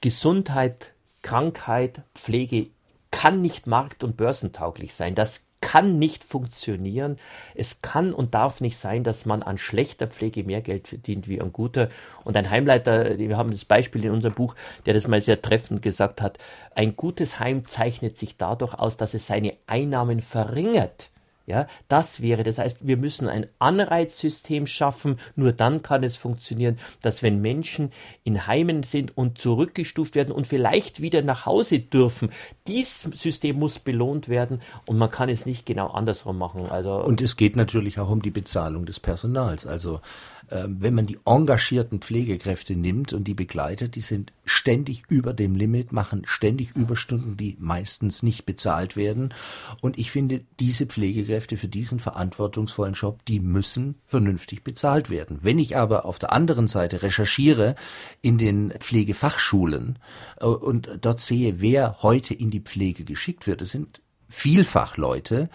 Gesundheit, 0.00 0.92
Krankheit, 1.22 2.02
Pflege 2.14 2.68
kann 3.10 3.40
nicht 3.40 3.66
markt- 3.66 4.04
und 4.04 4.16
börsentauglich 4.16 4.94
sein. 4.94 5.14
Das 5.14 5.44
kann 5.60 5.98
nicht 5.98 6.24
funktionieren. 6.24 7.18
Es 7.54 7.82
kann 7.82 8.12
und 8.12 8.34
darf 8.34 8.60
nicht 8.60 8.76
sein, 8.76 9.04
dass 9.04 9.26
man 9.26 9.42
an 9.42 9.58
schlechter 9.58 10.06
Pflege 10.06 10.44
mehr 10.44 10.60
Geld 10.60 10.88
verdient 10.88 11.28
wie 11.28 11.40
an 11.40 11.52
guter. 11.52 11.88
Und 12.24 12.36
ein 12.36 12.50
Heimleiter, 12.50 13.18
wir 13.18 13.36
haben 13.36 13.50
das 13.50 13.64
Beispiel 13.64 14.04
in 14.04 14.10
unserem 14.10 14.34
Buch, 14.34 14.54
der 14.86 14.94
das 14.94 15.08
mal 15.08 15.20
sehr 15.20 15.40
treffend 15.40 15.82
gesagt 15.82 16.20
hat, 16.20 16.38
ein 16.74 16.96
gutes 16.96 17.40
Heim 17.40 17.64
zeichnet 17.64 18.16
sich 18.16 18.36
dadurch 18.36 18.74
aus, 18.74 18.96
dass 18.96 19.14
es 19.14 19.26
seine 19.26 19.54
Einnahmen 19.66 20.20
verringert 20.20 21.10
ja, 21.46 21.68
das 21.86 22.20
wäre, 22.20 22.42
das 22.42 22.58
heißt, 22.58 22.78
wir 22.86 22.96
müssen 22.96 23.28
ein 23.28 23.46
Anreizsystem 23.60 24.66
schaffen. 24.66 25.20
Nur 25.36 25.52
dann 25.52 25.80
kann 25.82 26.02
es 26.02 26.16
funktionieren, 26.16 26.78
dass 27.02 27.22
wenn 27.22 27.40
Menschen 27.40 27.92
in 28.24 28.48
Heimen 28.48 28.82
sind 28.82 29.16
und 29.16 29.38
zurückgestuft 29.38 30.16
werden 30.16 30.32
und 30.32 30.48
vielleicht 30.48 31.00
wieder 31.00 31.22
nach 31.22 31.46
Hause 31.46 31.78
dürfen, 31.78 32.30
dieses 32.66 33.02
System 33.12 33.60
muss 33.60 33.78
belohnt 33.78 34.28
werden 34.28 34.60
und 34.86 34.98
man 34.98 35.10
kann 35.10 35.28
es 35.28 35.46
nicht 35.46 35.66
genau 35.66 35.86
andersrum 35.86 36.36
machen. 36.36 36.66
Also 36.68 36.96
und 36.96 37.22
es 37.22 37.36
geht 37.36 37.54
natürlich 37.54 38.00
auch 38.00 38.10
um 38.10 38.22
die 38.22 38.32
Bezahlung 38.32 38.84
des 38.84 38.98
Personals. 38.98 39.68
Also 39.68 40.00
wenn 40.48 40.94
man 40.94 41.06
die 41.06 41.18
engagierten 41.24 42.00
Pflegekräfte 42.00 42.76
nimmt 42.76 43.12
und 43.12 43.24
die 43.24 43.34
begleitet, 43.34 43.94
die 43.94 44.00
sind 44.00 44.32
ständig 44.44 45.02
über 45.08 45.32
dem 45.32 45.54
Limit, 45.56 45.92
machen 45.92 46.22
ständig 46.24 46.76
Überstunden, 46.76 47.36
die 47.36 47.56
meistens 47.58 48.22
nicht 48.22 48.46
bezahlt 48.46 48.96
werden. 48.96 49.34
Und 49.80 49.98
ich 49.98 50.10
finde, 50.10 50.42
diese 50.60 50.86
Pflegekräfte 50.86 51.56
für 51.56 51.68
diesen 51.68 51.98
verantwortungsvollen 51.98 52.94
Job, 52.94 53.24
die 53.26 53.40
müssen 53.40 53.96
vernünftig 54.06 54.62
bezahlt 54.62 55.10
werden. 55.10 55.38
Wenn 55.42 55.58
ich 55.58 55.76
aber 55.76 56.04
auf 56.04 56.18
der 56.18 56.32
anderen 56.32 56.68
Seite 56.68 57.02
recherchiere 57.02 57.74
in 58.22 58.38
den 58.38 58.70
Pflegefachschulen 58.70 59.98
äh, 60.40 60.46
und 60.46 60.88
dort 61.00 61.20
sehe, 61.20 61.60
wer 61.60 62.02
heute 62.02 62.34
in 62.34 62.50
die 62.50 62.60
Pflege 62.60 63.04
geschickt 63.04 63.46
wird, 63.46 63.62
es 63.62 63.70
sind 63.70 64.00
vielfach 64.28 64.96
Leute, 64.96 65.48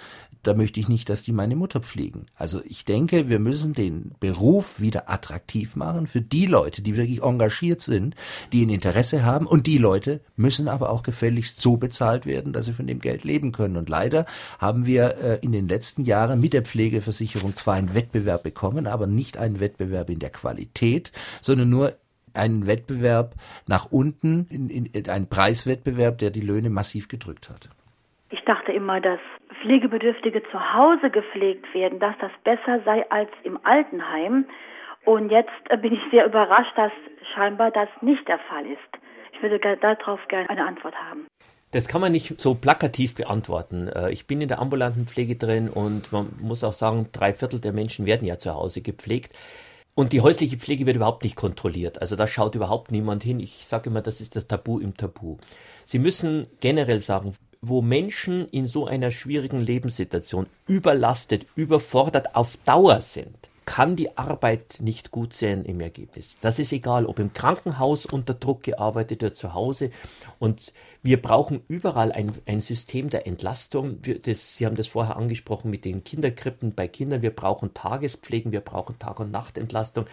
da 0.44 0.54
möchte 0.54 0.80
ich 0.80 0.90
nicht, 0.90 1.10
dass 1.10 1.24
die 1.24 1.32
meine 1.32 1.56
Mutter 1.56 1.80
pflegen. 1.80 2.26
Also 2.36 2.62
ich 2.66 2.86
denke, 2.86 3.30
wir 3.30 3.40
müssen 3.40 3.74
den 3.74 4.12
Beruf 4.20 4.80
wieder 4.80 5.10
attraktiv 5.10 5.76
machen 5.76 6.08
für 6.08 6.22
die 6.22 6.46
Leute, 6.46 6.82
die 6.82 6.96
wirklich 6.96 7.22
engagiert 7.22 7.82
sind, 7.82 8.16
die 8.52 8.66
ein 8.66 8.70
Interesse 8.70 9.24
haben 9.24 9.46
und 9.46 9.68
die 9.68 9.78
Leute 9.78 10.22
müssen 10.36 10.68
aber 10.68 10.90
auch 10.90 11.04
gefälligst 11.04 11.62
so 11.62 11.78
bezahlt 11.78 12.26
werden, 12.26 12.54
dass 12.54 12.66
sie 12.66 12.74
von 12.74 12.88
dem 12.88 13.00
Geld 13.00 13.24
leben 13.24 13.52
können. 13.52 13.78
Und 13.78 13.90
leider 13.90 14.26
haben 14.60 14.86
wir 14.86 15.18
äh, 15.18 15.40
in 15.42 15.52
den 15.52 15.68
letzten 15.68 16.06
Jahren 16.06 16.42
mit 16.42 16.54
der 16.54 16.64
Pflegeversicherung 16.64 17.56
zwar 17.56 17.76
einen 17.76 17.94
Wettbewerb 17.94 18.44
bekommen, 18.44 18.88
aber 18.88 19.08
nicht 19.08 19.38
einen 19.38 19.60
Wettbewerb 19.60 20.10
in 20.10 20.20
der 20.20 20.32
Qualität, 20.32 21.12
sondern 21.42 21.70
nur 21.70 21.96
einen 22.34 22.66
Wettbewerb 22.66 23.36
nach 23.68 23.86
unten, 23.92 24.48
in, 24.50 24.70
in, 24.70 25.10
einen 25.10 25.28
Preiswettbewerb, 25.28 26.18
der 26.20 26.32
die 26.32 26.42
Löhne 26.42 26.70
massiv 26.70 27.08
gedrückt 27.08 27.50
hat. 27.50 27.70
Ich 28.32 28.44
dachte 28.46 28.72
immer, 28.72 29.02
dass 29.02 29.20
Pflegebedürftige 29.62 30.42
zu 30.52 30.74
Hause 30.74 31.10
gepflegt 31.10 31.74
werden, 31.74 32.00
dass 32.00 32.16
das 32.20 32.32
besser 32.46 32.82
sei 32.86 33.06
als 33.12 33.30
im 33.44 33.60
Altenheim. 33.64 34.46
Und 35.04 35.30
jetzt 35.30 35.52
äh, 35.70 35.78
bin 35.78 35.94
ich 35.94 36.00
sehr 36.12 36.26
überrascht, 36.26 36.72
dass 36.78 36.94
scheinbar 37.34 37.72
das 37.72 37.90
nicht 38.02 38.26
der 38.30 38.40
Fall 38.40 38.66
ist. 38.66 38.80
Ich 39.34 39.42
würde 39.42 39.60
darauf 39.60 40.26
gerne 40.30 40.50
eine 40.50 40.66
Antwort 40.66 40.96
haben. 40.96 41.28
Das 41.72 41.88
kann 41.88 42.02
man 42.02 42.12
nicht 42.12 42.40
so 42.40 42.56
plakativ 42.56 43.16
beantworten. 43.16 43.90
Äh, 43.90 44.12
ich 44.12 44.28
bin 44.28 44.40
in 44.40 44.48
der 44.48 44.60
ambulanten 44.60 45.08
Pflege 45.08 45.36
drin 45.36 45.70
und 45.70 46.12
man 46.14 46.34
muss 46.40 46.64
auch 46.64 46.74
sagen, 46.74 47.10
drei 47.12 47.34
Viertel 47.34 47.60
der 47.60 47.74
Menschen 47.74 48.06
werden 48.06 48.26
ja 48.26 48.38
zu 48.38 48.54
Hause 48.54 48.82
gepflegt. 48.82 49.38
Und 49.94 50.14
die 50.14 50.22
häusliche 50.22 50.58
Pflege 50.58 50.86
wird 50.86 50.96
überhaupt 50.96 51.26
nicht 51.26 51.36
kontrolliert. 51.36 52.00
Also 52.00 52.16
da 52.16 52.26
schaut 52.28 52.56
überhaupt 52.56 52.92
niemand 52.92 53.24
hin. 53.24 53.42
Ich 53.42 53.66
sage 53.66 53.90
immer, 53.90 54.02
das 54.02 54.22
ist 54.22 54.38
das 54.38 54.48
Tabu 54.48 54.80
im 54.80 54.96
Tabu. 54.96 55.38
Sie 55.86 56.00
müssen 56.00 56.48
generell 56.62 57.02
sagen, 57.02 57.36
wo 57.62 57.82
Menschen 57.82 58.48
in 58.50 58.68
so 58.68 58.88
einer 58.88 59.12
schwierigen 59.12 59.60
Lebenssituation 59.60 60.48
überlastet, 60.68 61.46
überfordert 61.56 62.36
auf 62.36 62.58
Dauer 62.66 63.02
sind, 63.02 63.50
kann 63.66 63.96
die 63.96 64.18
Arbeit 64.18 64.78
nicht 64.80 65.12
gut 65.12 65.34
sein 65.34 65.64
im 65.66 65.80
Ergebnis. 65.80 66.36
Das 66.42 66.58
ist 66.58 66.74
egal, 66.74 67.06
ob 67.06 67.20
im 67.20 67.34
Krankenhaus 67.34 68.06
unter 68.06 68.34
Druck 68.34 68.64
gearbeitet 68.64 69.22
wird, 69.22 69.38
zu 69.38 69.54
Hause. 69.54 69.92
Und 70.40 70.74
wir 71.04 71.20
brauchen 71.20 71.62
überall 71.68 72.12
ein, 72.12 72.32
ein 72.46 72.60
System 72.60 73.10
der 73.10 73.26
Entlastung. 73.26 73.98
Wir, 74.04 74.20
das, 74.20 74.56
Sie 74.56 74.68
haben 74.68 74.76
das 74.76 74.88
vorher 74.88 75.16
angesprochen 75.16 75.72
mit 75.72 75.84
den 75.84 76.04
Kinderkrippen 76.04 76.76
bei 76.76 76.88
Kindern. 76.88 77.24
Wir 77.24 77.36
brauchen 77.36 77.74
Tagespflegen, 77.74 78.52
wir 78.52 78.62
brauchen 78.62 79.00
Tag- 79.00 79.20
und 79.20 79.32
Nachtentlastung. 79.32 80.06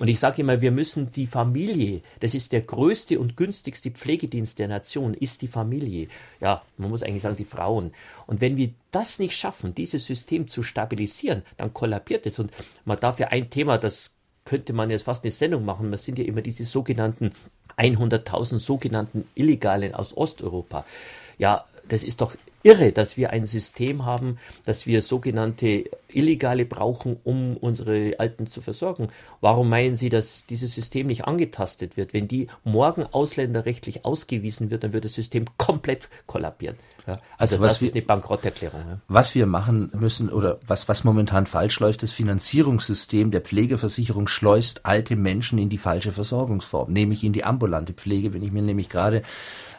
Und 0.00 0.08
ich 0.08 0.18
sage 0.18 0.42
immer, 0.42 0.60
wir 0.60 0.72
müssen 0.72 1.12
die 1.12 1.28
Familie, 1.28 2.02
das 2.18 2.34
ist 2.34 2.50
der 2.50 2.62
größte 2.62 3.20
und 3.20 3.36
günstigste 3.36 3.92
Pflegedienst 3.92 4.58
der 4.58 4.66
Nation, 4.66 5.14
ist 5.14 5.42
die 5.42 5.48
Familie. 5.48 6.08
Ja, 6.40 6.62
man 6.76 6.90
muss 6.90 7.04
eigentlich 7.04 7.22
sagen, 7.22 7.36
die 7.36 7.44
Frauen. 7.44 7.92
Und 8.26 8.40
wenn 8.40 8.56
wir 8.56 8.70
das 8.90 9.20
nicht 9.20 9.36
schaffen, 9.36 9.76
dieses 9.76 10.06
System 10.06 10.48
zu 10.48 10.64
stabilisieren, 10.64 11.42
dann 11.56 11.72
kollabiert 11.72 12.26
es. 12.26 12.40
Und 12.40 12.50
man 12.84 12.98
darf 12.98 13.20
ja 13.20 13.28
ein 13.28 13.48
Thema, 13.48 13.78
das 13.78 14.10
könnte 14.44 14.72
man 14.72 14.90
jetzt 14.90 15.04
fast 15.04 15.24
eine 15.24 15.30
Sendung 15.30 15.64
machen. 15.64 15.92
Das 15.92 16.04
sind 16.04 16.18
ja 16.18 16.24
immer 16.24 16.42
diese 16.42 16.64
sogenannten 16.64 17.32
100.000 17.78 18.58
sogenannten 18.58 19.28
Illegalen 19.34 19.94
aus 19.94 20.16
Osteuropa. 20.16 20.84
Ja, 21.38 21.64
das 21.88 22.02
ist 22.02 22.20
doch 22.20 22.34
irre, 22.62 22.92
dass 22.92 23.16
wir 23.16 23.30
ein 23.30 23.46
System 23.46 24.04
haben, 24.04 24.38
dass 24.64 24.86
wir 24.86 25.02
sogenannte 25.02 25.84
Illegale 26.08 26.64
brauchen, 26.64 27.16
um 27.24 27.56
unsere 27.56 28.18
Alten 28.18 28.46
zu 28.46 28.60
versorgen. 28.60 29.08
Warum 29.40 29.68
meinen 29.68 29.96
Sie, 29.96 30.08
dass 30.08 30.46
dieses 30.46 30.74
System 30.74 31.06
nicht 31.06 31.24
angetastet 31.24 31.96
wird? 31.96 32.12
Wenn 32.12 32.28
die 32.28 32.48
morgen 32.64 33.04
ausländerrechtlich 33.04 34.04
ausgewiesen 34.04 34.70
wird, 34.70 34.84
dann 34.84 34.92
wird 34.92 35.04
das 35.04 35.14
System 35.14 35.46
komplett 35.56 36.08
kollabieren. 36.26 36.76
Ja, 37.06 37.14
also, 37.36 37.56
also 37.56 37.58
das 37.64 37.80
wir, 37.80 37.88
ist 37.88 37.94
eine 37.94 38.02
Bankrotterklärung. 38.02 38.80
Ja. 38.80 38.98
Was 39.08 39.34
wir 39.34 39.46
machen 39.46 39.90
müssen 39.94 40.28
oder 40.28 40.60
was, 40.66 40.88
was 40.88 41.02
momentan 41.02 41.46
falsch 41.46 41.80
läuft, 41.80 42.02
das 42.02 42.12
Finanzierungssystem 42.12 43.32
der 43.32 43.40
Pflegeversicherung 43.40 44.28
schleust 44.28 44.86
alte 44.86 45.16
Menschen 45.16 45.58
in 45.58 45.68
die 45.68 45.78
falsche 45.78 46.12
Versorgungsform, 46.12 46.92
nämlich 46.92 47.24
in 47.24 47.32
die 47.32 47.42
ambulante 47.42 47.92
Pflege. 47.92 48.32
Wenn 48.32 48.42
ich 48.42 48.52
mir 48.52 48.62
nämlich 48.62 48.88
gerade 48.88 49.22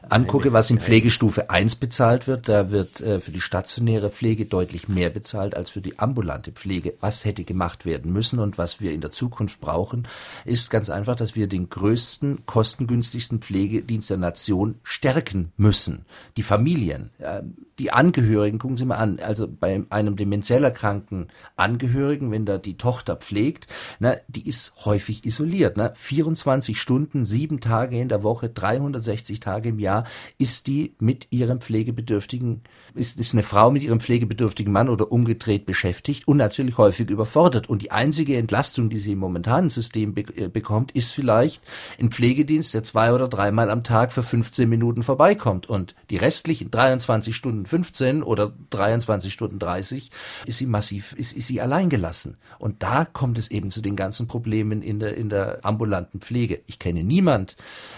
angucke, 0.10 0.52
was 0.52 0.70
in 0.70 0.80
Pflegestufe 0.80 1.50
1 1.50 1.76
bezahlt 1.76 2.28
wird, 2.28 2.50
da 2.50 2.72
wird 2.74 3.00
äh, 3.00 3.22
für 3.22 3.32
die 3.32 3.40
stationäre 3.40 4.10
Pflege 4.10 4.46
deutlich 4.46 4.90
mehr 4.90 5.10
bezahlt 5.10 5.56
als 5.56 5.70
für 5.70 5.80
die 5.80 5.98
ambulante 6.00 6.52
Pflege. 6.52 6.96
Was 7.00 7.24
hätte 7.24 7.46
gemacht 7.46 7.86
werden 7.86 8.12
müssen 8.12 8.40
und 8.40 8.58
was 8.58 8.82
wir 8.82 8.92
in 8.92 9.00
der 9.00 9.12
Zukunft 9.12 9.62
brauchen, 9.62 10.06
ist 10.44 10.70
ganz 10.70 10.90
einfach, 10.90 11.16
dass 11.16 11.36
wir 11.36 11.48
den 11.48 11.70
größten, 11.70 12.46
kostengünstigsten 12.46 13.40
Pflegedienst 13.40 14.10
der 14.10 14.18
Nation 14.18 14.76
stärken 14.84 15.54
müssen. 15.56 16.06
Die 16.36 16.44
Familien. 16.44 17.12
Äh, 17.20 17.44
die 17.80 17.92
Angehörigen, 17.92 18.60
gucken 18.60 18.78
Sie 18.78 18.86
mal 18.86 18.98
an, 18.98 19.20
also 19.20 19.48
bei 19.48 19.84
einem 19.90 20.16
demenziell 20.16 20.64
erkrankten 20.64 21.28
Angehörigen, 21.56 22.32
wenn 22.32 22.46
da 22.46 22.58
die 22.58 22.78
Tochter 22.78 23.16
pflegt, 23.16 23.68
na, 24.00 24.16
die 24.28 24.48
ist 24.48 24.86
häufig 24.86 25.26
isoliert. 25.26 25.78
Ne? 25.78 25.94
24 25.96 26.80
Stunden, 26.80 27.26
sieben 27.26 27.60
Tage 27.60 28.00
in 28.00 28.10
der 28.10 28.24
Woche, 28.24 28.50
360 28.50 29.40
Tage 29.40 29.70
im 29.70 29.80
Jahr 29.80 30.06
ist 30.38 30.68
die 30.68 30.96
mit 31.00 31.28
ihrem 31.32 31.62
pflegebedürftigen, 31.62 32.62
ist, 32.96 33.20
ist 33.20 33.34
eine 33.34 33.44
Frau 33.44 33.72
mit 33.72 33.84
ihrem 33.84 34.00
pflegebedürftigen 34.00 34.72
Mann 34.72 34.90
oder 34.90 35.12
umgedreht 35.12 35.66
beschäftigt 35.66 36.28
und 36.28 36.38
natürlich 36.38 36.78
häufig 36.78 37.10
überfordert. 37.10 37.70
Und 37.70 37.82
die 37.82 37.92
einzige 37.92 38.38
Entlastung, 38.38 38.90
die 38.90 38.98
sie 38.98 39.14
im 39.14 39.20
momentanen 39.20 39.70
System 39.70 40.14
be 40.14 40.22
äh, 40.36 40.50
bekommt, 40.50 40.92
ist 40.92 41.12
vielleicht 41.12 41.62
ein 42.00 42.12
Pflegedienst, 42.12 42.74
der 42.74 42.84
zwei 42.84 43.14
oder 43.14 43.28
dreimal 43.28 43.70
am 43.70 43.84
Tag 43.84 44.14
für 44.14 44.24
15 44.24 44.70
Minuten 44.70 45.04
vorbeikommt. 45.04 45.68
Und 45.68 45.96
die 46.10 46.18
restlichen 46.18 46.70
23 46.72 47.36
Stunden 47.36 47.66
15 47.66 48.24
oder 48.24 48.54
23 48.70 49.34
Stunden 49.34 49.60
30 49.60 50.12
ist 50.46 50.58
sie 50.58 50.66
massiv, 50.66 51.14
ist, 51.14 51.36
ist 51.36 51.48
sie 51.48 51.62
alleingelassen. 51.62 52.38
Und 52.60 52.84
da 52.84 53.06
kommt 53.06 53.38
es 53.38 53.50
eben 53.50 53.72
zu 53.72 53.82
den 53.82 53.96
ganzen 53.96 54.28
Problemen 54.28 54.82
in 54.82 55.00
der, 55.00 55.18
in 55.18 55.30
der 55.30 55.60
ambulanten 55.64 56.22
Pflege. 56.22 56.62
Ich 56.68 56.80
kenne 56.80 57.04
niemand, 57.04 57.56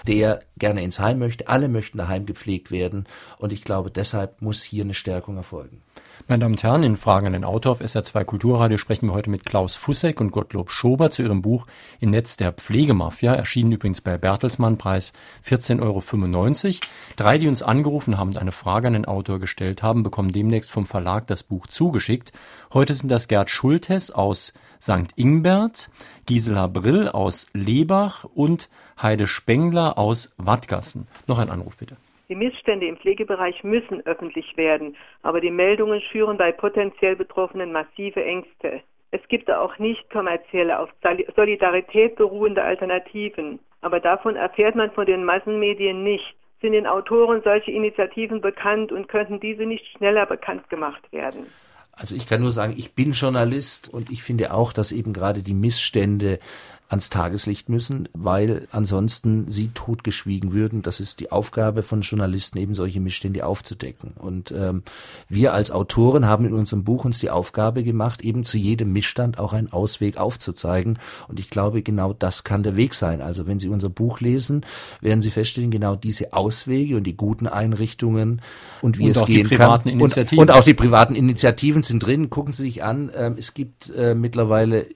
der 0.08 0.42
gerne 0.58 0.84
ins 0.84 1.00
Heim 1.00 1.20
möchte. 1.20 1.48
Alle 1.50 1.68
möchten 1.68 1.98
daheim 1.98 2.26
gepflegt 2.26 2.72
werden. 2.72 3.06
Und 3.38 3.52
ich 3.52 3.64
glaube, 3.64 3.92
deshalb 3.92 4.42
muss 4.42 4.64
hier 4.64 4.85
eine 4.86 4.94
Stärkung 4.94 5.38
erfolgen. 5.38 5.82
Meine 6.28 6.40
Damen 6.40 6.54
und 6.54 6.64
Herren, 6.64 6.84
in 6.84 6.98
Fragen 6.98 7.28
an 7.28 7.34
den 7.34 7.44
Autor 7.44 7.74
auf 7.74 7.82
SR2 7.82 8.24
Kulturradio 8.24 8.78
sprechen 8.78 9.08
wir 9.08 9.14
heute 9.14 9.30
mit 9.30 9.46
Klaus 9.46 9.76
Fussek 9.76 10.20
und 10.22 10.32
Gottlob 10.32 10.72
Schober 10.72 11.12
zu 11.12 11.22
ihrem 11.22 11.42
Buch 11.42 11.68
Im 12.00 12.10
Netz 12.10 12.38
der 12.38 12.52
Pflegemafia, 12.52 13.36
erschienen 13.36 13.74
übrigens 13.74 14.02
bei 14.02 14.18
Bertelsmann, 14.18 14.78
Preis 14.78 15.14
14,95 15.46 15.82
Euro. 15.82 16.80
Drei, 17.16 17.38
die 17.38 17.48
uns 17.48 17.62
angerufen 17.62 18.18
haben 18.18 18.30
und 18.30 18.38
eine 18.38 18.52
Frage 18.52 18.88
an 18.88 18.94
den 18.94 19.06
Autor 19.06 19.40
gestellt 19.40 19.84
haben, 19.84 20.04
bekommen 20.04 20.32
demnächst 20.32 20.72
vom 20.72 20.86
Verlag 20.86 21.28
das 21.28 21.44
Buch 21.44 21.68
zugeschickt. 21.68 22.32
Heute 22.74 22.96
sind 22.96 23.10
das 23.10 23.28
Gerd 23.28 23.50
Schultes 23.50 24.10
aus 24.10 24.54
St. 24.82 25.12
Ingbert, 25.16 25.90
Gisela 26.26 26.68
Brill 26.68 27.10
aus 27.10 27.48
Lebach 27.54 28.24
und 28.24 28.70
Heide 29.02 29.28
Spengler 29.28 29.98
aus 29.98 30.32
Wattgassen. 30.38 31.08
Noch 31.28 31.38
ein 31.38 31.50
Anruf 31.50 31.78
bitte. 31.78 31.98
Die 32.28 32.36
Missstände 32.36 32.88
im 32.88 32.98
Pflegebereich 32.98 33.64
müssen 33.64 34.06
öffentlich 34.06 34.58
werden, 34.58 34.96
aber 35.22 35.42
die 35.42 35.52
Meldungen 35.52 36.02
schüren 36.02 36.38
bei 36.38 36.52
potenziell 36.52 37.16
Betroffenen 37.16 37.72
massive 37.72 38.24
Ängste. 38.24 38.82
Es 39.12 39.22
gibt 39.28 39.52
auch 39.52 39.78
nicht 39.78 40.10
kommerzielle, 40.10 40.80
auf 40.80 40.90
Solidarität 41.36 42.16
beruhende 42.16 42.64
Alternativen, 42.64 43.60
aber 43.82 44.00
davon 44.00 44.36
erfährt 44.36 44.76
man 44.76 44.92
von 44.92 45.06
den 45.06 45.24
Massenmedien 45.24 46.04
nicht. 46.04 46.36
Sind 46.62 46.72
den 46.72 46.88
Autoren 46.88 47.42
solche 47.44 47.72
Initiativen 47.72 48.42
bekannt 48.42 48.92
und 48.92 49.08
könnten 49.08 49.40
diese 49.40 49.66
nicht 49.66 49.86
schneller 49.96 50.26
bekannt 50.26 50.68
gemacht 50.70 51.04
werden? 51.12 51.46
Also 51.92 52.16
ich 52.16 52.28
kann 52.28 52.42
nur 52.42 52.52
sagen, 52.52 52.74
ich 52.76 52.94
bin 52.94 53.14
Journalist 53.14 53.88
und 53.88 54.10
ich 54.10 54.22
finde 54.24 54.54
auch, 54.54 54.74
dass 54.74 54.92
eben 54.92 55.14
gerade 55.14 55.44
die 55.44 55.54
Missstände 55.54 56.40
ans 56.88 57.10
Tageslicht 57.10 57.68
müssen, 57.68 58.08
weil 58.14 58.68
ansonsten 58.72 59.48
sie 59.48 59.70
totgeschwiegen 59.74 60.54
würden. 60.54 60.84
Das 60.84 61.00
ist 61.00 61.20
die 61.20 61.32
Aufgabe 61.32 61.82
von 61.82 62.02
Journalisten, 62.02 62.60
eben 62.60 62.76
solche 62.76 63.00
Missstände 63.00 63.46
aufzudecken. 63.46 64.12
Und 64.18 64.52
ähm, 64.52 64.84
wir 65.28 65.54
als 65.54 65.72
Autoren 65.72 66.28
haben 66.28 66.46
in 66.46 66.54
unserem 66.54 66.84
Buch 66.84 67.04
uns 67.04 67.20
die 67.20 67.32
Aufgabe 67.32 67.84
gemacht, 67.84 68.22
eben 68.22 68.46
zu 68.46 68.58
jedem 68.58 68.94
Missstand 68.94 69.40
auch 69.40 69.54
einen 69.54 69.74
Ausweg 69.74 70.18
aufzuzeigen. 70.18 71.00
Und 71.28 71.40
ich 71.40 71.50
glaube, 71.50 71.82
genau 71.82 72.14
das 72.14 72.44
kann 72.44 72.62
der 72.62 72.76
Weg 72.76 72.94
sein. 72.94 73.20
Also 73.22 73.48
wenn 73.48 73.58
Sie 73.58 73.70
unser 73.70 73.90
Buch 73.90 74.20
lesen, 74.20 74.64
werden 75.02 75.22
Sie 75.22 75.32
feststellen, 75.32 75.72
genau 75.72 75.96
diese 75.96 76.34
Auswege 76.34 76.98
und 76.98 77.06
die 77.06 77.18
guten 77.18 77.48
Einrichtungen 77.48 78.42
und 78.82 79.00
wie 79.00 79.06
und 79.06 79.16
es 79.16 79.26
gehen 79.26 79.50
kann. 79.50 79.82
Und, 79.82 80.18
und, 80.38 80.52
auch 80.52 80.64
die 80.64 80.74
privaten 80.76 81.16
Initiativen 81.16 81.82
sind 81.82 82.06
drin. 82.06 82.30
Gucken 82.30 82.54
Sie 82.54 82.62
sich 82.62 82.84
an, 82.84 83.10
ähm, 83.16 83.36
es 83.40 83.56
gibt 83.56 83.90
äh, 83.90 84.14
mittlerweile 84.14 84.88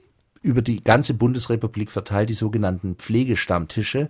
über 0.42 0.62
die 0.62 0.84
ganze 0.84 1.14
Bundesrepublik 1.18 1.92
verteilt 1.92 2.30
die 2.30 2.34
sogenannten 2.34 2.96
Pflegestammtische. 2.96 4.10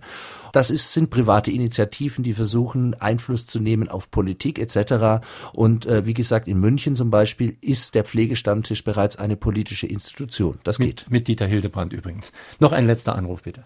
Das 0.52 0.70
ist, 0.70 0.92
sind 0.92 1.10
private 1.10 1.50
Initiativen, 1.50 2.24
die 2.24 2.34
versuchen, 2.34 2.94
Einfluss 3.00 3.46
zu 3.46 3.60
nehmen 3.60 3.88
auf 3.88 4.10
Politik 4.10 4.58
etc. 4.58 5.24
Und 5.52 5.86
äh, 5.86 6.06
wie 6.06 6.14
gesagt, 6.14 6.48
in 6.48 6.58
München 6.60 6.96
zum 6.96 7.10
Beispiel 7.10 7.56
ist 7.60 7.94
der 7.94 8.04
Pflegestammtisch 8.04 8.84
bereits 8.84 9.18
eine 9.18 9.36
politische 9.36 9.86
Institution. 9.86 10.58
Das 10.64 10.78
mit, 10.78 10.88
geht. 10.88 11.10
Mit 11.10 11.28
Dieter 11.28 11.46
Hildebrand 11.46 11.92
übrigens. 11.92 12.32
Noch 12.60 12.72
ein 12.72 12.86
letzter 12.86 13.14
Anruf 13.14 13.42
bitte. 13.42 13.64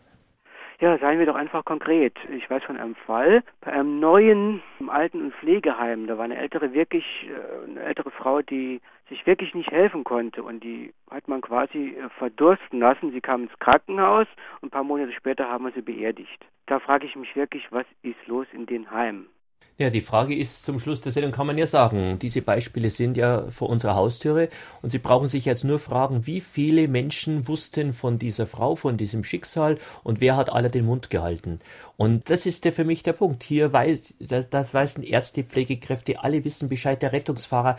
Ja, 0.80 0.98
seien 0.98 1.18
wir 1.18 1.26
doch 1.26 1.36
einfach 1.36 1.64
konkret. 1.64 2.14
Ich 2.36 2.50
weiß 2.50 2.62
von 2.64 2.76
einem 2.76 2.94
Fall 2.94 3.42
bei 3.60 3.72
einem 3.72 4.00
neuen 4.00 4.60
Alten- 4.88 5.22
und 5.22 5.34
Pflegeheim. 5.34 6.06
Da 6.06 6.18
war 6.18 6.24
eine 6.24 6.36
ältere 6.36 6.72
wirklich, 6.74 7.04
äh, 7.24 7.70
eine 7.70 7.80
ältere 7.80 8.10
Frau, 8.10 8.42
die 8.42 8.80
sich 9.08 9.26
wirklich 9.26 9.54
nicht 9.54 9.70
helfen 9.70 10.04
konnte 10.04 10.42
und 10.42 10.62
die 10.62 10.92
hat 11.10 11.28
man 11.28 11.40
quasi 11.40 11.96
äh, 11.96 12.08
verdursten 12.18 12.80
lassen. 12.80 13.12
Sie 13.12 13.20
kam 13.20 13.44
ins 13.44 13.58
Krankenhaus 13.58 14.26
und 14.60 14.68
ein 14.68 14.70
paar 14.70 14.84
Monate 14.84 15.12
später 15.12 15.48
haben 15.48 15.64
wir 15.64 15.72
sie 15.72 15.82
beerdigt. 15.82 16.44
Da 16.66 16.80
frage 16.80 17.06
ich 17.06 17.16
mich 17.16 17.36
wirklich, 17.36 17.70
was 17.70 17.86
ist 18.02 18.26
los 18.26 18.46
in 18.52 18.66
den 18.66 18.90
Heimen? 18.90 19.28
Ja, 19.76 19.90
die 19.90 20.02
Frage 20.02 20.36
ist 20.36 20.64
zum 20.64 20.78
Schluss 20.78 21.00
der 21.00 21.10
Sendung, 21.10 21.32
kann 21.32 21.48
man 21.48 21.58
ja 21.58 21.66
sagen, 21.66 22.20
diese 22.20 22.42
Beispiele 22.42 22.90
sind 22.90 23.16
ja 23.16 23.50
vor 23.50 23.68
unserer 23.68 23.96
Haustüre 23.96 24.48
und 24.82 24.90
Sie 24.90 25.00
brauchen 25.00 25.26
sich 25.26 25.46
jetzt 25.46 25.64
nur 25.64 25.80
fragen, 25.80 26.28
wie 26.28 26.40
viele 26.40 26.86
Menschen 26.86 27.48
wussten 27.48 27.92
von 27.92 28.20
dieser 28.20 28.46
Frau, 28.46 28.76
von 28.76 28.96
diesem 28.96 29.24
Schicksal 29.24 29.78
und 30.04 30.20
wer 30.20 30.36
hat 30.36 30.52
alle 30.52 30.70
den 30.70 30.84
Mund 30.84 31.10
gehalten. 31.10 31.58
Und 31.96 32.30
das 32.30 32.46
ist 32.46 32.64
der 32.64 32.72
für 32.72 32.84
mich 32.84 33.02
der 33.02 33.14
Punkt. 33.14 33.42
Hier 33.42 33.72
weiß, 33.72 34.14
da, 34.20 34.42
da 34.42 34.64
weißen 34.72 35.02
Ärzte, 35.02 35.42
Pflegekräfte, 35.42 36.22
alle 36.22 36.44
wissen 36.44 36.68
Bescheid, 36.68 37.02
der 37.02 37.12
Rettungsfahrer. 37.12 37.76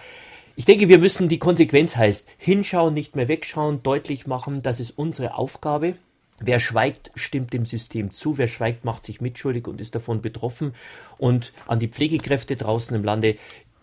Ich 0.57 0.65
denke, 0.65 0.87
wir 0.87 0.99
müssen 0.99 1.27
die 1.27 1.39
Konsequenz 1.39 1.97
heißt, 1.97 2.27
hinschauen, 2.37 2.93
nicht 2.93 3.15
mehr 3.15 3.27
wegschauen, 3.27 3.83
deutlich 3.83 4.25
machen, 4.25 4.63
das 4.63 4.79
ist 4.79 4.91
unsere 4.97 5.35
Aufgabe. 5.35 5.95
Wer 6.39 6.59
schweigt, 6.59 7.11
stimmt 7.15 7.53
dem 7.53 7.65
System 7.65 8.11
zu. 8.11 8.37
Wer 8.37 8.47
schweigt, 8.47 8.83
macht 8.83 9.05
sich 9.05 9.21
mitschuldig 9.21 9.67
und 9.67 9.79
ist 9.79 9.95
davon 9.95 10.21
betroffen. 10.21 10.73
Und 11.17 11.53
an 11.67 11.79
die 11.79 11.87
Pflegekräfte 11.87 12.55
draußen 12.55 12.95
im 12.95 13.03
Lande, 13.03 13.35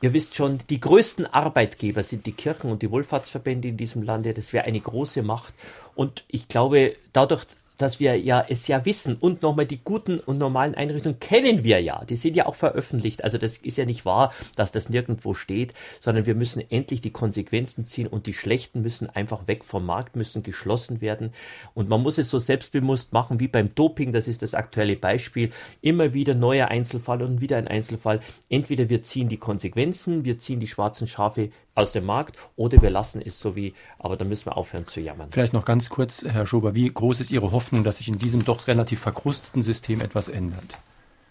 Ihr 0.02 0.12
wisst 0.12 0.34
schon, 0.34 0.58
die 0.68 0.80
größten 0.80 1.26
Arbeitgeber 1.26 2.02
sind 2.02 2.26
die 2.26 2.32
Kirchen 2.32 2.72
und 2.72 2.82
die 2.82 2.90
Wohlfahrtsverbände 2.90 3.68
in 3.68 3.76
diesem 3.76 4.02
Lande. 4.02 4.34
Das 4.34 4.52
wäre 4.52 4.64
eine 4.64 4.80
große 4.80 5.22
Macht. 5.22 5.54
Und 5.94 6.24
ich 6.26 6.48
glaube, 6.48 6.96
dadurch, 7.12 7.46
dass 7.78 8.00
wir 8.00 8.18
ja 8.18 8.44
es 8.48 8.66
ja 8.68 8.84
wissen 8.84 9.16
und 9.16 9.42
nochmal 9.42 9.66
die 9.66 9.80
guten 9.82 10.20
und 10.20 10.38
normalen 10.38 10.74
Einrichtungen 10.74 11.20
kennen 11.20 11.64
wir 11.64 11.80
ja. 11.80 12.04
Die 12.04 12.16
sind 12.16 12.36
ja 12.36 12.46
auch 12.46 12.54
veröffentlicht. 12.54 13.24
Also 13.24 13.38
das 13.38 13.58
ist 13.58 13.76
ja 13.76 13.84
nicht 13.84 14.04
wahr, 14.04 14.32
dass 14.56 14.72
das 14.72 14.88
nirgendwo 14.88 15.34
steht, 15.34 15.74
sondern 16.00 16.26
wir 16.26 16.34
müssen 16.34 16.62
endlich 16.70 17.00
die 17.00 17.10
Konsequenzen 17.10 17.84
ziehen 17.84 18.06
und 18.06 18.26
die 18.26 18.34
schlechten 18.34 18.82
müssen 18.82 19.08
einfach 19.10 19.46
weg 19.46 19.64
vom 19.64 19.84
Markt, 19.84 20.16
müssen 20.16 20.42
geschlossen 20.42 21.00
werden. 21.00 21.32
Und 21.74 21.88
man 21.88 22.02
muss 22.02 22.18
es 22.18 22.30
so 22.30 22.38
selbstbewusst 22.38 23.12
machen 23.12 23.40
wie 23.40 23.48
beim 23.48 23.74
Doping. 23.74 24.12
Das 24.12 24.28
ist 24.28 24.42
das 24.42 24.54
aktuelle 24.54 24.96
Beispiel. 24.96 25.50
Immer 25.80 26.14
wieder 26.14 26.34
neuer 26.34 26.68
Einzelfall 26.68 27.22
und 27.22 27.40
wieder 27.40 27.56
ein 27.56 27.68
Einzelfall. 27.68 28.20
Entweder 28.48 28.88
wir 28.88 29.02
ziehen 29.02 29.28
die 29.28 29.38
Konsequenzen, 29.38 30.24
wir 30.24 30.38
ziehen 30.38 30.60
die 30.60 30.66
schwarzen 30.66 31.06
Schafe 31.06 31.50
aus 31.74 31.92
dem 31.92 32.04
Markt 32.04 32.36
oder 32.56 32.80
wir 32.82 32.90
lassen 32.90 33.22
es 33.24 33.40
so 33.40 33.56
wie, 33.56 33.74
aber 33.98 34.16
dann 34.16 34.28
müssen 34.28 34.46
wir 34.46 34.56
aufhören 34.56 34.86
zu 34.86 35.00
jammern. 35.00 35.28
Vielleicht 35.30 35.52
noch 35.52 35.64
ganz 35.64 35.88
kurz, 35.88 36.24
Herr 36.24 36.46
Schober, 36.46 36.74
wie 36.74 36.92
groß 36.92 37.20
ist 37.20 37.30
Ihre 37.30 37.52
Hoffnung, 37.52 37.84
dass 37.84 37.98
sich 37.98 38.08
in 38.08 38.18
diesem 38.18 38.44
doch 38.44 38.66
relativ 38.66 39.00
verkrusteten 39.00 39.62
System 39.62 40.00
etwas 40.00 40.28
ändert? 40.28 40.76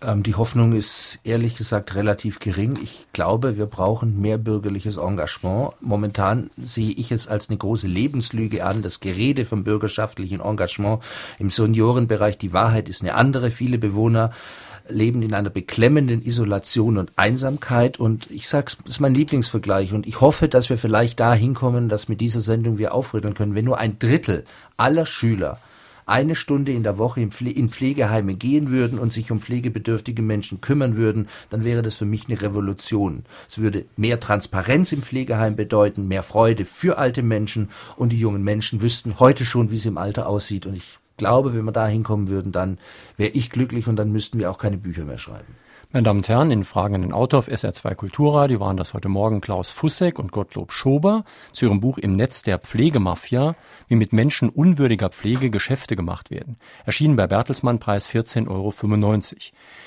Ähm, 0.02 0.24
die 0.24 0.36
Hoffnung 0.36 0.74
ist 0.74 1.20
ehrlich 1.24 1.56
gesagt 1.56 1.96
relativ 1.96 2.40
gering. 2.40 2.78
Ich 2.82 3.08
glaube, 3.14 3.58
wir 3.58 3.68
brauchen 3.68 4.20
mehr 4.20 4.38
bürgerliches 4.38 4.98
Engagement. 4.98 5.74
Momentan 5.80 6.50
sehe 6.58 6.92
ich 6.92 7.12
es 7.12 7.28
als 7.28 7.50
eine 7.50 7.58
große 7.58 7.88
Lebenslüge 7.88 8.66
an, 8.66 8.82
das 8.82 9.00
Gerede 9.00 9.46
vom 9.46 9.64
bürgerschaftlichen 9.64 10.42
Engagement 10.42 11.04
im 11.38 11.52
Seniorenbereich. 11.52 12.38
Die 12.38 12.54
Wahrheit 12.54 12.90
ist 12.90 13.02
eine 13.02 13.14
andere. 13.14 13.52
Viele 13.52 13.78
Bewohner 13.78 14.32
leben 14.88 15.22
in 15.22 15.34
einer 15.34 15.50
beklemmenden 15.50 16.22
Isolation 16.22 16.98
und 16.98 17.12
Einsamkeit. 17.16 18.00
Und 18.00 18.30
ich 18.32 18.48
sag's, 18.48 18.78
das 18.78 18.96
ist 18.96 19.00
mein 19.00 19.16
Lieblingsvergleich. 19.16 19.94
Und 19.94 20.08
ich 20.08 20.22
hoffe, 20.22 20.48
dass 20.48 20.70
wir 20.70 20.78
vielleicht 20.78 21.20
da 21.20 21.34
hinkommen, 21.34 21.90
dass 21.90 22.10
mit 22.10 22.22
dieser 22.22 22.42
Sendung 22.42 22.78
wir 22.78 22.94
aufrütteln 22.94 23.34
können. 23.34 23.56
Wenn 23.56 23.66
nur 23.66 23.78
ein 23.78 24.00
Drittel 24.00 24.46
aller 24.78 25.06
Schüler 25.06 25.60
eine 26.06 26.36
Stunde 26.36 26.74
in 26.74 26.84
der 26.84 26.98
Woche 26.98 27.22
in, 27.22 27.32
Pflegeheime 27.70 28.36
gehen 28.36 28.70
würden 28.70 29.00
und 29.00 29.12
sich 29.12 29.32
um 29.32 29.40
pflegebedürftige 29.40 30.22
Menschen 30.22 30.62
kümmern 30.62 30.98
würden, 30.98 31.28
dann 31.50 31.64
wäre 31.64 31.82
das 31.82 31.96
für 31.96 32.06
mich 32.06 32.28
eine 32.28 32.42
Revolution. 32.42 33.24
Es 33.48 33.60
würde 33.60 33.86
mehr 33.96 34.20
Transparenz 34.20 34.92
im 34.92 35.04
Pflegeheim 35.04 35.56
bedeuten, 35.56 36.08
mehr 36.08 36.24
Freude 36.24 36.66
für 36.66 36.98
alte 36.98 37.24
Menschen 37.24 37.70
und 37.96 38.10
die 38.10 38.20
jungen 38.20 38.44
Menschen 38.44 38.82
wüssten 38.82 39.20
heute 39.20 39.46
schon, 39.46 39.72
wie 39.72 39.78
es 39.78 39.86
im 39.86 39.98
Alter 39.98 40.28
aussieht. 40.28 40.66
Und 40.66 40.76
ich 40.76 41.00
glaube, 41.22 41.54
wenn 41.54 41.66
wir 41.66 41.72
da 41.72 41.86
hinkommen 41.86 42.30
würden, 42.30 42.52
dann 42.52 42.80
wäre 43.16 43.30
ich 43.30 43.52
glücklich 43.52 43.88
und 43.88 43.96
dann 43.96 44.12
müssten 44.12 44.40
wir 44.40 44.50
auch 44.50 44.58
keine 44.58 44.80
Bücher 44.80 45.06
mehr 45.06 45.20
schreiben. 45.20 45.56
Meine 45.94 46.06
Damen 46.06 46.20
und 46.20 46.30
Herren, 46.30 46.52
in 46.52 46.64
Fragen 46.64 46.96
an 46.96 47.02
den 47.02 47.12
Autor 47.12 47.40
auf 47.40 47.50
SR2 47.50 47.96
Kulturradio 47.96 48.62
waren 48.62 48.78
das 48.78 48.94
heute 48.94 49.10
Morgen 49.10 49.42
Klaus 49.42 49.72
Fussek 49.72 50.20
und 50.20 50.32
Gottlob 50.32 50.72
Schober 50.72 51.26
zu 51.52 51.66
ihrem 51.66 51.82
Buch 51.82 51.98
Im 51.98 52.16
Netz 52.16 52.44
der 52.44 52.60
Pflegemafia, 52.60 53.56
wie 53.90 53.98
mit 53.98 54.14
Menschen 54.14 54.48
unwürdiger 54.48 55.10
Pflege 55.10 55.50
Geschäfte 55.50 55.98
gemacht 55.98 56.32
werden. 56.32 56.56
Erschienen 56.86 57.18
bei 57.18 57.28
Bertelsmann, 57.28 57.80
Preis 57.80 58.08
14,95 58.08 58.48
Euro. 58.48 58.72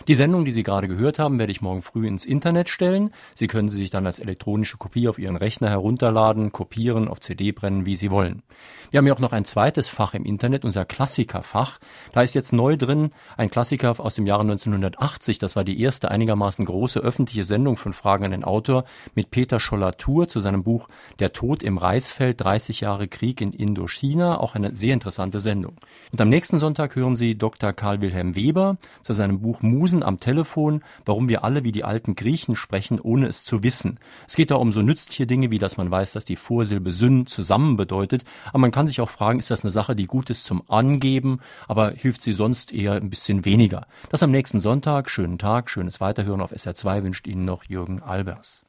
Die 0.07 0.15
Sendung, 0.15 0.45
die 0.45 0.51
Sie 0.51 0.63
gerade 0.63 0.89
gehört 0.89 1.19
haben, 1.19 1.39
werde 1.39 1.53
ich 1.53 1.63
morgen 1.63 1.81
früh 1.81 2.07
ins 2.07 2.27
Internet 2.27 2.69
stellen. 2.69 3.11
Sie 3.35 3.47
können 3.47 3.71
sie 3.71 3.79
sich 3.79 3.89
dann 3.89 4.05
als 4.05 4.19
elektronische 4.19 4.77
Kopie 4.77 5.09
auf 5.09 5.19
Ihren 5.19 5.37
Rechner 5.37 5.71
herunterladen, 5.71 6.53
kopieren, 6.53 7.09
auf 7.09 7.21
CD 7.21 7.53
brennen, 7.53 7.87
wie 7.87 7.97
Sie 7.97 8.11
wollen. 8.11 8.43
Wir 8.91 8.99
haben 8.99 9.07
ja 9.07 9.15
auch 9.15 9.21
noch 9.21 9.33
ein 9.33 9.47
zweites 9.47 9.89
Fach 9.89 10.13
im 10.13 10.27
Internet, 10.27 10.67
unser 10.67 10.85
Klassikerfach. 10.85 11.79
Da 12.13 12.21
ist 12.21 12.35
jetzt 12.35 12.53
neu 12.53 12.77
drin 12.77 13.09
ein 13.39 13.49
Klassiker 13.51 13.99
aus 13.99 14.17
dem 14.17 14.27
Jahre 14.27 14.43
1980. 14.43 15.39
Das 15.39 15.57
war 15.57 15.65
die 15.65 15.81
erste 15.81 15.94
erste 15.95 16.11
einigermaßen 16.11 16.65
große 16.65 16.99
öffentliche 16.99 17.45
Sendung 17.45 17.77
von 17.77 17.93
Fragen 17.93 18.25
an 18.25 18.33
den 18.33 18.43
Autor 18.43 18.83
mit 19.15 19.31
Peter 19.31 19.61
Scholler-Tour 19.61 20.27
zu 20.27 20.41
seinem 20.41 20.65
Buch 20.65 20.89
Der 21.21 21.33
Tod 21.33 21.63
im 21.63 21.79
Reisfeld, 21.79 22.41
30 22.41 22.81
Jahre 22.81 23.07
Krieg 23.07 23.41
in 23.41 23.53
Indochina, 23.53 24.41
auch 24.41 24.57
eine 24.57 24.75
sehr 24.75 24.93
interessante 24.93 25.39
Sendung. 25.39 25.75
Und 26.11 26.21
am 26.21 26.31
nächsten 26.31 26.59
Sonntag 26.59 26.97
hören 26.97 27.15
Sie 27.15 27.39
Dr. 27.39 27.73
Karl 27.73 28.01
Wilhelm 28.01 28.35
Weber 28.35 28.77
zu 29.03 29.13
seinem 29.13 29.41
Buch 29.41 29.63
Musen 29.63 30.03
am 30.03 30.19
Telefon, 30.19 30.83
warum 31.05 31.29
wir 31.29 31.45
alle 31.45 31.63
wie 31.63 31.71
die 31.71 31.85
alten 31.85 32.17
Griechen 32.17 32.57
sprechen, 32.57 32.99
ohne 32.99 33.29
es 33.29 33.45
zu 33.45 33.63
wissen. 33.63 34.01
Es 34.27 34.35
geht 34.35 34.51
da 34.51 34.57
um 34.57 34.73
so 34.73 34.83
nützliche 34.83 35.29
Dinge, 35.29 35.53
wie 35.53 35.59
dass 35.59 35.77
man 35.77 35.93
weiß, 35.93 36.11
dass 36.15 36.25
die 36.25 36.35
Vorsilbe 36.35 36.91
Syn 36.91 37.27
zusammen 37.27 37.77
bedeutet, 37.77 38.25
aber 38.49 38.59
man 38.59 38.73
kann 38.73 38.89
sich 38.89 39.01
auch 39.01 39.11
fragen, 39.11 39.39
ist 39.39 39.53
das 39.53 39.61
eine 39.61 39.71
Sache, 39.71 39.95
die 39.95 40.07
gut 40.07 40.29
ist 40.29 40.43
zum 40.43 40.69
Angeben, 40.69 41.39
aber 41.69 41.93
hilft 41.93 42.23
sie 42.23 42.33
sonst 42.33 42.73
eher 42.73 42.95
ein 42.95 43.11
bisschen 43.11 43.45
weniger. 43.45 43.87
Das 44.11 44.25
am 44.25 44.33
nächsten 44.33 44.59
Sonntag, 44.59 45.09
schönen 45.09 45.39
Tag, 45.39 45.71
schönen 45.71 45.84
schönes 45.85 46.01
Weiterhören 46.01 46.41
auf 46.41 46.53
SR2 46.53 47.03
wünscht 47.03 47.27
Ihnen 47.27 47.45
noch 47.45 47.65
Jürgen 47.65 48.03
Albers. 48.03 48.64